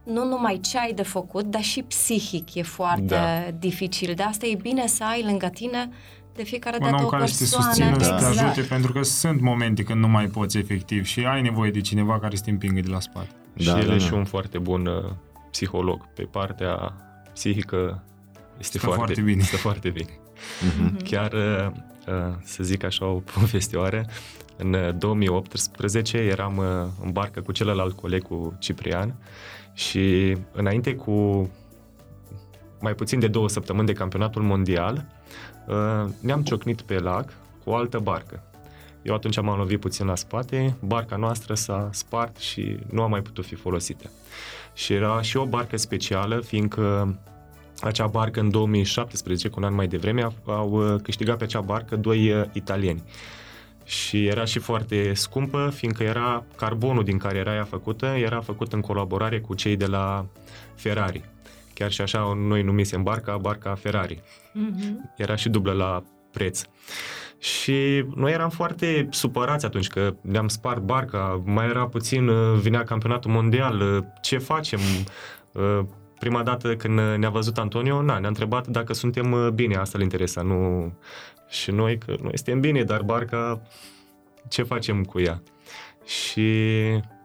[0.03, 3.51] nu numai ce ai de făcut, dar și psihic e foarte da.
[3.59, 4.15] dificil.
[4.15, 5.91] De asta e bine să ai lângă tine
[6.37, 7.27] de fiecare dată o care persoană.
[7.27, 8.23] să te susțină, exact.
[8.23, 11.71] să te ajute, pentru că sunt momente când nu mai poți efectiv și ai nevoie
[11.71, 13.31] de cineva care să te împingă de la spate.
[13.53, 14.05] Da, și el da, e da.
[14.05, 15.13] și un foarte bun uh,
[15.51, 16.09] psiholog.
[16.15, 16.93] Pe partea
[17.33, 18.03] psihică
[18.59, 19.41] este foarte, foarte bine.
[19.41, 20.11] Este foarte bine.
[20.11, 21.03] Mm-hmm.
[21.05, 21.67] Chiar, uh,
[22.07, 24.05] uh, să zic așa, o povestioară,
[24.57, 26.65] în 2018 uh, eram uh,
[27.05, 29.15] în barcă cu celălalt coleg, cu Ciprian,
[29.75, 31.51] și înainte cu
[32.81, 35.16] mai puțin de două săptămâni de campionatul mondial, uh,
[36.21, 37.33] ne-am ciocnit pe lac
[37.65, 38.43] cu o altă barcă.
[39.03, 43.23] Eu atunci m-am lovit puțin la spate, barca noastră s-a spart și nu a mai
[43.23, 44.11] putut fi folosită.
[44.75, 47.19] Și era și o barcă specială, fiindcă
[47.81, 51.97] acea barcă în 2017, cu un an mai devreme, au uh, câștigat pe acea barcă
[51.97, 53.03] doi uh, italieni.
[53.85, 58.73] Și era și foarte scumpă, fiindcă era carbonul din care era ea făcută, era făcut
[58.73, 60.27] în colaborare cu cei de la
[60.75, 61.25] Ferrari.
[61.77, 64.23] Chiar și așa noi numisem barca, barca Ferrari.
[64.23, 65.17] Mm-hmm.
[65.17, 66.63] Era și dublă la preț.
[67.39, 72.85] Și noi eram foarte supărați atunci că ne-am spart barca, mai era puțin, uh, vinea
[72.85, 74.81] campionatul mondial, ce facem?
[76.19, 80.05] prima dată când ne-a văzut Antonio, na, ne-a întrebat dacă suntem uh, bine, asta îl
[80.05, 80.93] interesa, nu...
[81.49, 83.63] Și noi, că noi suntem bine, dar barca,
[84.49, 85.43] ce facem cu ea?
[86.05, 86.51] Și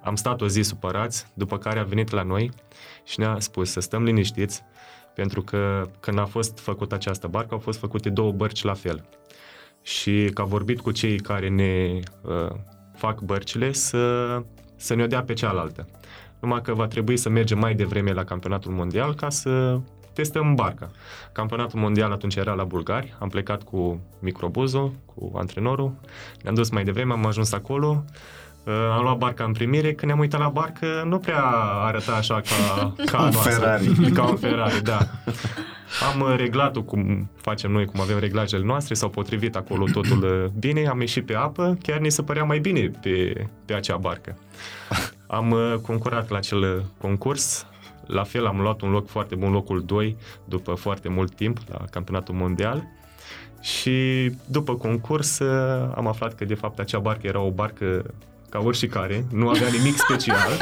[0.03, 2.52] am stat o zi supărați, după care a venit la noi
[3.11, 4.63] și ne-a spus să stăm liniștiți,
[5.15, 9.05] pentru că când a fost făcută această barcă, au fost făcute două bărci la fel.
[9.81, 12.55] Și că a vorbit cu cei care ne uh,
[12.95, 14.43] fac bărcile să,
[14.75, 15.88] să ne-o dea pe cealaltă
[16.41, 19.79] numai că va trebui să mergem mai devreme la campionatul mondial ca să
[20.13, 20.91] testăm barca.
[21.31, 25.93] Campionatul mondial atunci era la Bulgari, am plecat cu microbuzul, cu antrenorul,
[26.43, 28.13] ne-am dus mai devreme, am ajuns acolo, uh,
[28.65, 31.43] am luat barca în primire, când ne-am uitat la barcă, nu prea
[31.85, 33.85] arăta așa ca, ca un noastră, Ferrari.
[34.15, 34.99] Ca un Ferrari, da.
[36.13, 40.49] Am uh, reglat-o cum facem noi, cum avem reglajele noastre, s-au potrivit acolo totul uh,
[40.59, 44.38] bine, am ieșit pe apă, chiar ni se părea mai bine pe, pe acea barcă.
[45.27, 47.65] Am uh, concurat la acel concurs,
[48.05, 51.85] la fel am luat un loc foarte bun, locul 2, după foarte mult timp, la
[51.91, 52.88] campionatul mondial.
[53.61, 55.39] Și după concurs
[55.95, 58.13] am aflat că de fapt acea barcă era o barcă
[58.52, 60.57] ca oricare, nu avea nimic special.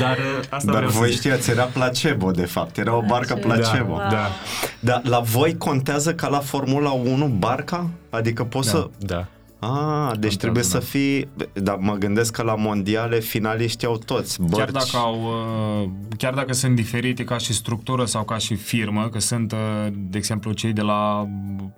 [0.00, 3.96] Dar uh, asta Dar voi știați, era placebo de fapt, era o barcă placebo.
[3.96, 4.30] Da, da.
[4.80, 7.90] Dar la voi contează ca la Formula 1 barca?
[8.10, 8.88] Adică poți da, să...
[8.98, 9.26] Da.
[9.64, 10.68] Ah, deci Contează, trebuie da.
[10.68, 11.28] să fii...
[11.52, 14.56] Dar mă gândesc că la mondiale finaliștii au toți bărci.
[14.56, 15.22] Chiar dacă, au,
[15.82, 19.58] uh, chiar dacă sunt diferite ca și structură sau ca și firmă, că sunt, uh,
[19.92, 21.28] de exemplu, cei de la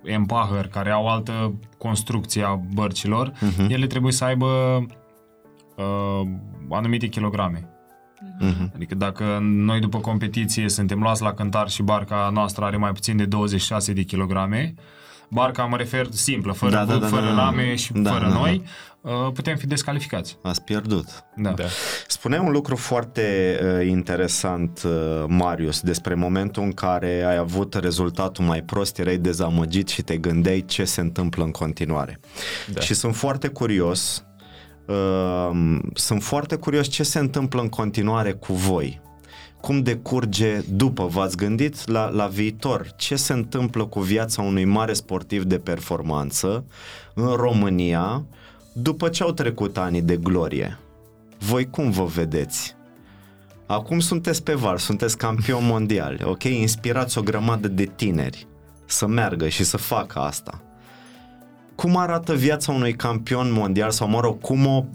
[0.03, 3.67] Empacher, care au altă construcție a bărcilor, uh-huh.
[3.67, 4.45] ele trebuie să aibă
[5.75, 6.27] uh,
[6.69, 7.69] anumite kilograme.
[8.41, 8.75] Uh-huh.
[8.75, 13.17] Adică dacă noi după competiție suntem luați la cântar și barca noastră are mai puțin
[13.17, 14.73] de 26 de kilograme,
[15.29, 18.33] barca mă refer simplă, fără da, da, da, fără da, rame și da, fără da,
[18.33, 18.63] noi,
[19.01, 19.11] da.
[19.11, 20.37] putem fi descalificați.
[20.41, 21.05] Ați pierdut.
[21.35, 21.49] Da.
[21.49, 21.63] da.
[22.07, 28.45] Spune un lucru foarte uh, interesant, uh, Marius, despre momentul în care ai avut rezultatul
[28.45, 32.19] mai prost, erai dezamăgit și te gândeai ce se întâmplă în continuare.
[32.73, 32.81] Da.
[32.81, 34.25] Și sunt foarte curios
[34.87, 39.01] Uh, sunt foarte curios ce se întâmplă în continuare cu voi.
[39.65, 42.91] Cum decurge după, v-ați gândit la, la viitor?
[42.95, 46.65] Ce se întâmplă cu viața unui mare sportiv de performanță
[47.13, 48.25] în România
[48.73, 50.77] după ce au trecut ani de glorie?
[51.39, 52.75] Voi cum vă vedeți?
[53.65, 56.43] Acum sunteți pe val, sunteți campion mondial, ok?
[56.43, 58.47] Inspirați o grămadă de tineri
[58.85, 60.61] să meargă și să facă asta
[61.75, 64.85] cum arată viața unui campion mondial sau, mă rog, cum o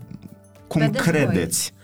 [0.67, 1.73] cum vedeți credeți?
[1.73, 1.80] Voi?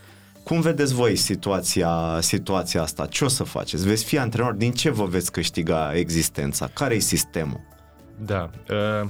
[0.47, 3.07] Cum vedeți voi situația, situația asta?
[3.07, 3.87] Ce o să faceți?
[3.87, 4.53] Veți fi antrenor?
[4.53, 6.69] Din ce vă veți câștiga existența?
[6.73, 7.61] Care e sistemul?
[8.19, 8.51] Da.
[8.71, 9.09] Uh,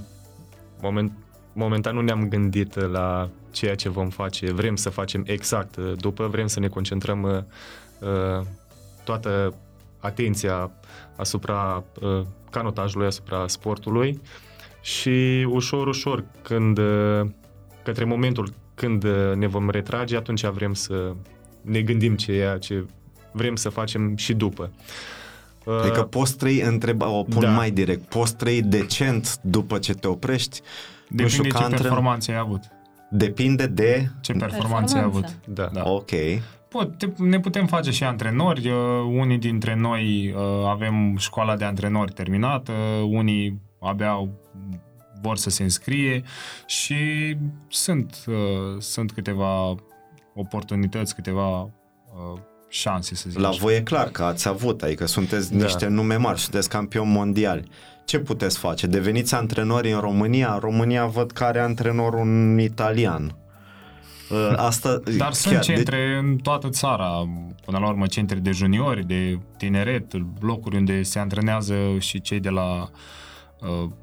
[0.82, 1.12] moment,
[1.52, 4.52] momentan nu ne-am gândit la ceea ce vom face.
[4.52, 7.38] Vrem să facem exact uh, după, vrem să ne concentrăm uh,
[8.08, 8.46] uh,
[9.04, 9.54] toată
[9.98, 10.70] atenția
[11.16, 14.20] asupra uh, canotajului, asupra sportului
[14.80, 16.80] și ușor, ușor, când
[17.82, 19.05] către momentul când
[19.35, 21.15] ne vom retrage, atunci vrem să
[21.61, 22.86] ne gândim ceea ce
[23.32, 24.70] vrem să facem și după.
[25.81, 27.51] Adică poți trăi, întreba, o pun da.
[27.51, 30.61] mai direct, poți trăi decent după ce te oprești?
[31.09, 31.81] Depinde nu știu, ce antren...
[31.81, 32.61] performanțe ai avut.
[33.11, 34.09] Depinde de...
[34.20, 35.36] Ce performanțe ai avut.
[35.44, 35.70] Da.
[35.73, 35.82] da.
[35.85, 36.11] Ok.
[36.69, 38.70] Pot, ne putem face și antrenori.
[39.11, 40.35] Unii dintre noi
[40.66, 42.73] avem școala de antrenori terminată,
[43.09, 44.28] unii abia
[45.20, 46.22] vor să se înscrie
[46.66, 47.36] și
[47.68, 48.34] sunt, uh,
[48.78, 49.74] sunt câteva
[50.34, 53.59] oportunități, câteva uh, șanse, să zic La așa.
[53.60, 55.64] voi e clar că ați avut, adică sunteți da.
[55.64, 57.68] niște nume mari, sunteți campioni mondiali.
[58.05, 58.86] Ce puteți face?
[58.86, 60.52] Deveniți antrenori în România?
[60.52, 63.36] În România văd că are antrenor un italian.
[64.30, 66.26] Uh, asta, Dar sunt centre de...
[66.26, 67.28] în toată țara,
[67.64, 72.51] până la urmă centre de juniori, de tineret, locuri unde se antrenează și cei de
[72.51, 73.35] la uh, Uh,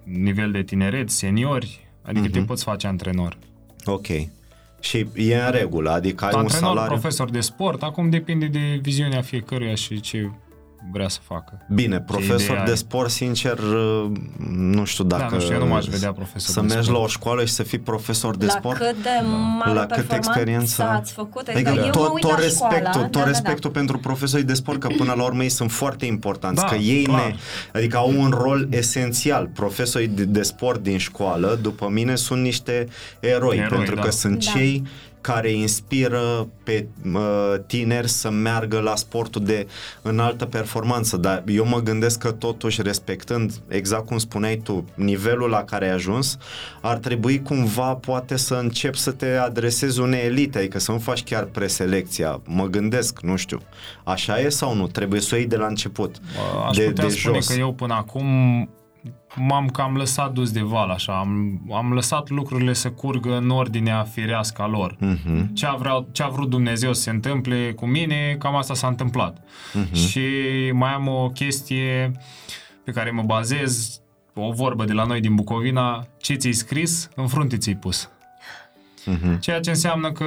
[0.03, 2.31] nivel de tineret, seniori, adică uh-huh.
[2.31, 3.37] te poți face antrenor.
[3.85, 4.07] Ok.
[4.79, 6.91] Și e în regulă, adică ai antrenor, un salariu...
[6.91, 10.31] profesor de sport, acum depinde de viziunea fiecăruia și ce
[10.91, 11.65] vrea să facă.
[11.69, 14.11] Bine, profesor ideea de e- sport, sincer, uh,
[14.55, 15.25] nu știu dacă...
[15.29, 16.97] Da, nu știu, eu nu m-aș vedea profesor Să de mergi sport.
[16.97, 18.77] la o școală și să fii profesor de la sport?
[18.77, 19.09] cât de
[19.59, 20.83] mare La cât performanță experiență?
[20.83, 21.47] ați făcut?
[21.47, 24.45] Adică, Adică eu tot, mă uit tot la respectul, școală, tot da, respectul pentru profesorii
[24.45, 27.25] de sport, că până la urmă ei sunt foarte importanți, Da, că ei clar.
[27.25, 27.35] ne,
[27.73, 29.47] adică au un rol esențial.
[29.53, 32.87] Profesorii de, de sport din școală, după mine, sunt niște
[33.19, 34.01] eroi, Eroi, pentru da.
[34.01, 34.51] că sunt Da.
[34.51, 34.83] cei
[35.23, 39.67] care inspiră pe uh, tineri să meargă la sportul de
[40.01, 45.63] înaltă performanță, dar eu mă gândesc că totuși respectând, exact cum spuneai tu, nivelul la
[45.63, 46.37] care ai ajuns,
[46.81, 51.23] ar trebui cumva poate să începi să te adresezi unei elite, adică să nu faci
[51.23, 52.41] chiar preselecția.
[52.45, 53.61] Mă gândesc, nu știu,
[54.03, 54.87] așa e sau nu?
[54.87, 56.15] Trebuie să o iei de la început,
[56.69, 57.47] Aș de, putea de spune jos.
[57.47, 58.25] că eu până acum
[59.35, 61.19] m-am cam lăsat dus de val, așa.
[61.19, 64.95] Am, am lăsat lucrurile să curgă în ordinea firească a lor.
[64.99, 65.53] Mhm.
[65.53, 68.87] Ce, a vreau, ce a vrut Dumnezeu să se întâmple cu mine, cam asta s-a
[68.87, 69.37] întâmplat.
[69.73, 69.95] Mhm.
[69.95, 70.21] Și
[70.73, 72.11] mai am o chestie
[72.83, 74.01] pe care mă bazez,
[74.33, 78.09] o vorbă de la noi din Bucovina, ce ți-ai scris, în frunte ți-ai pus.
[79.05, 79.39] Mhm.
[79.39, 80.25] Ceea ce înseamnă că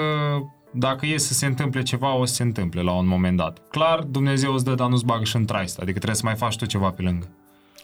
[0.70, 3.58] dacă e să se întâmple ceva, o să se întâmple la un moment dat.
[3.70, 6.56] Clar, Dumnezeu îți dă, dar nu-ți bagă și în traist, adică trebuie să mai faci
[6.56, 7.28] tu ceva pe lângă.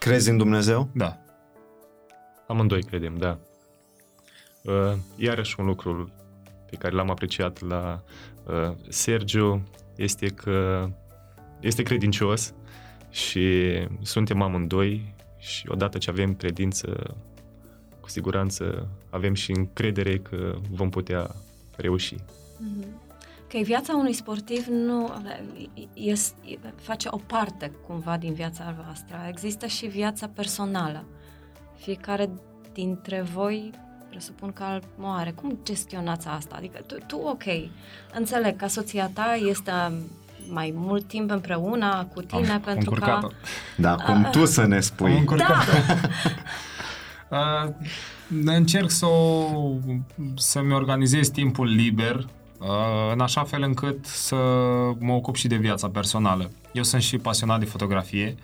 [0.02, 0.88] Crezi în Dumnezeu?
[0.94, 1.18] Da.
[2.46, 3.38] Amândoi credem, da.
[4.62, 6.12] Uh, iarăși un lucru
[6.70, 8.02] pe care l-am apreciat la
[8.46, 10.88] uh, Sergiu este că
[11.60, 12.54] este credincios
[13.10, 17.16] și suntem amândoi și odată ce avem credință,
[18.00, 21.34] cu siguranță avem și încredere că vom putea
[21.76, 22.16] reuși.
[23.52, 25.12] Că viața unui sportiv nu
[25.92, 29.16] este, face o parte cumva din viața voastră.
[29.28, 31.04] Există și viața personală.
[31.76, 32.30] Fiecare
[32.72, 33.70] dintre voi
[34.08, 34.64] presupun că
[35.00, 35.30] o are.
[35.30, 36.54] Cum gestionați asta?
[36.56, 37.42] Adică tu, tu, ok,
[38.14, 39.72] înțeleg că soția ta este
[40.48, 42.96] mai mult timp împreună cu tine Am pentru că...
[42.96, 43.28] încurcat-o.
[43.76, 45.18] Da, cum tu să ne Am spui.
[45.18, 45.66] încurcat
[47.30, 47.72] uh,
[48.44, 49.46] încerc să o,
[50.36, 52.24] să-mi organizez timpul liber uh,
[53.12, 54.36] în așa fel încât să
[54.98, 56.51] mă ocup și de viața personală.
[56.72, 58.34] Eu sunt și pasionat de fotografie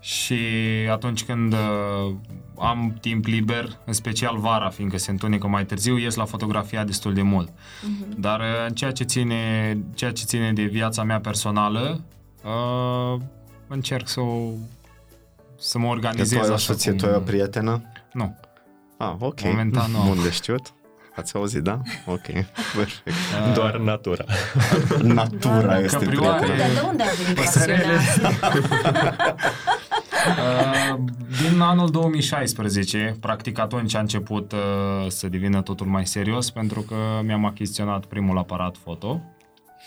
[0.00, 0.38] și
[0.90, 2.14] atunci când uh,
[2.58, 7.14] am timp liber, în special vara, fiindcă se întunecă mai târziu, ies la fotografia destul
[7.14, 7.52] de mult.
[7.82, 8.20] Mhm.
[8.20, 12.00] Dar uh, în ceea ce ține, ceea ce ține de viața mea personală,
[12.44, 13.20] uh,
[13.68, 14.50] încerc să o
[15.58, 17.00] să mă Că organizez tu ai o așa soție, cum...
[17.00, 17.82] tu ai o prietenă?
[18.12, 18.38] Nu.
[18.96, 19.42] Ah, ok.
[19.42, 20.06] Momentan nu am.
[20.06, 20.74] Bun de știut.
[21.16, 21.80] Ați auzit, da?
[22.06, 22.22] Ok,
[22.76, 23.02] perfect.
[23.46, 24.24] Uh, Doar natura.
[25.02, 26.44] Natura Doar este caprioare.
[26.46, 26.68] prietena.
[26.68, 27.82] De, de unde a venit Păsărele.
[27.96, 28.54] pasiunea asta?
[30.26, 30.98] Uh,
[31.50, 34.58] din anul 2016, practic atunci a început uh,
[35.08, 39.22] să devină totul mai serios pentru că mi-am achiziționat primul aparat foto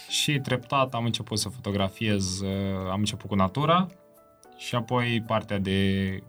[0.09, 2.49] și treptat am început să fotografiez, uh,
[2.91, 3.87] am început cu natura
[4.57, 5.79] și apoi partea de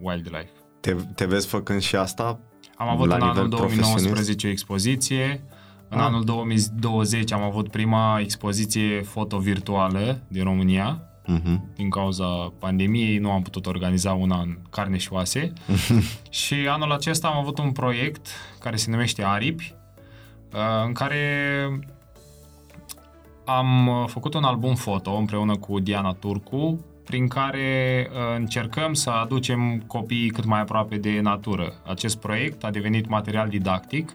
[0.00, 0.50] wildlife.
[0.80, 2.38] Te, te vezi făcând și asta?
[2.80, 3.90] Am avut La în nivel anul profesionist?
[3.90, 5.40] 2019 o expoziție,
[5.88, 6.04] în Ah.
[6.04, 11.64] anul 2020 am avut prima expoziție foto virtuală din România, Mhm.
[11.76, 15.52] din cauza pandemiei nu am putut organiza una în carne și oase
[16.30, 18.26] și anul acesta am avut un proiect
[18.60, 19.74] care se numește Aripi
[20.52, 21.24] uh, în care
[23.44, 29.10] am uh, făcut un album foto împreună cu Diana Turcu prin care uh, încercăm să
[29.10, 31.74] aducem copiii cât mai aproape de natură.
[31.86, 34.12] Acest proiect a devenit material didactic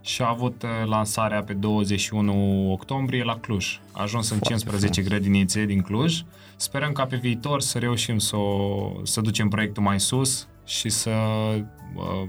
[0.00, 3.80] și a avut uh, lansarea pe 21 octombrie la Cluj.
[3.92, 6.22] A ajuns în 15 grădinițe din Cluj.
[6.56, 11.10] Sperăm ca pe viitor să reușim să, o, să ducem proiectul mai sus și să,
[11.94, 12.28] uh,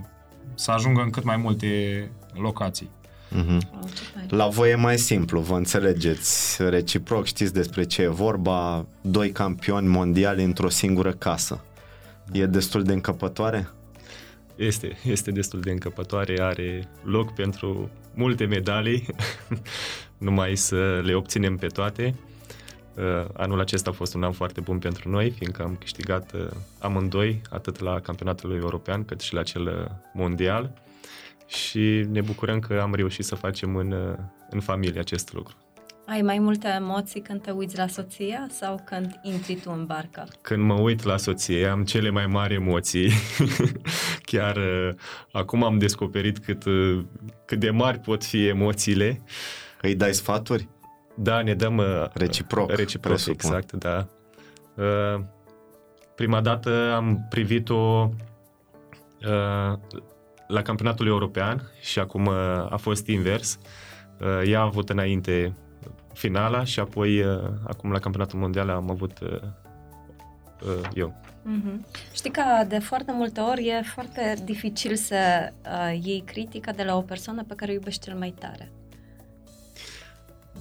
[0.56, 1.68] să ajungă în cât mai multe
[2.34, 2.90] locații.
[3.30, 3.56] Mhm.
[3.56, 4.28] Oh, ce fain.
[4.30, 9.88] La voi e mai simplu, vă înțelegeți reciproc, știți despre ce e vorba, doi campioni
[9.88, 11.62] mondiali într-o singură casă.
[12.32, 13.70] E destul de încăpătoare?
[14.56, 19.06] Este, este destul de încăpătoare, are loc pentru multe medalii,
[20.18, 22.16] numai să le obținem pe toate.
[22.94, 26.48] Uh, Anul acesta a fost un an foarte bun pentru noi, fiindcă am câștigat uh,
[26.80, 30.72] amândoi, atât la campionatul european, cât și la cel uh, mondial.
[31.48, 34.16] Și ne bucurăm că am reușit să facem în, uh,
[34.50, 35.56] în familie acest lucru.
[36.06, 40.28] Ai mai multe emoții când te uiți la soția sau când intri tu în barcă?
[40.42, 43.12] Când mă uit la soție, am cele mai mari emoții.
[44.32, 44.90] Chiar uh,
[45.32, 47.06] acum am descoperit cât, uh,
[47.46, 49.22] cât de mari pot fi emoțiile.
[49.82, 50.70] Îi dai sfaturi?
[51.16, 53.34] Da, ne dăm uh, Reciproc, Reciproc, presupun.
[53.34, 54.08] exact, da.
[54.76, 55.22] Uh,
[56.16, 58.10] prima dată am privit-o
[59.22, 59.78] uh,
[60.48, 62.36] la campionatul european și acum uh,
[62.70, 63.60] a fost invers.
[64.20, 65.54] Uh, ea a avut înainte
[66.14, 69.30] finala și apoi uh, acum la campionatul mondial am avut uh,
[70.62, 71.22] uh, eu.
[71.48, 71.86] Mm-hmm.
[72.14, 75.16] Știi că de foarte multe ori e foarte dificil să
[75.66, 78.72] uh, iei critică de la o persoană pe care o iubești cel mai tare.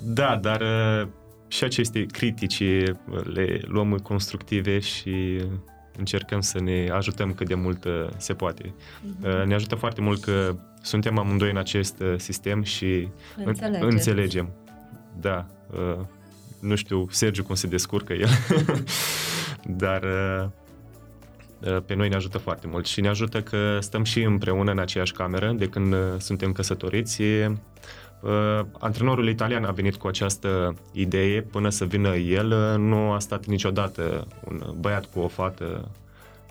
[0.05, 1.09] Da, dar uh,
[1.49, 2.95] și aceste critici uh,
[3.25, 5.43] le luăm constructive și
[5.99, 8.65] încercăm să ne ajutăm cât de mult uh, se poate.
[8.65, 9.45] Uh-huh.
[9.45, 13.09] Ne ajută foarte mult că suntem amândoi în acest uh, sistem și
[13.45, 13.85] Înțelegeți.
[13.85, 14.53] înțelegem.
[15.21, 15.47] Da.
[15.73, 16.05] Uh,
[16.61, 18.29] nu știu, Sergiu cum se descurcă el,
[19.83, 20.49] dar uh,
[21.73, 24.79] uh, pe noi ne ajută foarte mult și ne ajută că stăm și împreună în
[24.79, 27.23] aceeași cameră de când uh, suntem căsătoriți.
[28.27, 32.51] Uh, antrenorul italian a venit cu această idee până să vină el.
[32.51, 35.91] Uh, nu a stat niciodată un băiat cu o fată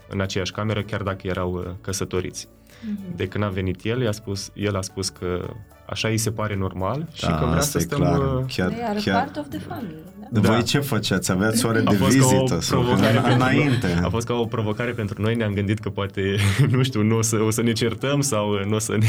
[0.09, 2.47] în aceeași cameră, chiar dacă erau uh, căsătoriți.
[2.47, 3.15] Mm-hmm.
[3.15, 5.49] De când a venit el, i-a spus, el a spus că
[5.85, 7.99] așa îi se pare normal și Da, că vrea asta să e stăm...
[7.99, 8.17] clar.
[8.19, 9.15] uh, Chiar, They are chiar...
[9.23, 9.95] part of the family.
[10.29, 10.39] Da?
[10.41, 10.61] Voi Da.
[10.61, 11.31] ce făceați?
[11.31, 12.61] Aveați ore A de fost ca o vizită?
[12.61, 13.99] sau provocare pentru- înainte?
[14.03, 16.21] A fost ca o provocare pentru noi, ne-am gândit că poate,
[16.71, 19.05] nu știu, nu o să, o să ne certăm sau nu o să ne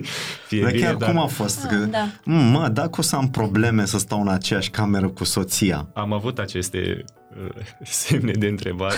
[0.48, 1.64] fie Dar bine, chiar dar cum a fost?
[1.64, 2.06] Ah, Că, da.
[2.24, 6.12] "Mm, Mă, dacă o să am probleme să stau în aceeași cameră cu soția, am
[6.12, 7.04] avut aceste
[7.46, 8.94] uh, semne de întrebare,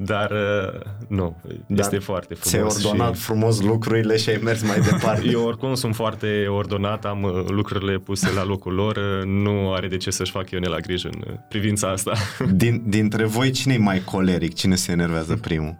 [0.00, 2.84] dar uh, nu, Dar este foarte ți-ai frumos.
[2.84, 5.28] ordonat și frumos lucrurile și ai mers mai departe.
[5.32, 9.88] eu oricum sunt foarte ordonat, am uh, lucrurile puse la locul lor, uh, nu are
[9.88, 12.12] de ce să-și fac eu la grijă în uh, privința asta.
[12.52, 14.54] Din, dintre voi, cine e mai coleric?
[14.54, 15.76] Cine se enervează primul?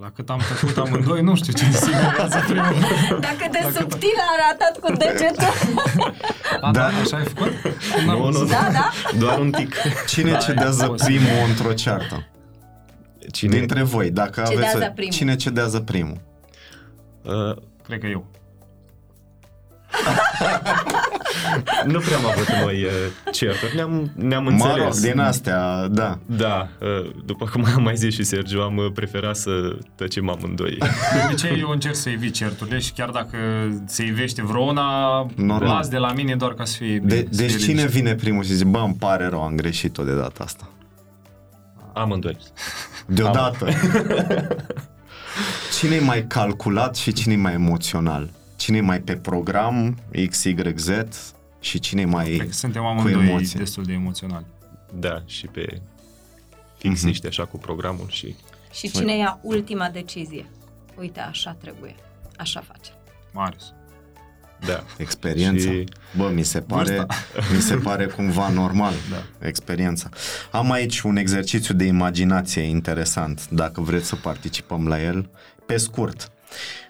[0.00, 2.74] La cât am tăcut amândoi, nu știu ce se viața primul.
[3.20, 5.52] Dacă de subtil a arătat cu degetul.
[6.60, 7.52] A, da, așa ai făcut?
[8.06, 8.48] N-am Nu, nu, văzut.
[8.48, 8.90] Da, da.
[9.18, 9.74] Doar un tic.
[10.06, 11.20] Cine Da, cedează e posibil.
[11.20, 12.26] primul într-o ceartă?
[13.32, 13.56] Cine?
[13.58, 14.90] Dintre voi, dacă Cedează aveți...
[14.92, 15.12] primul.
[15.12, 16.20] Cine cedează primul?
[17.22, 18.26] Uh, Cred că eu.
[21.92, 22.90] nu prea am avut noi uh,
[23.32, 24.76] certuri, ne-am, ne-am Mă înțeles.
[24.76, 26.18] rog, din astea, da.
[26.26, 29.50] Da, uh, după cum am mai zis și Sergiu, am uh, preferat să
[29.94, 30.76] tăcem amândoi.
[30.78, 30.86] De
[31.26, 33.36] obicei eu încerc să evit certurile și chiar dacă
[33.86, 34.82] se ivește vreuna,
[35.36, 35.68] Normal.
[35.68, 37.14] las de la mine doar ca să fie bine.
[37.20, 37.98] De, să fie deci cine liniște.
[37.98, 40.68] vine primul și zice, bă, îmi pare rău, am greșit-o de data asta.
[41.92, 42.36] Amândoi.
[43.06, 43.68] Deodată.
[45.78, 48.30] cine e mai calculat și cine e mai emoțional?
[48.56, 49.98] Cine e mai pe program,
[50.28, 50.88] X, Y, Z
[51.60, 53.58] și cine e mai Cred că suntem cu amândoi emoție?
[53.58, 54.46] destul de emoționali.
[54.92, 55.80] Da, și pe
[56.78, 57.06] fix Mhm.
[57.06, 58.36] niște așa cu programul și
[58.72, 60.46] Și cine ia ultima decizie?
[60.98, 61.94] Uite, așa trebuie.
[62.36, 62.90] Așa face.
[63.32, 63.72] Marius.
[64.66, 64.84] Da.
[64.96, 65.70] Experiența.
[65.70, 65.84] Și-
[66.16, 67.06] Bă, mi se pare,
[67.54, 69.46] mi se pare cumva normal Da.
[69.46, 70.08] experiența.
[70.52, 75.30] Am aici un exercițiu de imaginație interesant, dacă vreți să participăm la el,
[75.66, 76.28] pe scurt.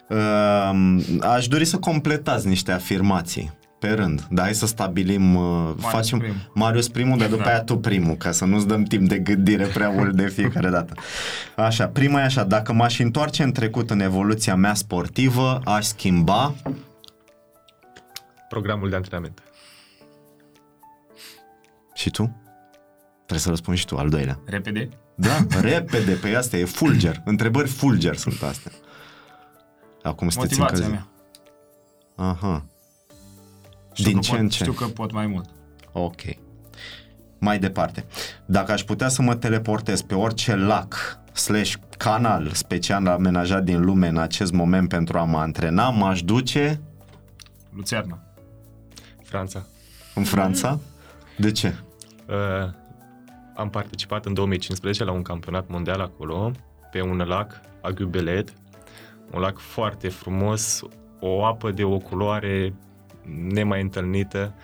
[0.08, 6.18] Um, Aș dori să completați niște afirmații pe rând, dar hai să stabilim, uh, facem
[6.18, 6.50] primul.
[6.54, 7.48] Marius primul, dar după Da.
[7.50, 10.94] aia tu primul, ca să nu-ți dăm timp de gândire prea mult de fiecare dată.
[11.56, 16.54] Așa, prima e așa, dacă m-aș întoarce în trecut în evoluția mea sportivă, aș schimba
[18.54, 19.42] programul de antrenament.
[21.94, 22.36] și tu?
[23.14, 24.38] Trebuie să răspunzi și tu, al doilea.
[24.46, 24.88] Repede?
[25.14, 27.22] Da, repede, pe asta e fulger.
[27.24, 28.72] Întrebări fulger sunt astea.
[30.02, 31.06] Acum sunteți Motivația încălzi.
[32.16, 32.28] mea.
[32.30, 32.64] Aha,
[33.92, 34.56] Știu Din că ce pot, în ce?
[34.64, 35.48] Știu că pot mai mult.
[35.92, 36.20] ok.
[37.38, 38.04] Mai departe.
[38.46, 44.08] Dacă aș putea să mă teleportez pe orice lac slash canal special amenajat din lume
[44.08, 46.80] în acest moment pentru a mă antrena, m-aș duce
[47.70, 48.18] Luțerna.
[49.34, 49.66] Franța.
[50.14, 50.80] în Franța.
[51.36, 51.74] De ce?
[52.28, 52.70] Uh,
[53.54, 56.52] am participat în 2015 la un campionat mondial acolo,
[56.90, 58.52] pe un lac, Agubelet,
[59.30, 60.82] un lac foarte frumos,
[61.20, 62.74] o apă de o culoare
[63.48, 64.54] nemai întâlnită.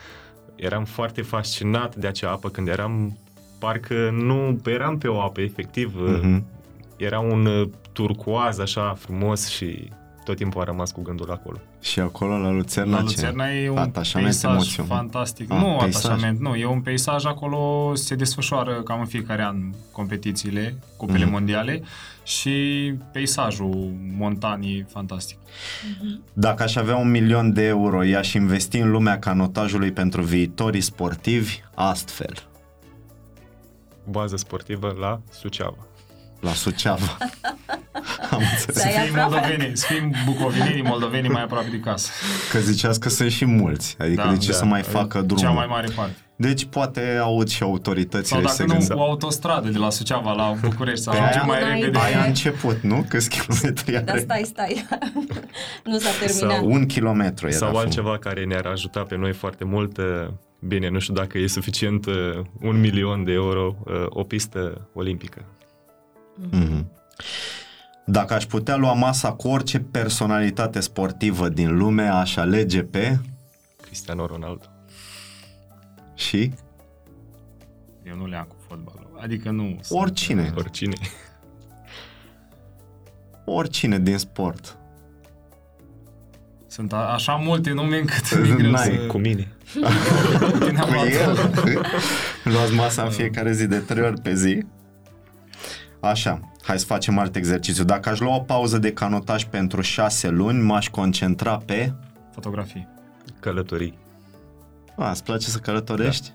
[0.55, 3.19] Eram foarte fascinat de acea apă când eram,
[3.59, 5.95] parcă nu eram pe o apă, efectiv.
[5.97, 6.47] Mhm.
[6.97, 9.89] Era un uh, turcoaz așa frumos și
[10.25, 11.59] tot timpul a rămas cu gândul acolo.
[11.81, 13.05] Și acolo la Lucerna, La ce?
[13.05, 14.87] Luțerna e un Atașament peisaj emoțion.
[14.87, 15.53] fantastic.
[15.53, 16.05] Ah, nu peisaj.
[16.05, 16.55] atașament, nu.
[16.55, 19.57] E un peisaj acolo, se desfășoară cam în fiecare an
[19.93, 21.33] competițiile, cupele Mhm.
[21.33, 21.83] mondiale
[22.25, 22.51] și
[23.13, 25.39] peisajul montan e fantastic.
[26.33, 31.61] Dacă aș avea un milion de euro, i-aș investi în lumea canotajului pentru viitorii sportivi
[31.75, 32.49] astfel.
[34.11, 35.87] Bază sportivă la Suceava.
[36.41, 37.17] La Suceava.
[38.31, 38.67] Am înțeles.
[38.75, 39.47] Da, Să e fim aproape.
[39.47, 42.11] moldoveni, să fim bucovinenii moldovenii mai aproape de casă.
[42.53, 43.97] Că ziceați că sunt și mulți.
[43.99, 44.57] Adică Da, de ce da.
[44.57, 45.45] să mai facă drumul?
[45.45, 46.17] Cea mai mare parte.
[46.37, 48.99] Deci poate aud și autoritățile Sau și se dacă nu, gândesc.
[49.01, 51.85] o autostradă de la Suceava la București sau Pe ajungem aia- mai Înainte.
[51.87, 52.05] repede.
[52.05, 53.05] Aia a început, nu?
[53.09, 54.19] Câți kilometri Dar are?
[54.21, 54.87] stai, stai.
[55.85, 56.57] nu s-a terminat.
[56.57, 57.85] Sau- Un kilometru era Sau frumos.
[57.85, 60.05] altceva care ne-ar ajuta pe noi foarte mult, uh,
[60.63, 62.15] Bine, nu știu dacă e suficient uh,
[62.61, 65.45] un milion de euro uh, o pistă olimpică.
[66.49, 66.85] Mm-hmm.
[68.07, 73.19] Dacă aș putea lua masa cu orice personalitate sportivă din lume, aș alege pe...
[73.83, 74.65] Cristiano Ronaldo.
[76.15, 76.53] Și?
[78.07, 79.19] Eu nu le-am cu fotbalul.
[79.23, 79.81] Adică nu...
[79.89, 80.45] Oricine.
[80.45, 80.95] Sunt, Oricine.
[83.45, 84.77] Oricine din sport.
[86.67, 89.07] sunt a- așa multe nume încât mi-e greu N-ai să...
[89.07, 89.49] Cu mine.
[90.51, 91.51] Cu tine am Cu luat- el?
[92.45, 94.65] Luați masa în fiecare zi de trei ori pe zi?
[96.01, 97.85] Așa, hai să facem alt exercițiu.
[97.85, 101.93] Dacă aș lua o pauză de canotaj pentru șase luni, m-aș concentra pe...
[102.33, 102.89] Fotografii.
[103.41, 103.99] Călătorii.
[104.97, 106.33] A, îți place să călătorești?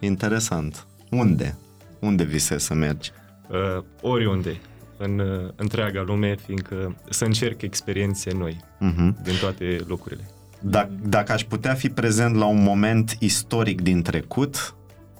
[0.00, 0.86] Interesant.
[1.10, 1.56] Unde?
[1.98, 3.10] Unde visezi să mergi?
[3.48, 4.60] Uh, oriunde.
[4.98, 9.22] În uh, întreaga lume, fiindcă să încerc experiențe noi Uh-huh.
[9.22, 10.30] din toate locurile.
[10.60, 14.74] Dacă, dacă aș putea fi prezent la un moment istoric din trecut,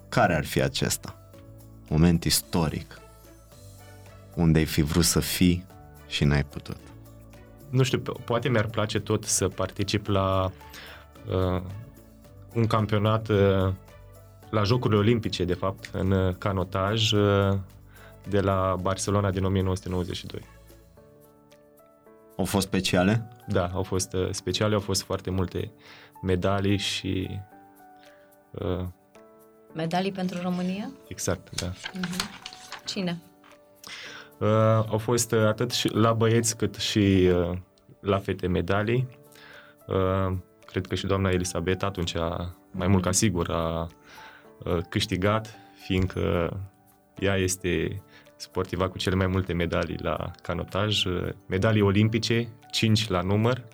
[0.09, 1.31] care ar fi acesta?
[1.89, 3.01] Moment istoric.
[4.37, 5.67] Unde ai fi vrut să fii
[6.07, 6.77] și n-ai putut.
[7.71, 10.51] Nu știu, po- poate mi-ar place tot să particip la
[11.29, 11.63] uh,
[12.55, 13.73] un campionat uh,
[14.51, 17.59] la Jocurile Olimpice, de fapt, în uh, canotaj uh,
[18.29, 20.41] de la Barcelona din 1992.
[22.37, 23.29] Au fost speciale?
[23.47, 25.73] Da, au fost uh, speciale, au fost foarte multe
[26.23, 27.41] medalii și
[28.51, 28.85] uh,
[29.75, 30.91] Medalii pentru România?
[31.09, 31.73] exact, da.
[32.85, 33.19] Cine?
[34.39, 34.49] Uh,
[34.89, 37.57] au fost uh, atât și la băieți cât și uh,
[38.01, 39.09] la fete medalii.
[39.87, 40.37] Uh,
[40.67, 43.87] cred că și doamna Elisabeta atunci a, mai mult ca sigur a
[44.65, 46.57] uh, câștigat, fiindcă
[47.19, 48.03] ea este
[48.37, 53.65] sportiva cu cele mai multe medalii la canotaj, uh, medalii olimpice, 5 la număr.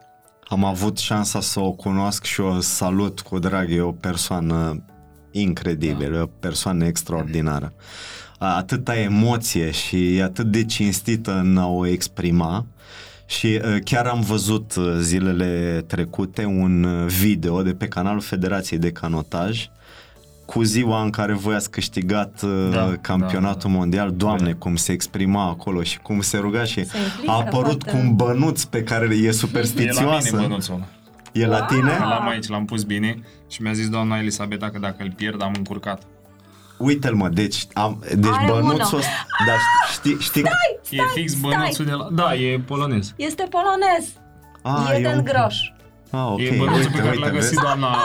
[0.44, 3.70] Am avut șansa să o cunosc și o salut cu drag.
[3.70, 4.84] E o persoană
[5.30, 7.72] incredibilă, o persoană extraordinară.
[8.42, 12.66] A- Atâta emoție și e atât de cinstită în a o exprima.
[13.26, 18.78] Și uh, chiar am văzut uh, zilele trecute un uh, video de pe canalul Federației
[18.78, 19.68] de Canotaj
[20.46, 23.74] cu ziua în care voi ați câștigat uh, Da, campionatul da, da.
[23.78, 24.10] mondial.
[24.16, 24.56] Doamne, Da.
[24.58, 27.90] cum se exprima acolo și cum se ruga și Se implică a apărut foarte.
[27.90, 30.28] cu un bănuț pe care e E la superstițioasă.
[30.36, 30.84] mine bănuțul ăla.
[31.32, 31.96] E la tine?
[31.98, 35.52] L-am aici, l-am pus bine și mi-a zis doamna Elisabeta că dacă îl pierd am
[35.56, 36.02] încurcat.
[36.82, 38.80] Uite-l mă, deci, am, deci Are bănuțul unul.
[38.98, 39.58] ăsta, dar
[39.92, 40.42] știi, știi,
[40.90, 42.08] e fix bănuțul de la...
[42.12, 43.12] Da, e polonez.
[43.16, 44.08] Este polonez.
[44.62, 45.56] Ah, Jeden un- groș.
[46.10, 47.62] Ah, ok, e bănuțul uite, pe care uite, l-a găsit vezi?
[47.62, 47.96] doamna,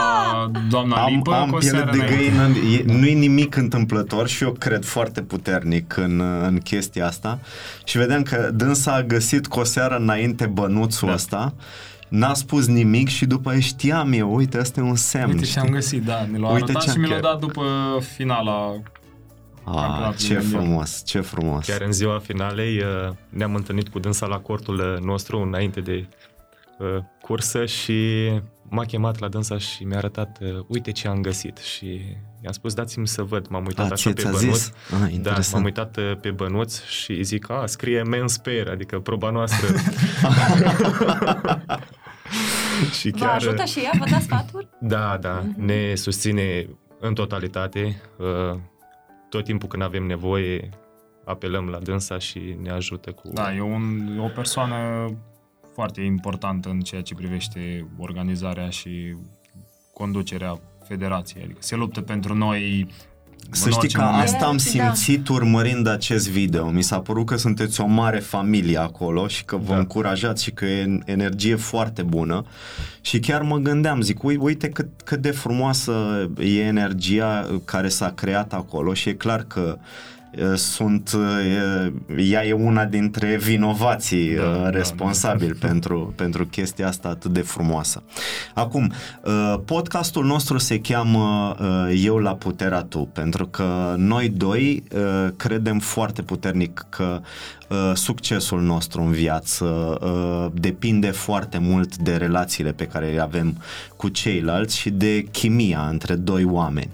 [0.68, 2.16] doamna Am, Lipă am cu o piele seară de înainte.
[2.16, 2.48] găină,
[2.92, 7.38] e- nu e nimic întâmplător și eu cred foarte puternic în, în chestia asta
[7.84, 11.14] și vedeam că dânsa a găsit cu o seară înainte bănuțul Da.
[11.14, 11.54] ăsta,
[12.08, 15.58] n-a spus nimic și după aia știam eu, uite, ăsta e un semn, Uite ce
[15.58, 15.74] am știi?
[15.76, 17.62] găsit, da, mi l-a Uite arătat ce și mi l-a chiar- dat după
[18.14, 18.72] finala.
[19.64, 20.60] Ah, campionatul ce mondial.
[20.62, 21.66] frumos, ce frumos.
[21.66, 26.06] Chiar în ziua finalei uh, ne-am întâlnit cu dânsa la cortul uh, nostru înainte de
[26.78, 28.28] uh, cursă și
[28.68, 32.00] m-a chemat la dânsa și mi-a arătat uh, uite ce am găsit și
[32.40, 34.56] i-am spus dați-mi să văd, m-am uitat Ah, așa ce pe ți-a bănuț.
[34.56, 34.72] zis?
[34.92, 35.54] Ah, Da, interesant.
[35.54, 39.66] m-am uitat uh, pe bănuț și zic, a, scrie men's pair, adică proba noastră.
[42.98, 43.90] și Vă ajută și ea?
[43.98, 44.68] Vă dă sfaturi?
[44.94, 46.68] Da, da, ne susține
[47.00, 48.00] în totalitate.
[48.16, 48.58] uh,
[49.28, 50.68] Tot timpul când avem nevoie,
[51.24, 53.28] apelăm la dânsa și ne ajută cu...
[53.32, 55.06] Da, e, un, e o persoană
[55.74, 59.16] foarte importantă în ceea ce privește organizarea și
[59.92, 61.42] conducerea federației.
[61.44, 62.86] Adică se luptă pentru noi
[63.50, 64.22] Să în știi orice că moment.
[64.22, 64.62] asta am Da.
[64.62, 66.68] simțit urmărind acest video.
[66.70, 69.78] Mi s-a părut că sunteți o mare familie acolo și că vă Da.
[69.78, 72.44] încurajați și că e energie foarte bună.
[73.00, 75.92] Și chiar mă gândeam, zic, "Ui- uite cât, cât de frumoasă
[76.38, 80.17] e energia care s-a creat acolo și e clar că e,
[80.54, 81.10] sunt,
[82.16, 85.66] e, ea e una dintre vinovații Da, da, da, responsabili da.
[85.68, 88.02] pentru, pentru chestia asta atât de frumoasă.
[88.54, 88.92] Acum,
[89.24, 95.28] uh, podcastul nostru se cheamă uh, Eu la puterea tu, pentru că noi doi uh,
[95.36, 97.20] credem foarte puternic că
[97.68, 103.62] uh, succesul nostru în viață uh, depinde foarte mult de relațiile pe care le avem
[103.96, 106.90] cu ceilalți și de chimia între doi oameni.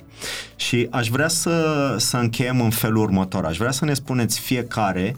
[0.56, 3.44] Și aș vrea să, să încheiem în felul următor.
[3.44, 5.16] Aș vrea să ne spuneți fiecare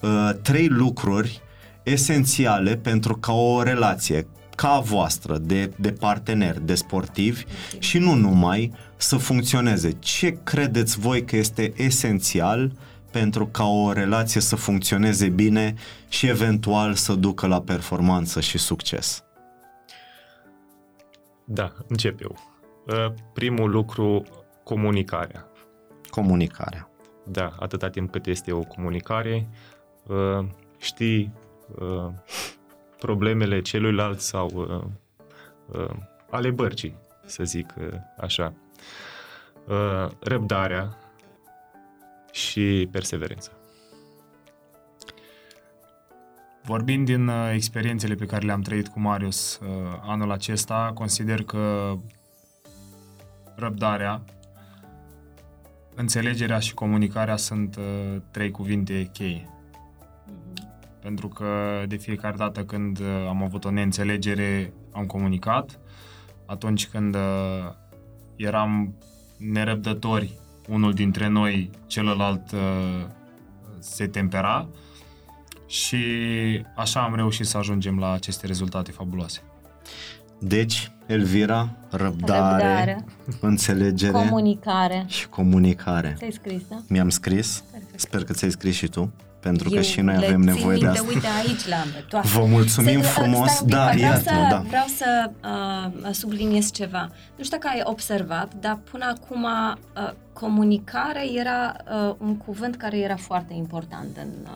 [0.00, 1.42] uh, trei lucruri
[1.82, 7.44] esențiale pentru ca o relație ca a voastră de, de parteneri, de sportivi
[7.78, 9.96] și nu numai să funcționeze.
[9.98, 12.72] Ce credeți voi că este esențial
[13.14, 15.74] pentru ca o relație să funcționeze bine
[16.08, 19.24] și eventual să ducă la performanță și succes?
[21.44, 22.36] Da, încep eu.
[22.86, 24.24] Uh, primul lucru,
[24.64, 25.46] comunicarea.
[26.10, 26.88] Comunicarea.
[27.24, 29.48] Da, atâta timp cât este o comunicare,
[30.06, 30.46] uh,
[30.78, 31.32] știi
[31.74, 32.10] uh,
[32.98, 34.82] problemele celuilalt sau uh,
[35.80, 35.96] uh,
[36.30, 37.86] ale bărcii, să zic uh,
[38.20, 38.52] așa.
[39.68, 40.98] Uh, răbdarea
[42.34, 43.50] și perseverența.
[46.62, 49.68] Vorbind din uh, experiențele pe care le-am trăit cu Marius uh,
[50.02, 51.94] anul acesta, consider că
[53.54, 54.22] răbdarea,
[55.94, 59.48] înțelegerea și comunicarea sunt uh, trei cuvinte cheie.
[61.00, 65.78] Pentru că de fiecare dată când uh, am avut o neînțelegere, am comunicat.
[66.46, 67.72] Atunci când uh,
[68.36, 68.94] eram
[69.38, 70.32] nerăbdători,
[70.68, 73.04] unul dintre noi, celălalt uh,
[73.78, 74.68] se tempera
[75.66, 75.96] și
[76.76, 79.42] așa am reușit să ajungem la aceste rezultate fabuloase.
[80.38, 83.04] Deci, Elvira, răbdare, Răbdare.
[83.40, 85.04] înțelegere Comunicare.
[85.08, 86.14] și comunicare.
[86.18, 86.76] Ți-ai scris, da?
[86.88, 88.00] Mi-am scris, Perfect.
[88.00, 89.12] sper că ți-ai scris și tu,
[89.44, 91.12] pentru că Eu și noi le avem țin nevoie de minte, asta.
[91.14, 92.28] Uite, aici le-am pe toate.
[92.28, 93.50] Vă mulțumim Să- frumos.
[93.50, 94.62] stai un pic, Da, vreau iartă-mă, să, da.
[94.68, 95.30] Vreau să
[96.04, 97.08] uh, subliniez ceva.
[97.36, 101.76] Nu știu dacă ai observat, dar până acum uh, comunicare era
[102.08, 104.50] uh, un cuvânt care era foarte important în, uh,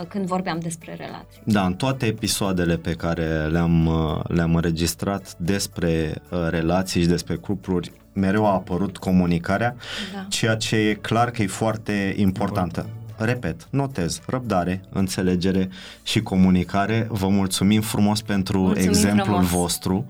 [0.00, 1.40] uh, când vorbeam despre relații.
[1.44, 7.34] Da, în toate episoadele pe care le-am, uh, le-am înregistrat despre uh, relații și despre
[7.34, 9.76] cupluri, mereu a apărut comunicarea,
[10.14, 10.24] Da.
[10.28, 12.86] ceea ce e clar că e foarte importantă.
[13.20, 15.68] Repet, notez, răbdare, înțelegere
[16.02, 17.06] și comunicare.
[17.10, 19.48] Vă mulțumim frumos pentru Mulțumim exemplul frumos.
[19.50, 20.06] vostru.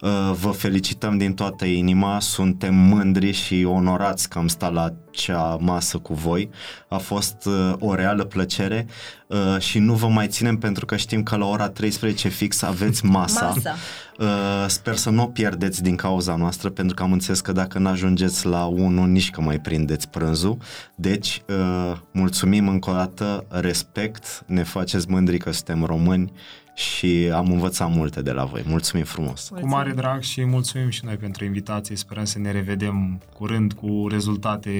[0.00, 0.10] Uh,
[0.40, 5.98] Vă felicităm din toată inima, suntem mândri și onorați că am stat la acea masă
[5.98, 6.50] cu voi.
[6.88, 8.86] A fost uh, o reală plăcere
[9.26, 13.04] uh, și nu vă mai ținem pentru că știm că la ora 13 fix aveți
[13.04, 13.46] masa.
[13.46, 13.74] Masa.
[14.18, 17.78] Uh, Sper să nu o pierdeți din cauza noastră, pentru că am înțeles că dacă
[17.78, 20.56] nu ajungeți la 1, nici că mai prindeți prânzul.
[20.94, 26.32] Deci, uh, mulțumim încă o dată, respect, ne faceți mândri că suntem români
[26.74, 28.62] și am învățat multe de la voi.
[28.66, 29.48] Mulțumim frumos!
[29.60, 31.96] Cu mare drag și mulțumim și noi pentru invitație.
[31.96, 34.70] Sperăm să ne revedem curând cu rezultate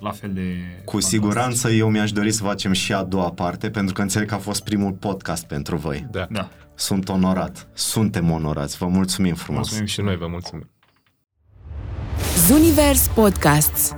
[0.00, 0.40] la fel de
[0.84, 1.06] Cu fantastice.
[1.06, 4.38] siguranță eu mi-aș dori să facem și a doua parte, pentru că înțeleg că a
[4.38, 6.06] fost primul podcast pentru voi.
[6.10, 6.26] Da.
[6.30, 6.48] Da.
[6.74, 9.60] Sunt onorat, suntem onorați, vă mulțumim frumos!
[9.60, 10.70] Mulțumim Și noi vă mulțumim.
[12.46, 13.94] Zunivers Podcasts